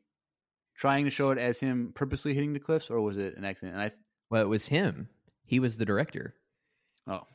[0.76, 3.74] trying to show it as him purposely hitting the cliffs, or was it an accident?
[3.74, 3.90] And I
[4.30, 5.08] well it was him
[5.44, 6.34] he was the director
[7.08, 7.26] Oh,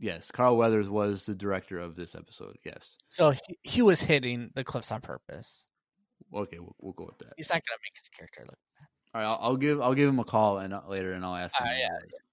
[0.00, 2.56] yes, Carl Weathers was the director of this episode.
[2.64, 2.96] Yes.
[3.10, 5.66] So he, he was hitting the cliffs on purpose.
[6.34, 7.34] Okay, we'll, we'll go with that.
[7.36, 8.58] He's not gonna make his character look.
[9.14, 11.36] All right, I'll, I'll give I'll give him a call and uh, later, and I'll
[11.36, 11.66] ask him.
[11.66, 11.88] Uh, yeah.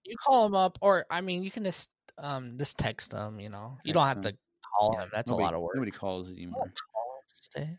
[0.06, 3.42] You call him up, or I mean, you can just um just text him.
[3.42, 5.10] You know, you don't have Text to call Yeah, him.
[5.14, 5.76] That's nobody- a lot of work.
[5.76, 6.72] Nobody calls anymore.
[6.94, 7.78] Calls today.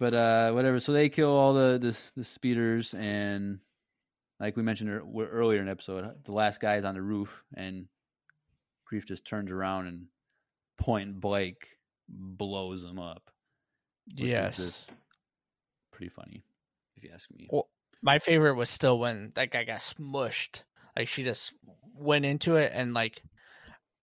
[0.00, 0.80] But uh, whatever.
[0.80, 3.60] So they kill all the the, the speeders, and
[4.44, 7.86] like we mentioned earlier in the episode, the last guy is on the roof, and
[8.92, 10.04] Greef just turns around and
[10.76, 11.56] point blank
[12.10, 13.30] blows him up.
[14.06, 14.90] which is Yes.
[15.90, 16.44] pretty funny,
[16.94, 17.48] if you ask me.
[17.50, 17.70] Well,
[18.02, 20.64] my favorite was still when that guy got smushed.
[20.94, 21.54] Like she just
[21.94, 23.22] went into it, and like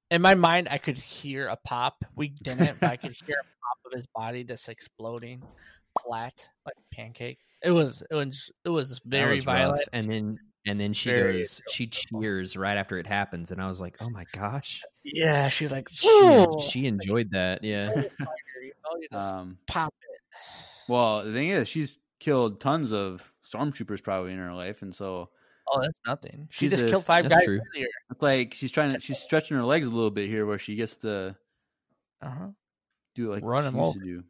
[0.09, 2.03] in my mind, I could hear a pop.
[2.15, 5.43] We didn't, but I could hear a pop of his body just exploding
[6.01, 7.38] flat like pancake.
[7.63, 9.55] It was it was it was very was rough.
[9.57, 9.89] violent.
[9.93, 13.67] And then and then she Very goes, she cheers right after it happens, and I
[13.67, 17.63] was like, oh my gosh, Yeah, she's like, she she enjoyed that.
[17.63, 17.85] Yeah.
[17.91, 18.11] Bullfighter,
[18.63, 20.38] you know, you just Um, pop it.
[20.88, 25.29] well, the thing is, she's killed tons of stormtroopers probably in her life, and so
[25.73, 26.47] Oh, that's nothing.
[26.51, 27.59] She just a- killed five guys true.
[27.75, 27.88] earlier.
[28.11, 30.75] it's like she's trying to she's stretching her legs a little bit here, where she
[30.75, 31.35] gets to
[32.21, 32.47] Uh huh.
[33.15, 33.99] do it like Run she 'em used over.
[33.99, 34.23] to do.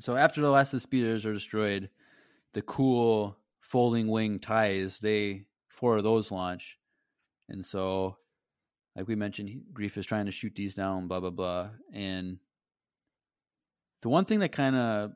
[0.00, 1.88] So after the last of the speeders are destroyed,
[2.54, 6.78] the cool folding wing ties they four of those launch,
[7.48, 8.16] and so
[8.94, 12.38] like we mentioned, Greef is trying to shoot these down, blah blah blah, and
[14.02, 15.12] the one thing that kind of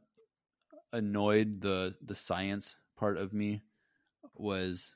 [0.92, 3.62] annoyed the the science part of me
[4.34, 4.94] was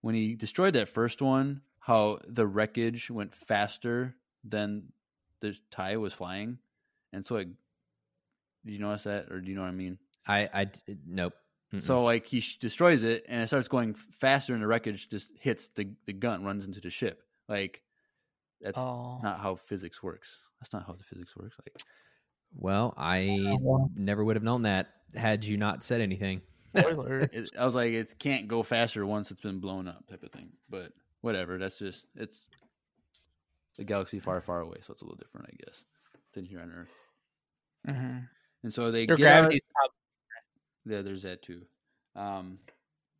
[0.00, 4.14] when he destroyed that first one, how the wreckage went faster
[4.44, 4.92] than
[5.40, 6.58] the tie was flying,
[7.12, 7.48] and so it.
[8.64, 9.96] Did you notice that, or do you know what I mean?
[10.28, 10.70] I, I,
[11.06, 11.32] nope.
[11.72, 11.82] Mm-mm.
[11.82, 15.28] So like he sh- destroys it, and it starts going faster, and the wreckage just
[15.38, 17.22] hits the the gun, runs into the ship.
[17.48, 17.82] Like
[18.60, 20.40] that's Oh, not how physics works.
[20.60, 21.56] That's not how the physics works.
[21.64, 21.82] Like
[22.54, 23.56] well, I
[23.94, 26.42] never would have known that had you not said anything.
[26.76, 27.20] spoiler.
[27.32, 30.32] it, I was like, it can't go faster once it's been blown up, type of
[30.32, 30.50] thing.
[30.68, 31.58] But whatever.
[31.58, 32.46] That's just it's
[33.78, 35.84] a galaxy far, far away, so it's a little different, I guess,
[36.32, 36.90] than here on Earth.
[37.86, 38.18] hmm
[38.62, 39.60] And so they Their get out, probably
[40.86, 41.62] Yeah, there's that too.
[42.16, 42.58] Um,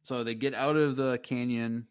[0.02, 1.86] so they get out of the canyon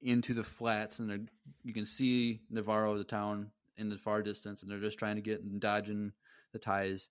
[0.00, 1.28] into the flats, and
[1.62, 5.22] you can see Nevarro, the town, in the far distance, and they're just trying to
[5.22, 6.12] get and dodging
[6.52, 7.08] the ties.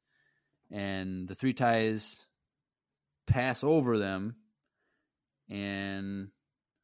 [0.70, 2.16] And the three ties
[3.28, 4.36] pass over them,
[5.50, 6.30] and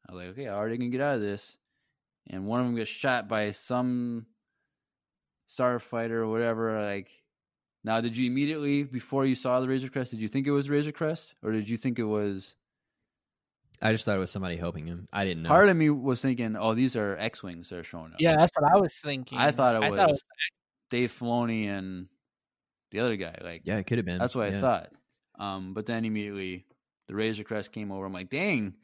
[0.08, 1.56] I was like, okay, I already can get out of this?
[2.26, 4.26] And one of them gets shot by some
[5.58, 6.82] starfighter or whatever.
[6.82, 7.10] Like,
[7.84, 10.68] now, did you immediately before you saw the Razor Crest, did you think it was
[10.68, 12.54] Razor Crest, or did you think it was?
[13.80, 15.06] I just thought it was somebody helping him.
[15.12, 15.48] I didn't know.
[15.48, 18.20] Part of me was thinking, oh, these are X wings that are showing up.
[18.20, 19.38] Yeah, that's what I was thinking.
[19.38, 20.24] I thought it I was, thought it was
[20.90, 22.08] Dave Filoni and
[22.90, 23.36] the other guy.
[23.40, 24.18] Like, yeah, it could have been.
[24.18, 24.90] that's what I thought.
[25.38, 26.66] Um, but then immediately
[27.06, 28.04] the Razor Crest came over.
[28.04, 28.74] I'm like, dang,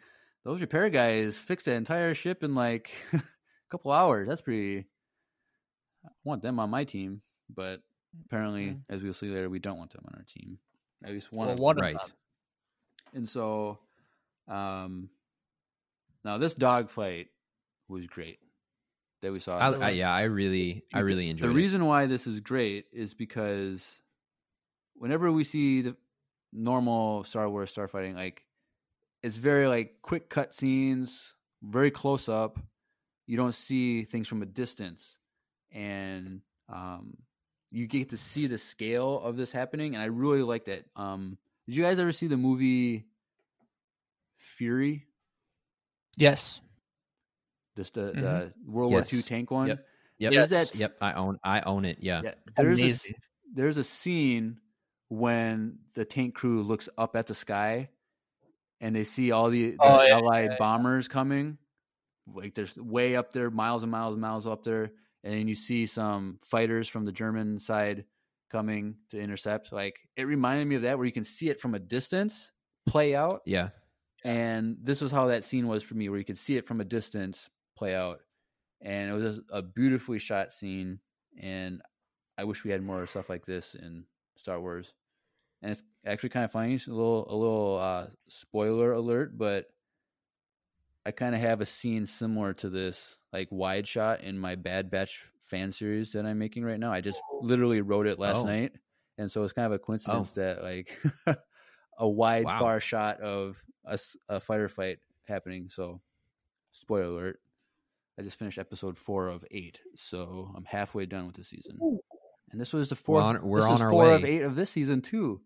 [0.45, 3.21] those repair guys fixed that entire ship in like a
[3.71, 4.29] couple hours.
[4.29, 4.87] That's pretty.
[6.07, 7.23] I want them on my team,
[7.53, 7.81] but
[8.25, 8.85] apparently, Mhm.
[8.89, 10.59] as we'll see later, we don't want them on our team.
[11.03, 11.47] At least one.
[11.47, 11.85] well, of one them.
[11.85, 12.13] Right.
[13.13, 13.79] And so,
[14.49, 15.11] um,
[16.25, 17.29] now this dogfight
[17.89, 18.39] was great
[19.21, 19.59] that we saw.
[19.59, 21.53] I, I, yeah, I really, I really enjoyed it.
[21.53, 21.63] The it.
[21.63, 24.01] reason why this is great is because
[24.95, 25.97] whenever we see the
[26.53, 28.45] normal Star Wars starfighting, like
[29.23, 32.59] it's very like quick cut scenes, very close up.
[33.27, 35.19] You don't see things from a distance,
[35.71, 37.17] and um,
[37.75, 39.95] you get to see the scale of this happening.
[39.95, 40.87] And I really liked it.
[40.95, 41.37] Um,
[41.67, 43.05] did you guys ever see the movie
[44.39, 45.07] Fury?
[46.17, 46.61] Yes.
[47.77, 48.21] Just the, Mhm.
[48.21, 49.13] the World Yes.
[49.13, 49.69] War II tank one.
[49.69, 49.89] Yep.
[50.19, 50.33] Yep.
[50.33, 50.97] There's that Yep.
[51.01, 51.41] I own.
[51.43, 51.99] I own it.
[52.01, 52.23] Yeah.
[52.23, 53.15] Yeah, there's a,
[53.53, 54.61] there's a scene
[55.09, 57.89] when the tank crew looks up at the sky
[58.81, 60.57] and they see all the, the Oh, yeah, allied yeah.
[60.59, 61.59] bombers coming
[62.33, 64.93] like there's way up there miles and miles and miles up there
[65.25, 68.05] and then you see some fighters from the german side
[68.55, 71.75] coming to intercept like it reminded me of that where you can see it from
[71.75, 72.53] a distance
[72.87, 73.43] play out.
[73.45, 73.71] Yeah.
[74.25, 76.81] and this was how that scene was for me where you could see it from
[76.81, 78.21] a distance play out.
[78.81, 81.01] And it was a beautifully shot scene
[81.41, 81.83] and
[82.39, 84.05] i wish we had more stuff like this in
[84.37, 84.93] star wars.
[85.63, 89.67] And it's actually kind of funny it's a little a little uh spoiler alert but
[91.07, 94.91] i kind of have a scene similar to this like wide shot in my bad
[94.91, 97.41] batch fan series that i'm making right now i just oh.
[97.43, 98.45] literally wrote it last Oh.
[98.45, 98.73] night
[99.19, 100.41] and so it's kind of a coincidence oh.
[100.41, 100.99] that like
[101.99, 102.61] a wide Wow.
[102.61, 103.63] bar shot of
[104.29, 104.99] a fighter fight
[105.29, 105.69] happening.
[105.69, 106.01] So,
[106.73, 107.41] spoiler alert.
[108.19, 111.79] I just finished episode four of eight, so I'm halfway done with the season.
[112.53, 113.25] And this was the We're fourth.
[113.25, 115.41] on- we're this on our four of eight of this season too.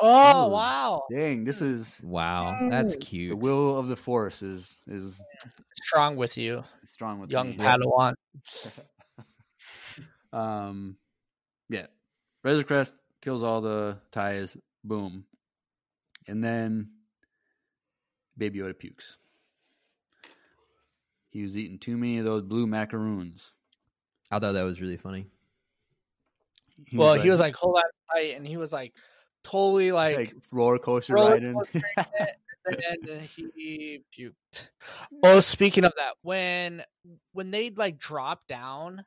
[0.00, 0.50] Oh Ooh.
[0.52, 1.02] wow!
[1.10, 3.00] Dang, this is Wow, that's Mm.
[3.00, 3.30] cute.
[3.30, 5.22] the will of the force is is
[5.82, 7.64] Strong with you, strong with young me.
[7.64, 8.14] Padawan.
[10.32, 10.96] um,
[11.68, 11.86] yeah,
[12.42, 14.56] Razor Crest kills all the ties.
[14.84, 15.24] Boom,
[16.26, 16.90] and then
[18.38, 19.18] Baby Yoda pukes.
[21.30, 23.52] He was eating too many of those blue macaroons.
[24.30, 25.26] I thought that was really funny.
[26.86, 27.82] He well, he was like, "Hold on
[28.12, 28.94] tight," and he was like,
[29.44, 31.54] totally like, like roller coaster roller riding.
[31.54, 31.82] coaster
[32.66, 34.68] and then he puked.
[35.22, 36.82] Oh, speaking of that, when
[37.32, 39.04] when they like dropped down,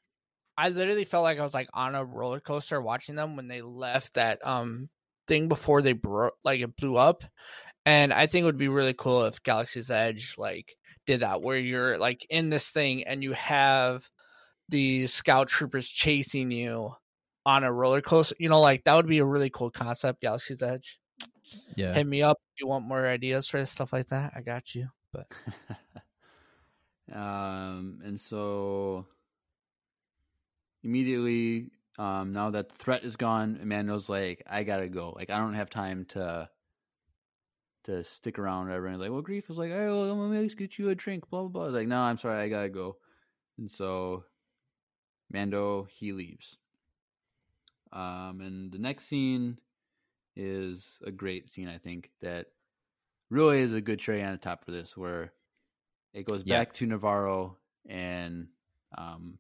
[0.58, 3.62] I literally felt like I was like on a roller coaster watching them when they
[3.62, 4.90] left that um
[5.28, 7.24] thing before they broke, like it blew up.
[7.86, 11.58] And I think it would be really cool if Galaxy's Edge like did that, where
[11.58, 14.08] you're like in this thing and you have
[14.70, 16.92] these scout troopers chasing you
[17.46, 18.36] on a roller coaster.
[18.40, 20.22] You know, like that would be a really cool concept.
[20.22, 21.00] Galaxy's Edge
[21.76, 24.34] Yeah, hit me up if you want more ideas for stuff like that.
[24.36, 24.90] I got you.
[25.12, 25.28] But
[27.14, 29.06] um, and so
[30.84, 35.12] immediately, um, now that the threat is gone, Amando's like, I gotta go.
[35.12, 36.50] Like, I don't have time to
[37.86, 38.68] to stick around.
[38.68, 38.98] Or whatever.
[38.98, 41.30] Like, well, Greef was like, hey, well, I'm gonna get you a drink.
[41.30, 41.74] Blah blah blah.
[41.74, 42.98] Like, no, I'm sorry, I gotta go.
[43.58, 44.24] And so,
[45.32, 46.58] Mando he leaves.
[47.94, 49.60] Um, and the next scene
[50.36, 51.68] is a great scene.
[51.68, 52.48] I think that
[53.30, 55.32] really is a good cherry on the top for this, where
[56.14, 56.60] it goes Yeah.
[56.60, 57.56] back to Nevarro
[57.88, 58.48] and
[58.98, 59.38] um,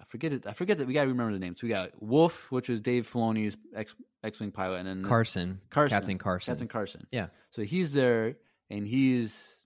[0.00, 0.46] I forget it.
[0.46, 1.62] I forget that we got to remember the names.
[1.62, 5.96] We got Wolf, which is Dave Filoni's X X Wing pilot, and then Carson, Carson,
[5.96, 6.52] Captain Carson.
[6.52, 7.06] Captain Carson.
[7.10, 7.28] Yeah.
[7.50, 8.36] So he's there,
[8.70, 9.56] and he's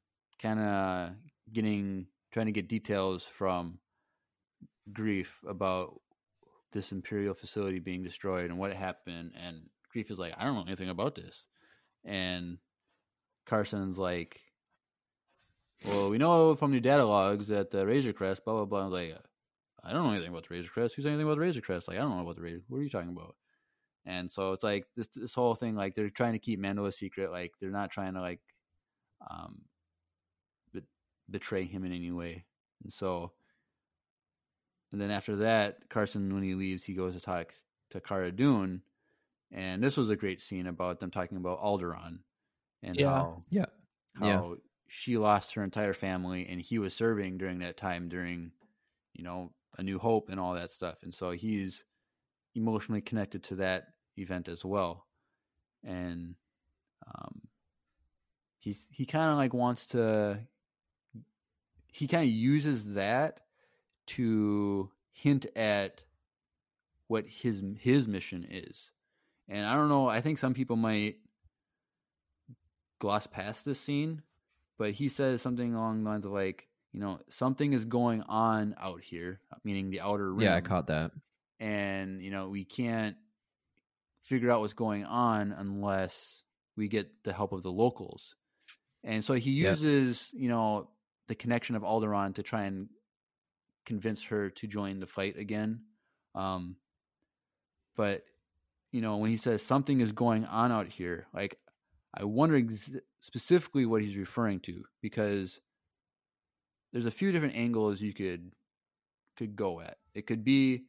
[0.41, 1.11] kind of
[1.53, 3.79] getting trying to get details from
[4.93, 6.01] Greef about
[6.73, 9.33] this Imperial facility being destroyed and what happened.
[9.43, 9.63] And
[9.95, 11.45] Greef is like, I don't know anything about this.
[12.05, 12.59] And
[13.47, 14.41] Carson's like,
[15.87, 18.81] Well, we know from your data logs that the Razor Crest, blah blah blah.
[18.81, 19.19] I was like,
[19.83, 20.95] I don't know anything about the Razor Crest.
[20.95, 21.89] Who's anything about the Razor Crest?
[21.89, 22.65] Like, I don't know about the Razor.
[22.69, 23.35] What are you talking about?
[24.07, 26.93] And so it's like this this whole thing, like they're trying to keep Mando a
[26.93, 27.31] secret.
[27.31, 28.41] Like they're not trying to like
[29.31, 29.63] um
[30.73, 30.83] be-
[31.31, 32.45] betray him in any way.
[32.83, 33.33] And so,
[34.93, 37.55] and then after that, Carson, when he leaves, he goes to talk
[37.91, 38.83] to Cara Dune,
[39.53, 42.21] and this was a great scene about them talking about Alderaan
[42.83, 43.09] and Yeah.
[43.09, 43.67] how Yeah,
[44.15, 44.55] how Yeah.
[44.89, 48.53] she lost her entire family and he was serving during that time during
[49.15, 51.85] you know a new hope and all that stuff and so he's
[52.55, 53.85] emotionally connected to that
[54.17, 55.07] event as well
[55.85, 56.35] and
[57.07, 57.41] um
[58.59, 60.41] he's he kind of like wants to
[61.93, 63.41] he kind of uses that
[64.17, 66.03] to hint at
[67.09, 68.91] what his his mission is
[69.49, 71.17] and i don't know i think some people might
[72.99, 74.23] gloss past this scene,
[74.79, 78.75] but he says something along the lines of like, you know, something is going on
[78.79, 80.43] out here, meaning the outer rim.
[80.45, 81.13] yeah, I caught that.
[81.59, 83.17] and you know, we can't
[84.25, 86.43] figure out what's going on unless
[86.77, 88.35] we get the help of the locals.
[89.03, 89.71] And so he Yep.
[89.71, 90.91] uses, you know,
[91.29, 92.89] the connection of Alderaan to try and
[93.87, 95.81] convince her to join the fight again.
[96.35, 96.77] Um,
[97.97, 98.25] but
[98.93, 101.59] you know, when he says something is going on out here, like
[102.15, 102.91] I wonder ex-
[103.21, 105.61] specifically what he's referring to because
[106.93, 108.51] there's a few different angles you could
[109.37, 109.99] could go at.
[110.15, 110.85] It could be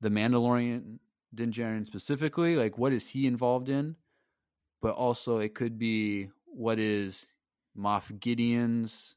[0.00, 0.98] the Mandalorian
[1.34, 3.96] Din Djarin specifically, like what is he involved in?
[4.80, 7.26] But also it could be what is
[7.76, 9.15] Moff Gideon's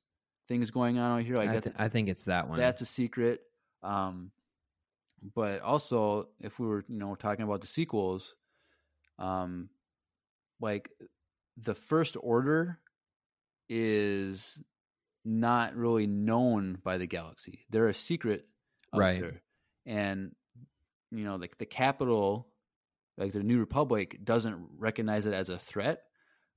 [0.49, 1.35] things going on out here.
[1.35, 2.57] Like I, th- I think it's that one.
[2.59, 3.39] that's a secret.
[3.81, 4.31] Um,
[5.35, 8.35] but also, if we were, you know, talking about the sequels,
[9.17, 9.69] um,
[10.59, 10.89] like
[11.57, 12.79] the First Order
[13.69, 14.57] is
[15.23, 17.65] not really known by the galaxy.
[17.69, 18.45] They're a secret
[18.93, 19.21] Right.
[19.21, 19.41] there,
[19.85, 20.33] and
[21.11, 22.47] you know, like the capital,
[23.17, 26.01] like the New Republic, doesn't recognize it as a threat.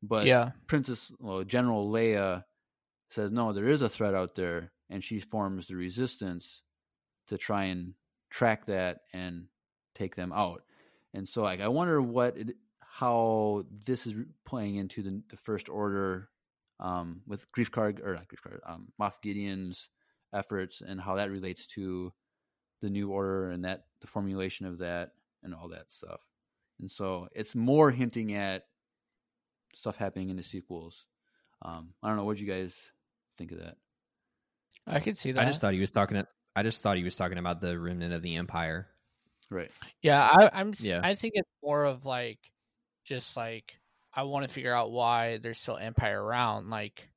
[0.03, 2.45] But yeah, Princess, well, General Leia
[3.13, 6.63] says, no, there is a threat out there, and she forms the resistance
[7.29, 7.95] to try and
[8.31, 9.47] track that and
[9.95, 10.63] take them out.
[11.15, 14.15] And so, like, I wonder what, it, how this is
[14.45, 16.29] playing into the, the First Order
[16.81, 19.89] um, with Greef Karga or not Greef Karga, um, Moff Gideon's
[20.35, 22.13] efforts, and how that relates to
[22.81, 25.11] the New Order and that the formulation of that
[25.43, 26.21] and all that stuff.
[26.81, 28.65] And so, it's more hinting at
[29.75, 31.07] stuff happening in the sequels.
[31.63, 32.25] Um, I don't know.
[32.25, 32.75] What you guys
[33.49, 33.77] think of that?
[34.87, 35.43] I could see that.
[35.43, 36.23] I just thought he was talking.
[36.55, 38.89] I just thought he was talking about the remnant of the empire.
[39.51, 39.71] Right.
[40.01, 40.73] Yeah, I, I'm.
[40.79, 41.01] Yeah.
[41.03, 42.39] I think it's more of like,
[43.05, 43.73] just like
[44.15, 47.09] I want to figure out why there's still Empire around, like,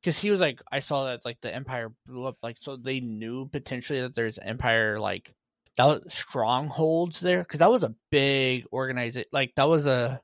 [0.00, 3.00] because he was like, I saw that like the Empire blew up, like, so they
[3.00, 5.34] knew potentially that there's Empire like
[5.76, 10.20] that was strongholds there, because that was a big organization, like that was a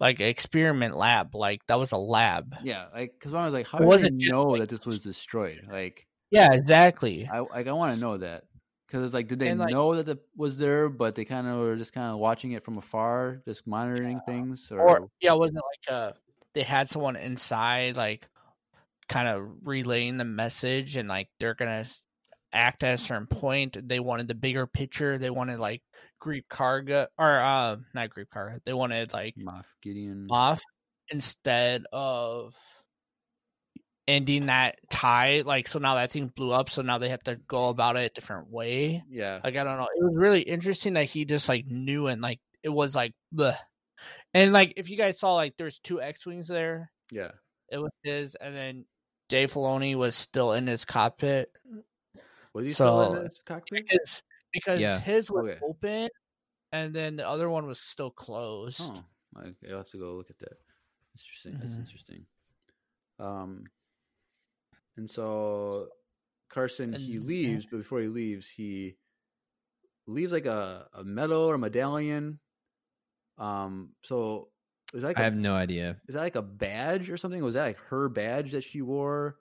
[0.00, 2.54] like experiment lab, like that was a lab.
[2.62, 5.00] Yeah, like because I was like, how It did you know like- that this was
[5.00, 5.66] destroyed?
[5.70, 7.28] Like, Yeah, exactly.
[7.32, 8.44] I like I want to know that
[8.86, 11.58] because it's like, did they like- know that it was there, but they kind of
[11.58, 15.58] were just kind of watching it from afar, just monitoring things, or, or yeah, wasn't
[15.58, 16.12] it like uh
[16.52, 18.28] they had someone inside like
[19.08, 21.84] kind of relaying the message and like they're gonna
[22.52, 23.76] act at a certain point.
[23.88, 25.18] They wanted the bigger picture.
[25.18, 25.82] They wanted like
[26.22, 28.60] Greef Karga or uh not Greef Karga.
[28.64, 30.26] They wanted like Moff Gideon?
[30.30, 30.62] off
[31.10, 32.54] instead of
[34.08, 35.42] ending that tie.
[35.44, 38.10] Like so now that thing blew up, so now they have to go about it
[38.10, 39.02] a different way.
[39.10, 39.88] Yeah, Like I don't know.
[39.94, 43.56] It was really interesting that he just like knew and like it was like bleh.
[44.34, 46.90] And like if you guys saw like there's two X Wings there.
[47.10, 47.30] yeah,
[47.70, 48.84] It was his and then
[49.28, 51.50] Dave Filoni was still in his cockpit.
[52.56, 53.86] Was he still So, in the cockpit?
[53.88, 54.22] Because
[54.52, 54.98] because Yeah.
[54.98, 55.58] his was Okay.
[55.62, 56.08] open
[56.72, 58.80] and then the other one was still closed.
[58.82, 59.04] Oh,
[59.36, 60.58] I, I'll have to go look at that.
[61.14, 61.58] Interesting.
[61.60, 61.78] That's Mhm.
[61.80, 62.26] interesting.
[63.18, 63.64] Um,
[64.96, 65.88] and so
[66.48, 68.96] Carson he And- leaves, but before he leaves, he
[70.06, 72.38] leaves like a, a medal or a medallion.
[73.38, 74.50] Um, so
[74.94, 76.00] is that like I a, have no idea.
[76.08, 77.42] is that like a badge or something?
[77.42, 79.38] Was that like her badge that she wore?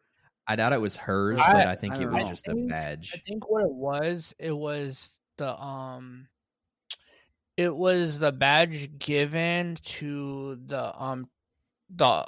[0.47, 2.30] I doubt it was hers, I- but I think I it was know.
[2.30, 3.11] just a badge.
[3.15, 6.27] I think what it was, it was the um
[7.57, 11.30] it was the badge given to the um
[11.89, 12.27] the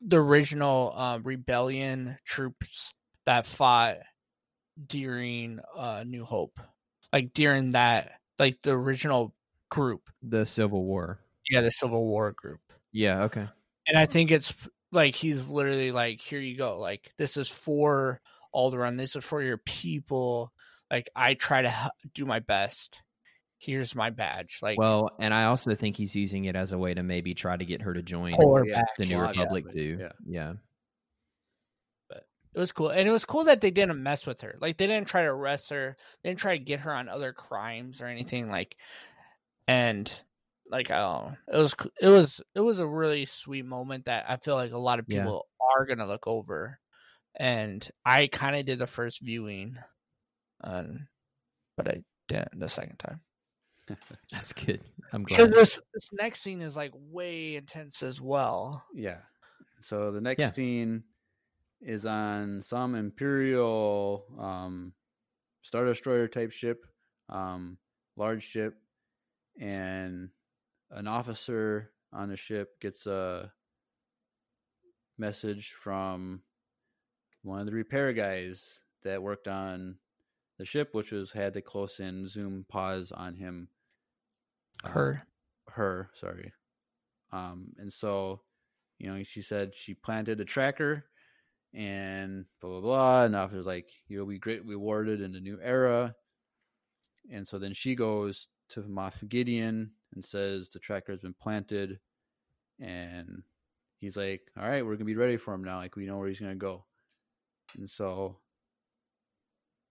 [0.00, 2.92] the original uh, rebellion troops
[3.26, 3.98] that fought
[4.86, 6.58] during uh New Hope.
[7.12, 9.34] Like during that like the original
[9.70, 10.02] group.
[10.22, 11.20] The Civil War.
[11.50, 12.60] Yeah, the Civil War group.
[12.92, 13.24] Yeah.
[13.24, 13.46] Okay.
[13.86, 14.52] And I think it's
[14.94, 16.78] like he's literally like, here you go.
[16.78, 18.20] Like this is for
[18.54, 18.96] Alderaan.
[18.96, 20.52] This is for your people.
[20.90, 23.02] Like I try to do my best.
[23.58, 24.58] Here's my badge.
[24.62, 27.56] Like Well, and I also think he's using it as a way to maybe try
[27.56, 28.64] to get her to join her
[28.98, 29.98] the New Republic too.
[30.00, 30.12] yeah.
[30.26, 30.52] Yeah.
[32.54, 34.56] It was cool, and it was cool that they didn't mess with her.
[34.60, 35.96] Like they didn't try to arrest her.
[36.22, 38.48] They didn't try to get her on other crimes or anything.
[38.48, 38.76] Like,
[39.66, 40.12] and
[40.70, 41.36] like I don't know.
[41.52, 44.78] It was it was it was a really sweet moment that I feel like a
[44.78, 45.20] lot of Yeah.
[45.24, 45.46] people
[45.76, 46.78] are gonna look over.
[47.36, 49.76] And I kind of did the first viewing,
[50.62, 51.08] um,
[51.76, 53.20] but I didn't the second time
[54.32, 54.80] That's good.
[55.12, 55.36] I'm glad.
[55.38, 58.84] because this this next scene is like way intense as well.
[58.94, 59.18] Yeah.
[59.80, 60.52] So the next Yeah.
[60.52, 61.02] scene
[61.82, 64.94] is on some Imperial um,
[65.62, 66.86] Star Destroyer type ship,
[67.28, 67.76] um,
[68.16, 68.74] large ship,
[69.60, 70.30] and
[70.94, 73.52] an officer on the ship gets a
[75.18, 76.42] message from
[77.42, 79.96] one of the repair guys that worked on
[80.58, 83.68] the ship, which was had the close in zoom pause on him.
[84.84, 85.26] uh, Her
[85.68, 86.52] her, sorry.
[87.32, 88.42] Um, and so,
[88.98, 91.04] you know, she said she planted a tracker
[91.72, 93.24] and blah blah blah.
[93.24, 96.14] And officer's like, you'll be great rewarded in the new era.
[97.32, 102.00] And so then she goes to Moff Gideon and says the tracker has been planted.
[102.80, 103.42] And
[104.00, 105.76] he's like, All right, we're gonna be ready for him now.
[105.78, 106.84] Like we know where he's gonna go.
[107.76, 108.38] And so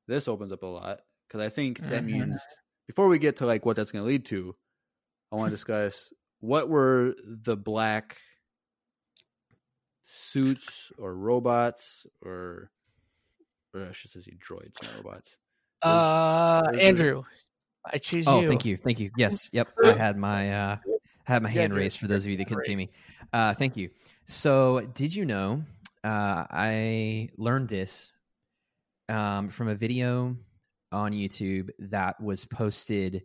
[0.07, 2.05] this opens up a lot because I think that Mhm.
[2.05, 2.41] means
[2.87, 4.55] before we get to like what that's going to lead to,
[5.31, 8.17] I want to discuss what were the black
[10.01, 12.71] suits or robots or,
[13.73, 15.37] or I should say droids, not robots.
[15.81, 17.23] uh Andrew,
[17.85, 18.47] I choose Oh, you.
[18.47, 19.11] thank you, thank you.
[19.17, 19.69] Yes, yep.
[19.83, 20.77] I had my uh,
[21.25, 22.89] had my hand dude, raised for those of you that couldn't see me.
[23.31, 23.89] Uh, thank you.
[24.25, 25.63] So, did you know?
[26.03, 28.11] Uh, I learned this
[29.09, 30.35] um, from a video
[30.91, 33.23] on YouTube that was posted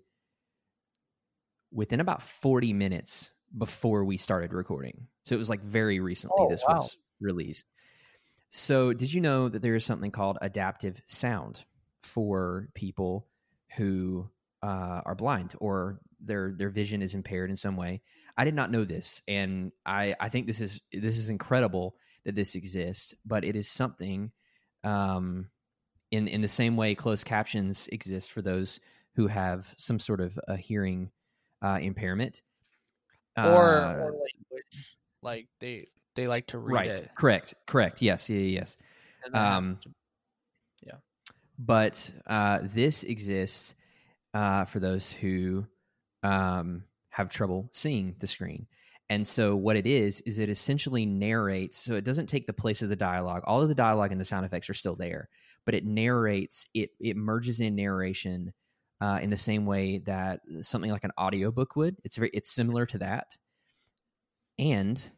[1.72, 5.06] within about forty minutes before we started recording.
[5.22, 6.36] So it was like very recently.
[6.39, 6.74] Oh, this wow.
[6.74, 7.66] was released.
[8.51, 11.64] So, did you know that there is something called adaptive sound
[12.02, 13.26] for people
[13.76, 14.28] who
[14.62, 18.01] uh, are blind or their their vision is impaired in some way.
[18.36, 22.35] I did not know this, and I I think this is this is incredible that
[22.35, 23.14] this exists.
[23.24, 24.32] But it is something,
[24.85, 25.48] um,
[26.10, 28.80] in in the same way closed captions exist for those
[29.14, 31.10] who have some sort of a hearing
[31.62, 32.43] uh, impairment.
[33.36, 34.97] or, Uh, or language.
[35.22, 37.10] Like they they like to read right, it.
[37.16, 38.02] correct, correct.
[38.02, 38.76] Yes, yeah, yeah, yes.
[39.24, 39.90] and then have Um, to-
[41.60, 43.74] but uh, this exists
[44.39, 45.66] uh, for those who
[46.23, 48.69] um, have trouble seeing the screen.
[49.10, 51.82] And so, what it is, is it essentially narrates.
[51.82, 53.43] So, it doesn't take the place of the dialogue.
[53.47, 55.28] All of the dialogue and the sound effects are still there,
[55.65, 58.52] but it narrates, it, it merges in narration
[59.01, 61.97] uh, in the same way that something like an audiobook would.
[62.05, 63.36] It's very, it's similar to that.
[64.56, 65.10] And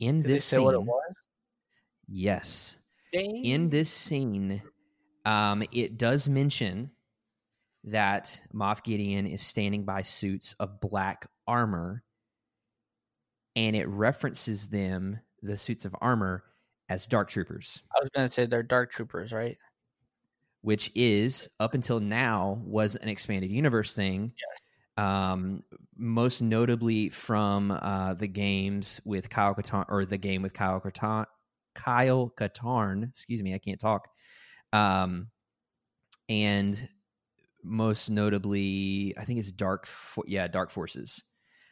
[0.00, 1.14] in Did this scene, what it was?
[2.08, 2.78] yes,
[3.12, 4.60] in this scene,
[5.24, 6.90] um, it does mention
[7.84, 12.02] that Moff Gideon is standing by suits of black armor,
[13.56, 16.44] and it references them, the suits of armor,
[16.88, 19.56] as dark troopers, I was gonna say they're dark troopers, right?
[20.62, 24.32] which is up until now was an expanded universe thing.
[24.96, 25.62] Um,
[25.96, 31.24] most notably from uh, the games with Kyle Katarn, or the game with Kyle Katarn,
[31.74, 33.08] Kyle Katarn.
[33.08, 34.08] Excuse me, I can't talk.
[34.72, 35.28] Um,
[36.28, 36.88] and
[37.62, 39.86] most notably, I think it's Dark.
[39.86, 41.24] Fo- yeah, Dark Forces.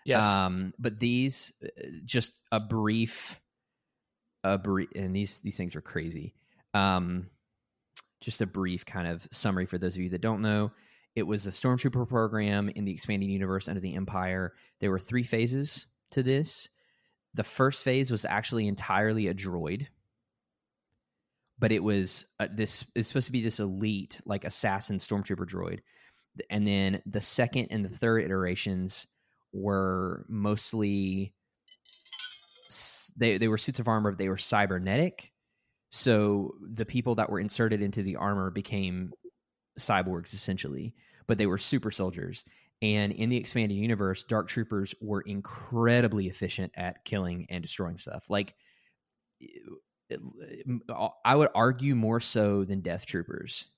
[0.04, 0.24] Yes.
[0.24, 1.68] Um, but these, uh,
[2.04, 3.40] just a brief,
[4.44, 6.34] a brief, and these these things are crazy.
[6.74, 7.30] Um,
[8.20, 10.72] just a brief kind of summary for those of you that don't know.
[11.14, 14.54] It was a stormtrooper program in the expanding universe under the Empire.
[14.80, 16.68] There were three phases to this.
[17.34, 19.86] The first phase was actually entirely a droid,
[21.58, 25.80] but it was uh, this is supposed to be this elite like assassin stormtrooper droid.
[26.50, 29.06] And then the second and the third iterations
[29.52, 31.34] were mostly
[33.16, 35.32] they they were suits of armor, they were cybernetic.
[35.90, 39.12] So the people that were inserted into the armor became
[39.78, 40.94] cyborgs essentially,
[41.26, 42.44] but they were super soldiers.
[42.80, 48.30] And in the expanded universe, dark troopers were incredibly efficient at killing and destroying stuff.
[48.30, 48.54] Like
[51.24, 53.68] I would argue more so than death troopers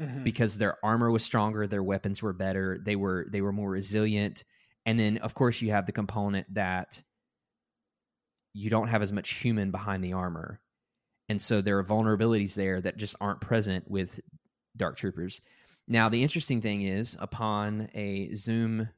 [0.00, 0.24] Mhm.
[0.24, 4.44] because their armor was stronger, their weapons were better, they were they were more resilient.
[4.86, 7.02] And then of course you have the component that
[8.54, 10.60] you don't have as much human behind the armor.
[11.28, 14.20] And so there are vulnerabilities there that just aren't present with
[14.76, 15.40] dark troopers.
[15.88, 18.88] Now the interesting thing is upon a zoom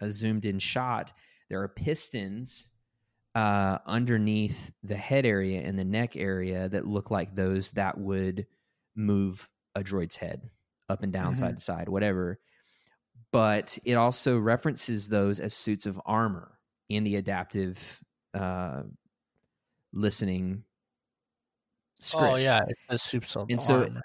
[0.00, 1.12] a zoomed in shot,
[1.48, 2.68] there are pistons
[3.34, 8.46] uh, underneath the head area and the neck area that look like those that would
[8.94, 10.48] move a droid's head
[10.88, 11.38] up and down, Mhm.
[11.38, 12.38] side to side, whatever.
[13.32, 16.58] But it also references those as suits of armor
[16.88, 18.00] in the adaptive
[18.34, 18.82] uh,
[19.92, 20.64] listening
[21.98, 22.32] script.
[22.32, 24.02] Oh yeah, it's the soups of And so- armor.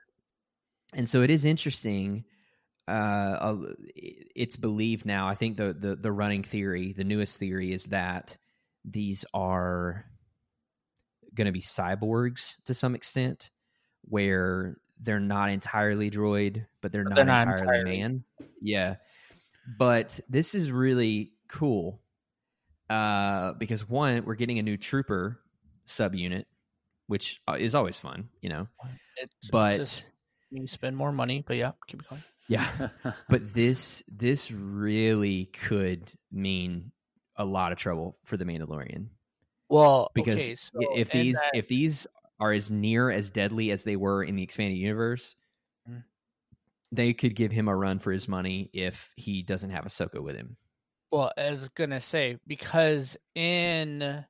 [0.93, 2.26] and so it is interesting.
[2.88, 5.27] Uh, uh, it's believed now.
[5.27, 8.38] I think the, the the running theory, the newest theory, is that
[8.85, 10.06] these are
[11.35, 13.51] going to be cyborgs to some extent,
[14.03, 17.99] where they're not entirely droid, but they're, But not, they're not entirely, entirely.
[17.99, 18.23] man.
[18.61, 18.95] Yeah,
[19.77, 22.01] but this is really cool
[22.89, 25.39] uh, because one, we're getting a new trooper
[25.85, 26.45] subunit,
[27.07, 28.68] which uh, is always fun, you know.
[29.18, 30.06] It's But just
[30.49, 32.23] you spend more money, but yeah, keep going.
[32.47, 32.89] yeah,
[33.30, 36.91] but this this really could mean
[37.40, 39.07] a lot of trouble for the Mandalorian
[39.70, 42.06] Well, because okay, so if these that- if these
[42.40, 45.36] are as near as deadly as they were in the expanded universe,
[45.90, 46.03] Mm.
[46.91, 50.36] they could give him a run for his money if he doesn't have Ahsoka with
[50.36, 50.56] him.
[51.11, 54.26] Well, I was gonna say because in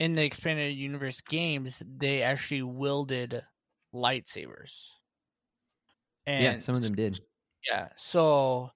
[0.00, 3.44] in the expanded universe games, they actually wielded
[3.94, 4.90] lightsabers.
[6.26, 7.20] And yeah, some of them did.
[7.66, 8.70] Yeah, so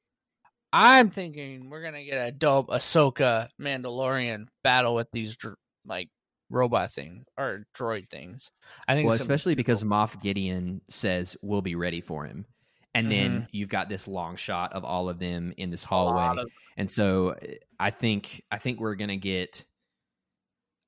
[0.72, 6.08] I'm thinking we're gonna get a dope Ahsoka Mandalorian battle with these dr- like
[6.50, 8.50] robot things or droid things.
[8.86, 12.24] I think Well, it's gonna be especially because Moff Gideon says we'll be ready for
[12.24, 12.46] him.
[12.94, 13.44] And then Mm-hmm.
[13.52, 16.42] you've got this long shot of all of them in this hallway.
[16.42, 17.36] of- And so
[17.80, 19.64] I think I think we're gonna get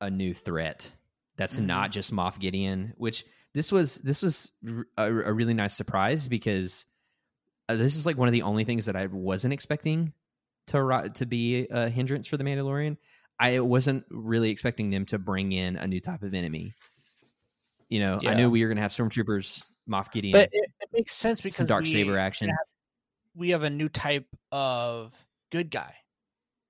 [0.01, 0.93] a new threat
[1.37, 1.65] that's Mhm.
[1.67, 2.93] not just Moff Gideon.
[2.97, 3.25] Which
[3.55, 4.53] this was this was
[4.99, 6.85] a really nice surprise because
[7.69, 10.13] uh, this is like one of the only things that I wasn't expecting
[10.69, 12.97] to to be a hindrance for the Mandalorian.
[13.39, 16.75] I wasn't really expecting them to bring in a new type of enemy.
[17.89, 21.13] You know, I knew we were gonna have stormtroopers, Moff Gideon, but it, it makes
[21.15, 22.51] sense because some dark saber action.
[23.35, 25.13] we have a new type of
[25.51, 25.95] good guy.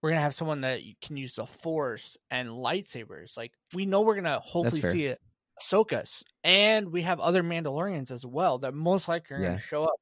[0.02, 3.36] We're gonna have someone that can use the force and lightsabers.
[3.36, 5.20] Like we know we're gonna hopefully see it
[5.62, 9.48] Ahsoka's, and we have other Mandalorians as well that most likely are Yeah.
[9.50, 10.00] gonna show up,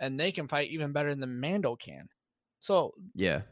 [0.00, 2.08] and they can fight even better than Mando can.
[2.60, 3.42] So Yeah,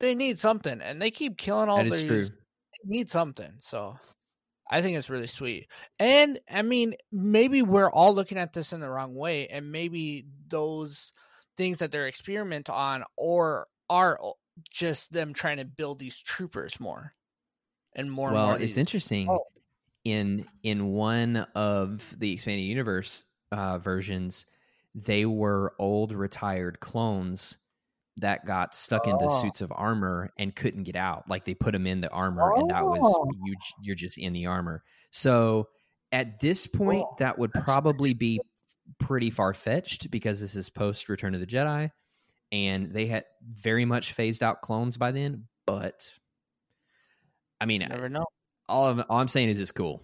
[0.00, 2.04] they need something, and they keep killing all that these.
[2.04, 2.24] true.
[2.24, 3.52] They need something.
[3.58, 3.98] So
[4.70, 5.68] I think it's really sweet.
[5.98, 10.26] And I mean, maybe we're all looking at this in the wrong way, and maybe
[10.48, 11.12] those
[11.56, 14.18] things that they're experiment on or are
[14.70, 17.14] just them trying to build these troopers more
[17.94, 18.32] and more.
[18.32, 19.28] well, and more it's these- interesting.
[19.30, 19.44] Oh.
[20.04, 24.46] In in one of the expanded universe uh, versions,
[24.96, 27.58] they were old retired clones
[28.16, 29.40] that got stuck into Oh.
[29.42, 31.28] suits of armor and couldn't get out.
[31.28, 33.30] Like they put them in the armor, and that was Oh.
[33.44, 33.54] you.
[33.54, 34.82] j- You're just in the armor.
[35.10, 35.68] So
[36.12, 38.40] at this point, Oh, that would probably be
[38.98, 41.90] pretty far fetched because this is post Return of the Jedi,
[42.52, 45.46] and they had very much phased out clones by then.
[45.66, 46.08] But
[47.60, 48.24] I mean, never know.
[48.68, 50.02] all, of, all I'm saying is it's cool.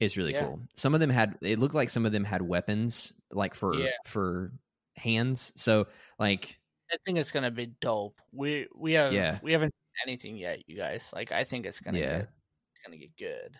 [0.00, 0.44] It's really Yeah.
[0.44, 0.60] cool.
[0.74, 3.90] Some of them had it looked like some of them had weapons like for Yeah.
[4.04, 4.52] for
[4.96, 5.52] hands.
[5.56, 5.86] So
[6.18, 6.58] like
[6.92, 8.20] I think it's gonna be dope.
[8.32, 9.38] We we have Yeah.
[9.42, 11.10] we haven't seen anything yet, you guys.
[11.14, 12.18] Like I think it's gonna Yeah.
[12.18, 13.56] get it's gonna get good.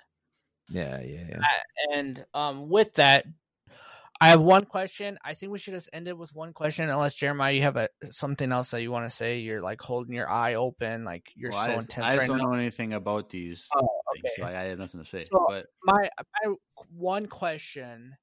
[0.68, 1.42] yeah, yeah, yeah.
[1.92, 3.24] And um, with that,
[4.20, 5.18] I have one question.
[5.24, 7.88] I think we should just end it with one question, unless Jeremiah, you have a
[8.10, 9.40] something else that you want to say.
[9.40, 12.18] You're like holding your eye open, like you're Well, so I just, intense I just
[12.20, 12.44] right don't now.
[12.44, 14.32] know anything about these Oh, things, okay.
[14.36, 15.24] so I, I have nothing to say.
[15.30, 16.08] So- but My
[16.44, 16.54] my
[16.90, 18.16] one question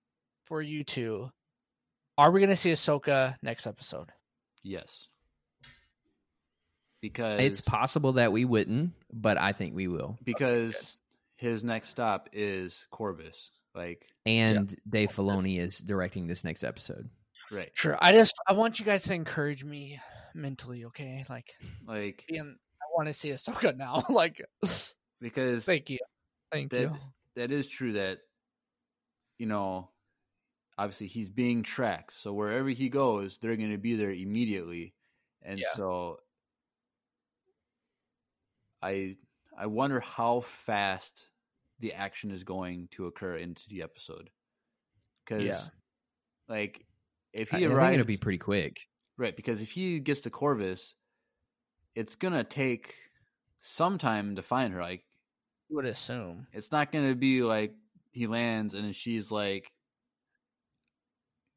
[0.45, 1.30] for you two:
[2.18, 4.11] Are we gonna see Ahsoka next episode?
[4.64, 5.07] yes,
[7.02, 10.18] because It's possible that we wouldn't, but I think we will.
[10.24, 10.98] because
[11.36, 13.52] his next stop is Corvus.
[13.76, 17.10] Like And Dave Filoni is directing this next episode.
[17.52, 17.98] right, Sure.
[18.02, 20.00] I just I want you guys to encourage me
[20.36, 20.86] mentally.
[20.86, 21.48] Okay, like
[21.88, 24.04] like being I want to see Ahsoka now.
[24.10, 24.41] like,
[25.20, 25.98] because thank you,
[26.52, 26.95] thank that you.
[27.36, 28.20] that is true that
[29.40, 29.90] you know
[30.78, 34.94] obviously he's being tracked so wherever he goes they're going to be there immediately
[35.44, 35.68] and Yeah.
[35.76, 36.20] so
[38.82, 39.16] i
[39.58, 41.28] i wonder how fast
[41.80, 44.30] the action is going to occur into the episode
[45.26, 45.62] because Yeah.
[46.48, 46.86] like
[47.34, 48.78] if I, I he think arrives it'll be pretty quick.
[49.18, 50.95] right because if he gets to corvus
[51.95, 52.95] it's going to take
[53.62, 55.04] some time to find her like
[55.70, 56.48] You would assume.
[56.54, 57.74] it's not gonna be like
[58.12, 59.68] he lands and then she's like,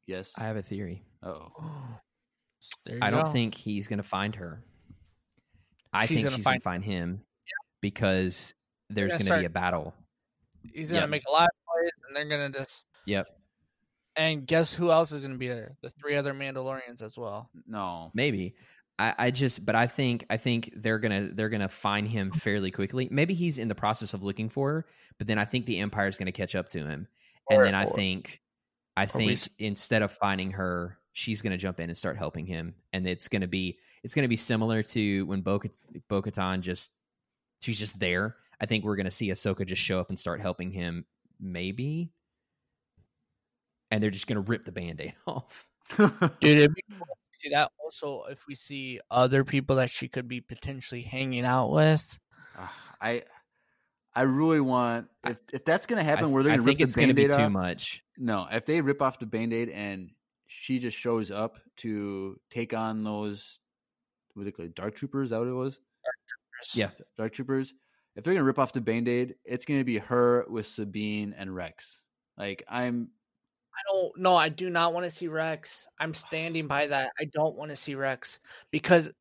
[0.07, 1.03] "Yes." I have a theory.
[1.23, 1.51] Oh,
[2.85, 3.31] There you I don't go.
[3.31, 4.61] think he's going to find her.
[5.93, 7.21] I She's think gonna she's find- going to find him
[7.81, 8.53] because
[8.89, 9.93] there's gonna going to be a battle.
[10.73, 11.09] He's gonna Yep.
[11.09, 12.85] make a lot of noise, and they're gonna just.
[13.05, 13.27] Yep.
[14.15, 15.75] And guess who else is gonna be there?
[15.81, 17.49] The three other Mandalorians as well.
[17.67, 18.11] no.
[18.13, 18.55] Maybe.
[18.99, 22.71] I, I just but I think I think they're gonna they're gonna find him fairly
[22.71, 23.07] quickly.
[23.11, 24.85] Maybe he's in the process of looking for her,
[25.19, 27.07] but then I think the Empire's gonna catch up to him.
[27.49, 28.41] and Or- then I or- think
[28.97, 32.73] I think s- instead of finding her, she's gonna jump in and start helping him.
[32.91, 36.91] And it's gonna be it's gonna be similar to when Bo Katan just
[37.61, 38.35] she's just there.
[38.59, 41.05] I think we're gonna see Ahsoka just show up and start helping him,
[41.39, 42.11] maybe.
[43.91, 45.67] And they're just gonna rip the band-aid off.
[45.97, 46.11] Dude,
[46.41, 47.71] it'd be cool to see that.
[47.83, 52.19] Also, if we see other people that she could be potentially hanging out with.
[52.57, 53.23] Ah, I
[54.13, 56.95] I really want if if that's gonna happen th- where they're gonna think rip it's
[56.95, 58.03] the gonna be band-aid too much.
[58.17, 60.09] No, if they rip off the band-aid and
[60.47, 63.59] she just shows up to take on those
[64.33, 65.79] what they call it, dark troopers, is that what it was?
[66.73, 66.89] Yeah.
[67.17, 67.73] Dark troopers.
[68.17, 71.99] If they're gonna rip off the band-aid, it's gonna be her with Sabine and Rex.
[72.35, 73.09] Like I'm
[73.73, 75.87] I don't no, I do not want to see Rex.
[75.99, 77.11] I'm standing by that.
[77.19, 78.39] I don't want to see Rex
[78.71, 79.11] because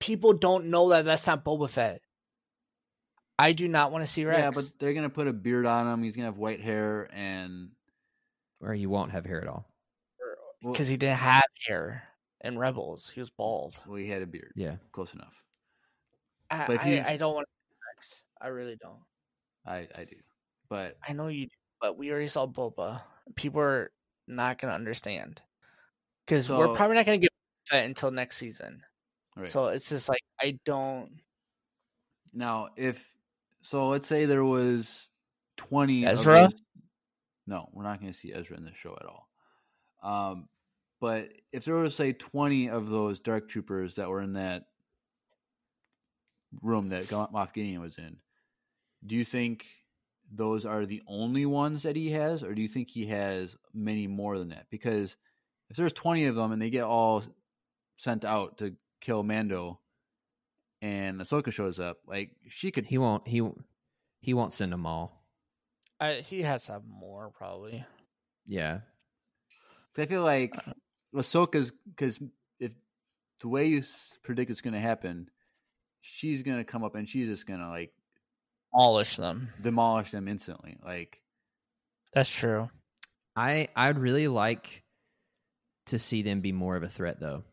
[0.00, 2.00] people don't know that that's not Boba Fett.
[3.38, 4.40] I do not want to see Rex.
[4.40, 6.02] Yeah, but they're gonna put a beard on him.
[6.02, 7.70] He's gonna have white hair, and
[8.60, 9.70] Or he won't have hair at all.
[10.20, 12.02] Er, well, because he didn't have hair
[12.42, 13.76] in Rebels, he was bald.
[13.86, 14.54] well, he had a beard.
[14.56, 14.76] Yeah.
[14.90, 15.34] close enough.
[16.50, 17.57] I, But if I, I don't want to see Rex.
[18.40, 19.00] I really don't.
[19.66, 20.16] I I do,
[20.68, 23.02] but I know you do, but we already saw Boba.
[23.34, 23.90] People are
[24.26, 25.42] not gonna understand
[26.26, 27.32] because So- we're probably not gonna get
[27.70, 28.82] that until next season.
[29.36, 29.48] right.
[29.50, 31.20] So it's just like I don't.
[32.32, 33.06] now if
[33.62, 35.08] so, let's say there was
[35.56, 36.42] twenty Ezra?
[36.50, 36.62] those-
[37.46, 39.30] no, we're not going to see Ezra in this show at all.
[40.02, 40.48] Um,
[41.00, 44.66] but if there was say twenty of those dark troopers that were in that
[46.62, 48.16] room that Moff Gideon was in,
[49.04, 49.66] do you think
[50.30, 54.06] those are the only ones that he has, or do you think he has many
[54.06, 54.66] more than that?
[54.70, 55.16] Because
[55.70, 57.22] if there's twenty of them and they get all
[57.96, 59.80] sent out to kill Mando,
[60.82, 62.86] and Ahsoka shows up, like she could.
[62.86, 63.48] He won't he
[64.20, 65.24] he won't send them all.
[66.00, 67.84] I, he has to have more probably.
[68.46, 68.80] Yeah.
[69.94, 70.54] 'cause I feel like
[71.14, 72.20] Ahsoka's because
[72.60, 72.72] if
[73.40, 73.82] the way you
[74.22, 75.28] predict it's going to happen,
[76.00, 77.92] she's going to come up and she's just going to like
[78.72, 79.50] demolish them.
[79.60, 80.78] demolish them instantly.
[80.84, 81.20] Like
[82.12, 82.70] That's true.
[83.36, 84.82] I I'd really like
[85.86, 87.44] to see them be more of a threat though.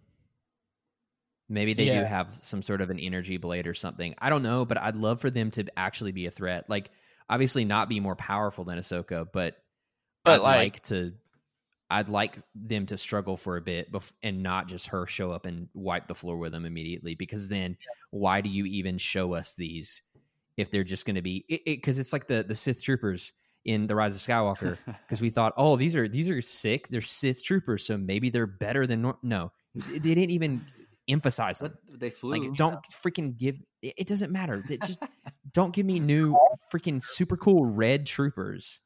[1.47, 4.15] Maybe they do have some sort of an energy blade or something.
[4.17, 6.69] I don't know, but I'd love for them to actually be a threat.
[6.69, 6.89] Like
[7.29, 9.55] obviously not be more powerful than Ahsoka, but
[10.23, 11.13] But I'd like, like to
[11.89, 15.45] I'd like them to struggle for a bit bef- and not just her show up
[15.45, 17.77] and wipe the floor with them immediately because then
[18.09, 20.01] why do you even show us these
[20.57, 23.33] if they're just going to be it because it's like the the Sith troopers
[23.65, 27.01] in the Rise of Skywalker because we thought oh these are these are sick they're
[27.01, 29.17] Sith troopers so maybe they're better than nor-.
[29.23, 30.65] no they didn't even
[31.07, 32.31] emphasize them but they flew.
[32.31, 34.99] like don't freaking give it, it doesn't matter It just
[35.53, 36.37] don't give me new
[36.73, 38.81] freaking super cool red troopers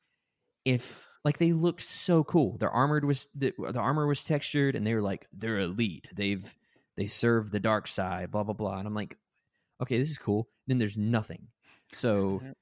[0.65, 4.85] if like they look so cool their armored was the, the armor was textured and
[4.85, 6.53] they were like they're elite they've
[6.97, 9.17] they serve the dark side blah blah blah and i'm like
[9.81, 11.47] okay this is cool then there's nothing
[11.93, 12.53] so you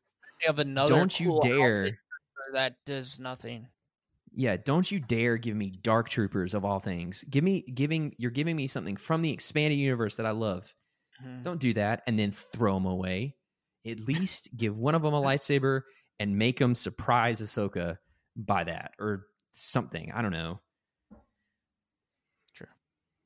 [0.48, 0.94] have another.
[0.94, 1.98] don't you cool dare
[2.54, 3.68] that does nothing.
[4.34, 8.32] yeah don't you dare give me dark troopers of all things give me giving you're
[8.32, 10.74] giving me something from the expanded universe that i love
[11.26, 11.42] Mhm.
[11.42, 13.36] Don't do that and then throw them away.
[13.88, 15.82] At least give one of them a lightsaber
[16.20, 17.98] and make them surprise Ahsoka
[18.36, 20.12] by that or something.
[20.12, 20.60] I don't know.
[22.54, 22.70] Sure,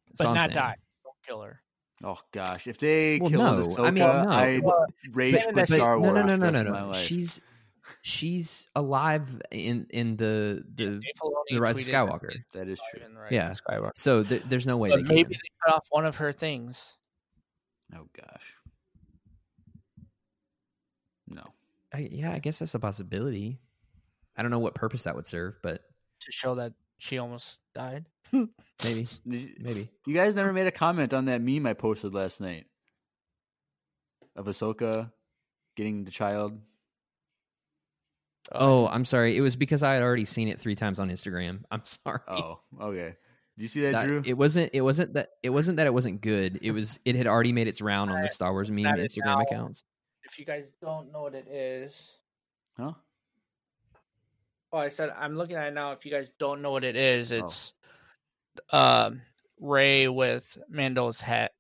[0.08, 0.54] That's But not saying.
[0.54, 0.76] die.
[1.04, 1.62] Don't kill her.
[2.04, 3.68] Oh gosh, if they Well, killed no.
[3.68, 4.30] Ahsoka, I mean, no.
[4.30, 6.14] I'd Well, rage but- quit Star Wars.
[6.14, 6.94] no, no, for no, no, rest of my no.
[6.94, 7.42] She's
[8.04, 12.32] she's alive in in the the Dave Filoni the Rise of Skywalker.
[12.54, 13.02] that is true.
[13.02, 13.52] even the Rise Yeah.
[13.54, 13.92] Skywalker.
[13.96, 15.42] So th- there's no way But they maybe can.
[15.44, 16.98] they cut off one of her things.
[17.96, 18.54] Oh gosh,
[21.28, 21.44] no.
[21.94, 23.60] I, yeah, I guess that's a possibility.
[24.38, 25.82] I don't know what purpose that would serve, but
[26.22, 28.06] to show that she almost died.
[28.32, 29.90] Maybe you- maybe.
[30.06, 32.66] You guys never made a comment on that meme I posted last night
[34.36, 35.12] of Ahsoka
[35.76, 36.60] getting the child.
[38.52, 39.38] Oh, I'm sorry.
[39.38, 41.64] It was because I had already seen it three times on Instagram.
[41.72, 42.20] I'm sorry.
[42.28, 43.16] Oh, okay.
[43.58, 44.22] Did you see that, That- Drew?
[44.26, 47.28] it wasn't it wasn't that it wasn't that it wasn't good it was it had
[47.28, 49.84] already made its round on the star wars meme instagram now- accounts
[50.24, 52.14] If you guys don't know what it is,
[52.78, 52.94] huh?
[54.72, 55.92] oh, I said I'm looking at it now.
[55.92, 57.38] If you guys don't know what it is, Oh.
[57.38, 57.74] it's
[58.72, 59.22] um
[59.60, 61.52] Rey with Mando's hat,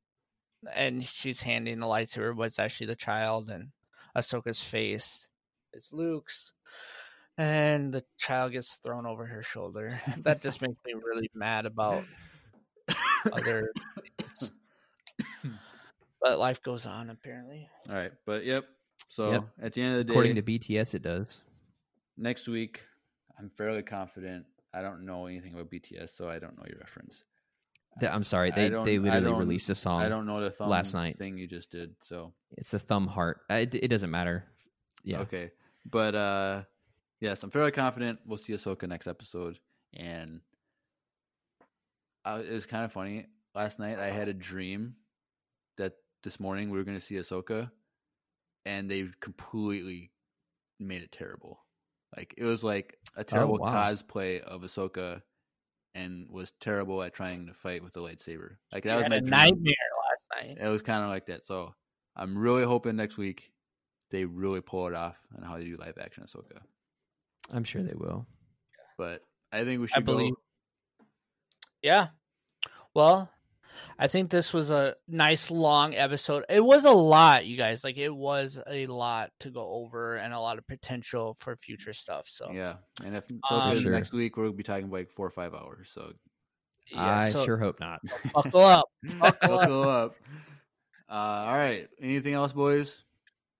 [0.73, 3.69] and she's handing the lightsaber, but it's actually the child, and
[4.15, 5.27] Ahsoka's face
[5.73, 6.53] is Luke's,
[7.37, 10.01] and the child gets thrown over her shoulder.
[10.23, 12.03] that just makes me really mad about
[13.31, 13.71] other.
[14.17, 14.51] things.
[16.21, 17.69] but life goes on, apparently.
[17.87, 18.65] All right, but yep.
[19.09, 19.43] So Yep.
[19.61, 21.43] at the end of the day, according to bts it does
[22.17, 22.81] next week,
[23.39, 24.45] I'm fairly confident.
[24.73, 27.23] I don't know anything about BTS, so I don't know your reference.
[28.01, 31.17] I'm sorry they they literally released a song I don't know the thumb last night.
[31.17, 31.93] thing you just did.
[32.01, 34.45] So it's a thumb heart Uh, it, it doesn't matter
[35.03, 35.51] yeah okay,
[35.85, 36.63] but uh,
[37.19, 39.59] yes, I'm fairly confident we'll see Ahsoka next episode.
[39.93, 40.41] And
[42.25, 43.27] uh, it was kind of funny.
[43.55, 44.95] Last night I had a dream
[45.77, 45.93] that
[46.23, 47.71] this morning we were going to see Ahsoka,
[48.65, 50.11] and they completely
[50.79, 51.59] made it terrible.
[52.15, 53.73] Like it was like a oh, terrible wow.
[53.73, 55.21] cosplay of Ahsoka,
[55.95, 58.55] and was terrible at trying to fight with the lightsaber.
[58.71, 59.73] Like that You was my nightmare
[60.09, 60.57] last night.
[60.59, 61.45] It was kind of like that.
[61.47, 61.73] So
[62.15, 63.51] I'm really hoping next week
[64.11, 66.59] they really pull it off on how they do live action Ahsoka.
[67.53, 68.27] i'm sure they will
[68.97, 69.21] But
[69.51, 70.33] I think we should I believe.
[70.33, 71.05] go.
[71.81, 72.07] Yeah.
[72.93, 73.29] Well,
[73.99, 76.45] I think this was a nice long episode.
[76.49, 77.83] It was a lot, you guys.
[77.83, 81.93] Like it was a lot to go over and a lot of potential for future
[81.93, 82.27] stuff.
[82.27, 83.39] So Yeah, and if Um,
[83.71, 83.91] Ahsoka Sure.
[83.91, 85.89] next week we'll be talking about like four or five hours.
[85.93, 86.13] So
[86.91, 88.01] yeah, i so sure hope not
[88.33, 88.89] buckle up.
[89.19, 89.39] Buckle up.
[89.41, 90.15] buckle up.
[91.09, 91.13] Uh,
[91.47, 91.87] all right.
[92.01, 93.03] Anything else, boys?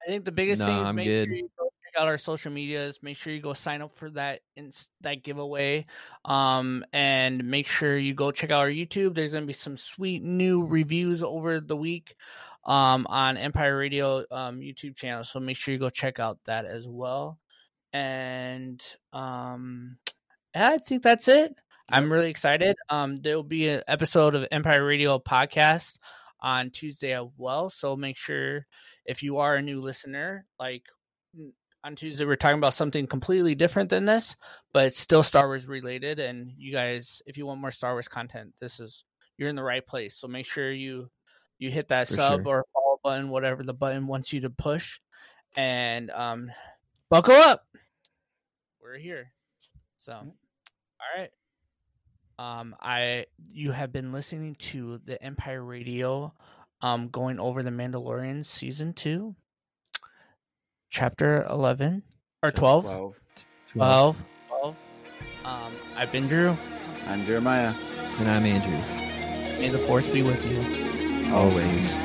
[0.06, 1.28] I think the biggest No, thing is I'm make good.
[1.28, 3.00] sure you go check out our social medias.
[3.02, 5.86] Make sure you go sign up for that in, that giveaway,
[6.26, 9.16] um, and make sure you go check out our YouTube.
[9.16, 12.16] There's gonna be some sweet new reviews over the week,
[12.66, 15.24] um, on Empire Radio um YouTube channel.
[15.24, 17.40] So make sure you go check out that as well.
[17.94, 18.82] And
[19.14, 19.98] um,
[20.56, 21.56] I think that's it.
[21.92, 22.78] I'm really excited.
[22.90, 25.98] Um, there will be an episode of Empire Radio podcast
[26.40, 27.70] on Tuesday as well.
[27.70, 28.66] So make sure
[29.06, 30.84] if you are a new listener, like
[31.84, 34.36] on Tuesday, we're talking about something completely different than this,
[34.74, 36.20] but it's still Star Wars related.
[36.20, 39.04] And you guys, if you want more Star Wars content, this is
[39.38, 40.16] you're in the right place.
[40.16, 41.10] So make sure you
[41.58, 42.58] you hit that For sub sure.
[42.58, 45.00] or follow button, whatever the button wants you to push,
[45.56, 46.52] and um,
[47.10, 47.66] buckle up.
[48.82, 49.32] We're here.
[49.98, 51.32] So, all right.
[52.40, 56.34] Um, I you have been listening to the Empire Radio,
[56.82, 59.36] um, going over the Mandalorian season two.
[60.92, 62.04] Chapter 11
[62.44, 62.84] or 12?
[62.84, 63.22] 12.
[63.74, 64.24] 12.
[64.50, 64.76] 12.
[65.46, 66.56] Um, I've been Drew.
[67.08, 67.74] I'm Jeremiah.
[68.20, 68.78] And I'm Andrew.
[69.60, 71.34] May the force be with you.
[71.34, 71.98] Always.